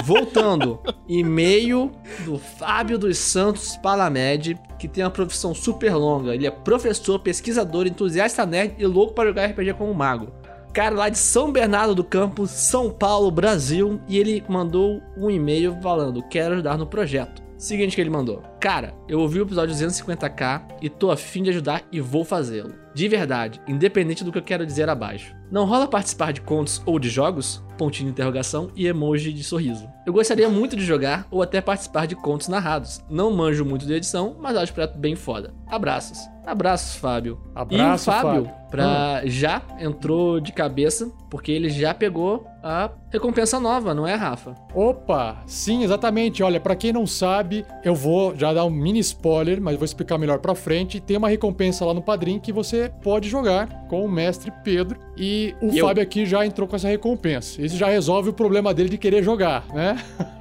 [0.04, 1.92] Voltando, e-mail
[2.24, 6.34] do Fábio dos Santos Palamed, que tem uma profissão super longa.
[6.34, 10.32] Ele é professor, pesquisador, entusiasta nerd e louco para jogar RPG como mago.
[10.72, 15.76] Cara lá de São Bernardo do Campo, São Paulo, Brasil, e ele mandou um e-mail
[15.82, 17.42] falando: Quero ajudar no projeto.
[17.56, 21.84] Seguinte que ele mandou: Cara, eu ouvi o episódio 250k e tô afim de ajudar
[21.92, 22.74] e vou fazê-lo.
[22.92, 25.32] De verdade, independente do que eu quero dizer abaixo.
[25.50, 27.62] Não rola participar de contos ou de jogos?
[27.78, 29.88] Pontinho de interrogação e emoji de sorriso.
[30.04, 33.00] Eu gostaria muito de jogar ou até participar de contos narrados.
[33.08, 35.54] Não manjo muito de edição, mas acho o projeto bem foda.
[35.68, 36.18] Abraços.
[36.44, 37.38] Abraços, Fábio.
[37.54, 38.54] Abraço, e o Fábio, Fábio.
[38.70, 44.54] pra já entrou de cabeça, porque ele já pegou a recompensa nova, não é, Rafa?
[44.74, 46.42] Opa, sim, exatamente.
[46.42, 49.84] Olha, pra quem não sabe, eu vou já já dar um mini spoiler, mas vou
[49.84, 51.00] explicar melhor pra frente.
[51.00, 54.98] Tem uma recompensa lá no Padrim que você pode jogar com o mestre Pedro.
[55.16, 57.60] E o Eu- Fábio aqui já entrou com essa recompensa.
[57.62, 59.96] Isso já resolve o problema dele de querer jogar, né?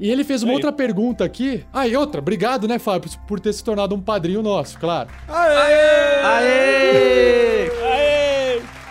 [0.00, 0.54] E ele fez uma Aí.
[0.54, 1.64] outra pergunta aqui.
[1.72, 5.08] Ah, e outra, obrigado, né, Fábio, por ter se tornado um padrinho nosso, claro.
[5.26, 6.22] Aê!
[6.22, 7.66] Aê!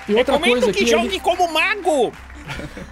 [0.10, 2.12] E outra Recomendo coisa que que jogue ele- como mago!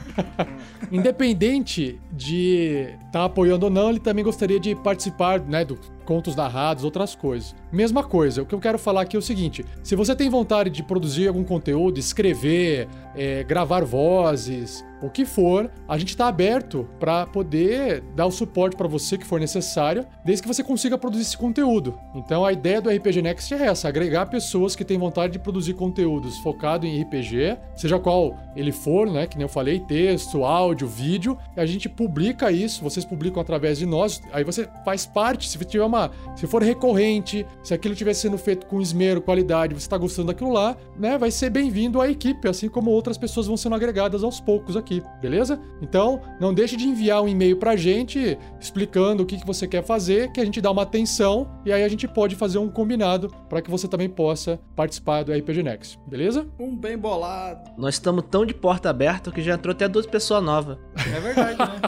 [0.91, 6.83] Independente de estar apoiando ou não, ele também gostaria de participar, né, do contos narrados,
[6.83, 7.55] outras coisas.
[7.71, 10.69] Mesma coisa, o que eu quero falar aqui é o seguinte: se você tem vontade
[10.69, 16.87] de produzir algum conteúdo, escrever, é, gravar vozes, o que for, a gente está aberto
[16.99, 21.23] para poder dar o suporte para você que for necessário, desde que você consiga produzir
[21.23, 21.97] esse conteúdo.
[22.13, 25.73] Então a ideia do RPG Next é essa: agregar pessoas que têm vontade de produzir
[25.73, 29.27] conteúdos focado em RPG, seja qual ele for, né?
[29.27, 33.77] Que nem eu falei, texto, áudio, vídeo, e a gente publica isso, vocês publicam através
[33.77, 36.11] de nós, aí você faz parte, se tiver uma.
[36.35, 40.51] Se for recorrente, se aquilo estiver sendo feito com esmero, qualidade, você está gostando daquilo
[40.51, 41.17] lá, né?
[41.17, 45.01] Vai ser bem-vindo à equipe, assim como outras pessoas vão sendo agregadas aos poucos aqui,
[45.21, 45.59] beleza?
[45.81, 49.83] Então, não deixe de enviar um e-mail pra gente explicando o que, que você quer
[49.83, 53.29] fazer, que a gente dá uma atenção e aí a gente pode fazer um combinado
[53.49, 56.47] para que você também possa participar do RPG Next, beleza?
[56.59, 57.71] Um bem bolado.
[57.77, 60.64] Nós estamos tão de porta aberta que já entrou até duas pessoas novas.
[60.95, 61.81] É verdade, né?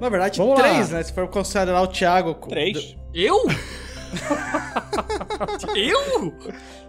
[0.00, 0.68] Na verdade, Vamos lá.
[0.68, 1.02] três, né?
[1.02, 2.34] Se for considerar o Thiago.
[2.36, 2.96] com- Três.
[3.14, 3.36] Eu?
[5.76, 6.32] eu?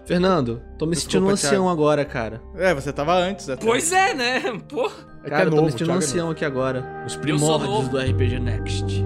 [0.05, 1.69] Fernando, tô me Desculpa, sentindo um ancião Thiago.
[1.69, 2.41] agora, cara.
[2.55, 3.65] É, você tava antes até.
[3.65, 4.41] Pois é, né?
[4.67, 4.85] Pô.
[4.85, 7.03] É que Cara, é eu tô novo, me sentindo um é ancião aqui agora.
[7.05, 9.03] Os primórdios do RPG Next.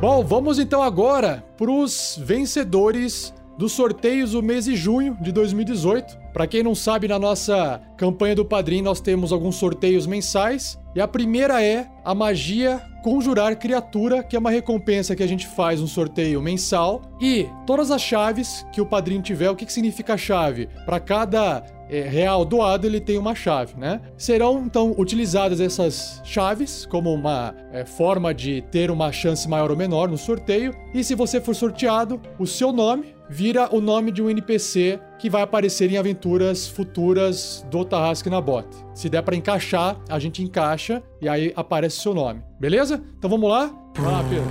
[0.00, 6.18] Bom, vamos então agora para os vencedores dos sorteios do mês de junho de 2018.
[6.36, 10.78] Para quem não sabe, na nossa campanha do Padrim nós temos alguns sorteios mensais.
[10.94, 15.46] E a primeira é a magia Conjurar Criatura, que é uma recompensa que a gente
[15.46, 17.00] faz um sorteio mensal.
[17.18, 20.68] E todas as chaves que o padrinho tiver, o que, que significa chave?
[20.84, 24.02] Para cada é, real doado, ele tem uma chave, né?
[24.18, 29.76] Serão então utilizadas essas chaves como uma é, forma de ter uma chance maior ou
[29.76, 30.76] menor no sorteio.
[30.92, 35.28] E se você for sorteado, o seu nome vira o nome de um NPC que
[35.28, 38.76] vai aparecer em aventuras futuras do Tarrasque na Bota.
[38.94, 42.40] Se der pra encaixar, a gente encaixa e aí aparece o seu nome.
[42.60, 43.02] Beleza?
[43.18, 43.70] Então vamos lá?
[43.96, 44.44] Vai lá, Pedro.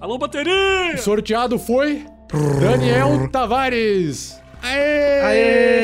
[0.00, 0.94] Alô, bateria!
[0.94, 2.04] O sorteado foi
[2.60, 4.38] Daniel Tavares.
[4.62, 5.20] Aê!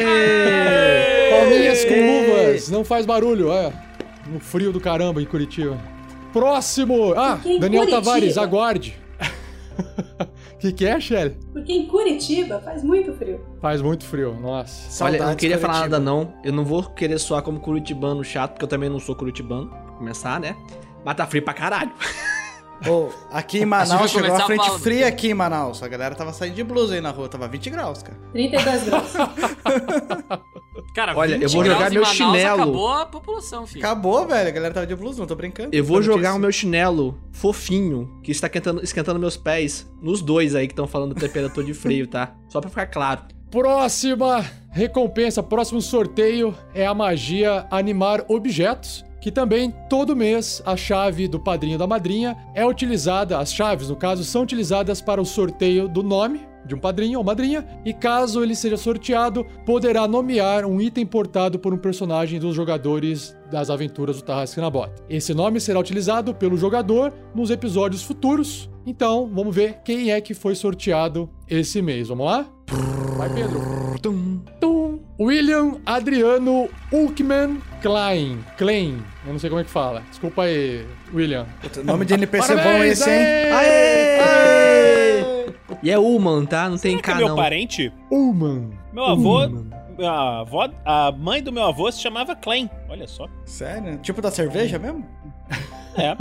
[0.05, 1.31] Aê!
[1.31, 3.73] Palminhas com luvas, não faz barulho, é.
[4.27, 5.77] No frio do caramba em Curitiba.
[6.33, 7.13] Próximo!
[7.17, 8.97] Ah, Daniel Curitiba- Tavares, aguarde.
[10.65, 11.37] O que, que é, Shelly?
[11.53, 13.39] Porque em Curitiba faz muito frio.
[13.61, 15.05] Faz muito frio, nossa.
[15.05, 15.99] Olha, eu não Saudades, queria falar Curitiba.
[15.99, 16.33] nada não.
[16.43, 19.79] Eu não vou querer soar como curitibano chato, porque eu também não sou curitibano, pra
[19.99, 20.57] começar, né?
[21.05, 21.93] Mas tá frio pra caralho.
[22.89, 24.81] Ô, aqui em Manaus chegou a frente falando.
[24.81, 25.83] fria aqui em Manaus.
[25.83, 28.17] A galera tava saindo de blusa aí na rua, tava 20 graus, cara.
[28.33, 29.13] 32 graus.
[30.95, 32.63] Cara, Olha, 20 eu vou jogar meu Manaus, chinelo.
[32.63, 33.85] Acabou a população, filho.
[33.85, 34.49] Acabou, velho.
[34.49, 35.75] A galera tava de blusa, não tô brincando.
[35.75, 40.55] Eu vou jogar o meu chinelo fofinho, que está esquentando, esquentando meus pés, nos dois
[40.55, 42.33] aí que estão falando temperatura de frio, tá?
[42.49, 43.23] Só pra ficar claro.
[43.51, 51.27] Próxima recompensa, próximo sorteio é a magia Animar Objetos, que também todo mês a chave
[51.27, 55.89] do padrinho da madrinha é utilizada, as chaves no caso são utilizadas para o sorteio
[55.89, 60.81] do nome de um padrinho ou madrinha, e caso ele seja sorteado, poderá nomear um
[60.81, 65.03] item portado por um personagem dos jogadores das aventuras do Tarrasque na Bota.
[65.09, 68.71] Esse nome será utilizado pelo jogador nos episódios futuros.
[68.87, 72.09] Então, vamos ver quem é que foi sorteado esse mês.
[72.09, 72.47] Vamos lá?
[73.17, 73.61] Vai, Pedro.
[74.01, 74.35] Tum.
[75.19, 78.45] William Adriano Ulkman Klein.
[78.57, 79.03] Klein.
[79.25, 80.03] Eu não sei como é que fala.
[80.11, 81.47] Desculpa aí, William.
[81.63, 83.17] Puta, Nome de NPC bom Parabéns, esse, hein?
[83.53, 84.21] aê!
[84.21, 85.34] Aê!
[85.83, 86.69] E é Uman, tá?
[86.69, 87.37] Não tem Será é K meu não.
[87.37, 87.93] parente?
[88.11, 88.71] Ulman.
[88.93, 89.41] Meu avô.
[89.43, 89.71] Ulman.
[90.01, 92.69] A, avó, a mãe do meu avô se chamava Klein.
[92.89, 93.29] Olha só.
[93.45, 93.99] Sério?
[93.99, 95.07] Tipo da cerveja mesmo?
[95.97, 96.17] É.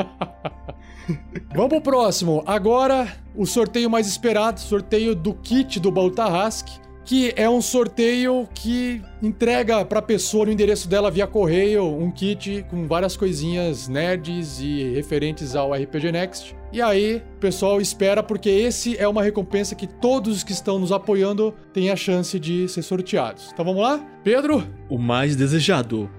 [1.54, 2.44] Vamos pro próximo.
[2.46, 8.48] Agora, o sorteio mais esperado, sorteio do kit do Baú Tarrasque, que é um sorteio
[8.54, 14.60] que entrega pra pessoa no endereço dela via correio um kit com várias coisinhas nerds
[14.62, 16.56] e referentes ao RPG Next.
[16.74, 20.91] E aí, pessoal espera porque esse é uma recompensa que todos os que estão nos
[20.91, 23.52] apoiando têm a chance de ser sorteados.
[23.54, 24.04] Então vamos lá?
[24.24, 24.68] Pedro?
[24.90, 26.10] O mais desejado.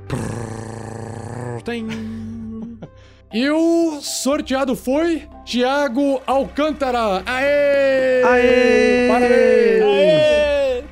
[1.64, 1.85] Tem.
[3.36, 7.20] E o sorteado foi Thiago Alcântara.
[7.26, 8.22] Aê!
[8.22, 9.09] Aê!
[9.09, 9.82] Parabéns!
[9.82, 10.85] Aê!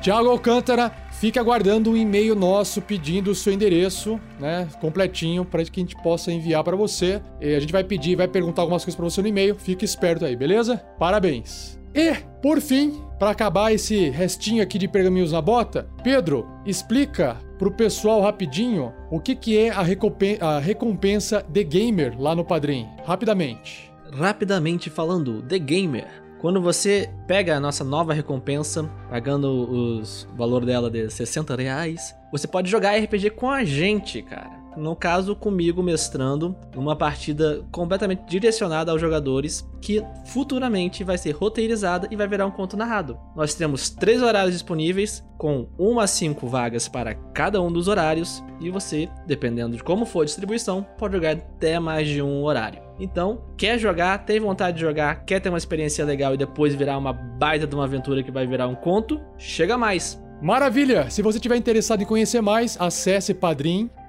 [0.00, 0.90] Thiago Alcântara
[1.20, 5.94] fique aguardando um e-mail nosso pedindo o seu endereço, né, completinho, para que a gente
[6.02, 7.20] possa enviar para você.
[7.38, 9.54] E a gente vai pedir, vai perguntar algumas coisas para você no e-mail.
[9.54, 10.78] Fique esperto aí, beleza?
[10.98, 11.78] Parabéns.
[11.94, 17.70] E, por fim, para acabar esse restinho aqui de pergaminhos na bota, Pedro, explica pro
[17.70, 22.88] pessoal rapidinho o que, que é a, recompen a recompensa The Gamer lá no Padrim.
[23.04, 23.92] Rapidamente.
[24.12, 26.29] Rapidamente falando, The Gamer.
[26.40, 30.02] Quando você pega a nossa nova recompensa, pagando o
[30.36, 34.59] valor dela de 60 reais, você pode jogar RPG com a gente, cara.
[34.76, 42.06] No caso, comigo mestrando uma partida completamente direcionada aos jogadores, que futuramente vai ser roteirizada
[42.10, 43.18] e vai virar um conto narrado.
[43.34, 48.42] Nós temos três horários disponíveis, com uma a cinco vagas para cada um dos horários,
[48.60, 52.82] e você, dependendo de como for a distribuição, pode jogar até mais de um horário.
[52.98, 56.98] Então, quer jogar, tem vontade de jogar, quer ter uma experiência legal e depois virar
[56.98, 59.20] uma baita de uma aventura que vai virar um conto?
[59.38, 60.20] Chega mais!
[60.42, 61.10] Maravilha!
[61.10, 63.99] Se você tiver interessado em conhecer mais, acesse padrim.com.br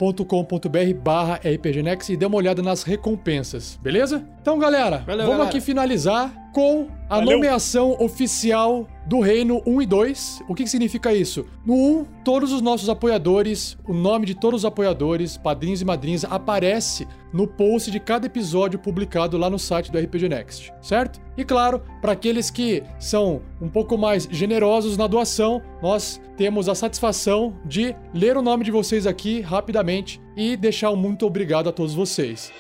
[1.03, 4.26] barra rpgnex e dê uma olhada nas recompensas, beleza?
[4.41, 5.44] Então, galera, Valeu, vamos galera.
[5.44, 7.36] aqui finalizar com a Valeu.
[7.36, 10.44] nomeação oficial do Reino 1 e 2.
[10.48, 11.45] O que, que significa isso?
[11.65, 16.26] No 1, todos os nossos apoiadores, o nome de todos os apoiadores, padrinhos e madrinhas,
[16.26, 21.22] aparece no post de cada episódio publicado lá no site do RPG Next, certo?
[21.38, 26.76] E claro, para aqueles que são um pouco mais generosos na doação, nós temos a
[26.76, 29.91] satisfação de ler o nome de vocês aqui rapidamente
[30.38, 32.52] e deixar um muito obrigado a todos vocês.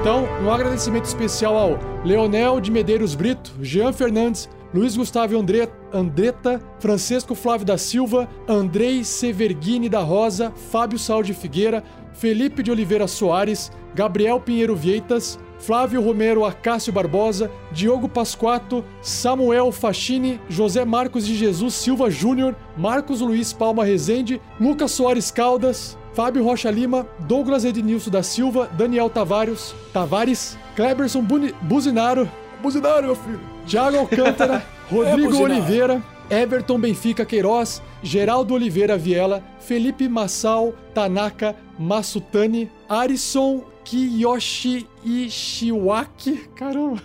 [0.00, 6.60] Então, um agradecimento especial ao Leonel de Medeiros Brito, Jean Fernandes, Luiz Gustavo Andre- Andretta,
[6.80, 11.84] Francisco Flávio da Silva, Andrei Severghini da Rosa, Fábio Saul de Figueira,
[12.14, 20.40] Felipe de Oliveira Soares, Gabriel Pinheiro Vieitas, Flávio Romero Acácio Barbosa, Diogo Pasquato, Samuel Fachini,
[20.50, 26.68] José Marcos de Jesus Silva Júnior, Marcos Luiz Palma Rezende, Lucas Soares Caldas, Fábio Rocha
[26.70, 32.28] Lima, Douglas Ednilson da Silva, Daniel Tavares, Tavares, Kleberson Buni- Buzinaro,
[32.60, 35.52] Buzinaro, meu filho, Thiago Alcântara, Rodrigo Buzinaro.
[35.52, 47.02] Oliveira, Everton Benfica Queiroz, Geraldo Oliveira Viela, Felipe Massal, Tanaka Masutani, Arison Kiyoshi Ishiwaki, caramba,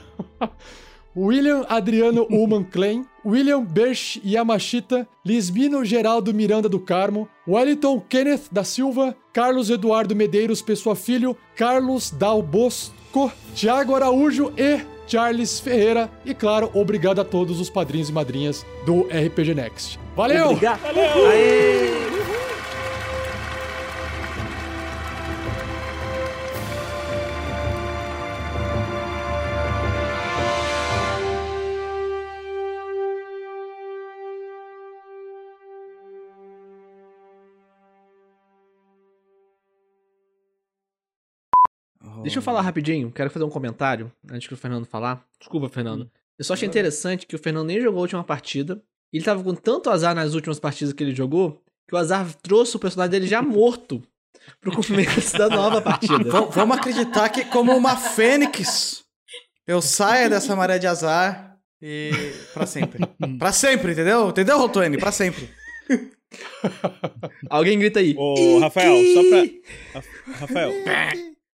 [1.16, 8.64] William Adriano Ullman Klein, William Berch Yamashita, Lisbino Geraldo Miranda do Carmo, Wellington Kenneth da
[8.64, 16.10] Silva, Carlos Eduardo Medeiros Pessoa Filho, Carlos Dal Bosco, Thiago Araújo e Charles Ferreira.
[16.26, 19.99] E claro, obrigado a todos os padrinhos e madrinhas do RPG Next.
[20.16, 20.52] Valeu!
[20.52, 20.82] Obrigado!
[21.32, 22.47] Aê!
[42.28, 45.24] Deixa eu falar rapidinho, quero fazer um comentário antes que o Fernando falar.
[45.40, 46.10] Desculpa, Fernando.
[46.38, 48.82] Eu só achei interessante que o Fernando nem jogou a última partida.
[49.12, 52.76] Ele tava com tanto azar nas últimas partidas que ele jogou, que o azar trouxe
[52.76, 54.04] o personagem dele já morto
[54.62, 56.24] pro começo da nova partida.
[56.30, 59.04] V- vamos acreditar que, como uma fênix,
[59.66, 62.12] eu saia dessa maré de azar e.
[62.54, 62.99] pra sempre.
[63.40, 64.30] pra sempre, entendeu?
[64.30, 64.98] Entendeu, Rotuene?
[64.98, 65.49] Pra sempre.
[67.49, 68.14] Alguém grita aí.
[68.18, 69.41] Ô, Rafael, só pra.
[70.02, 70.72] Ra- Rafael,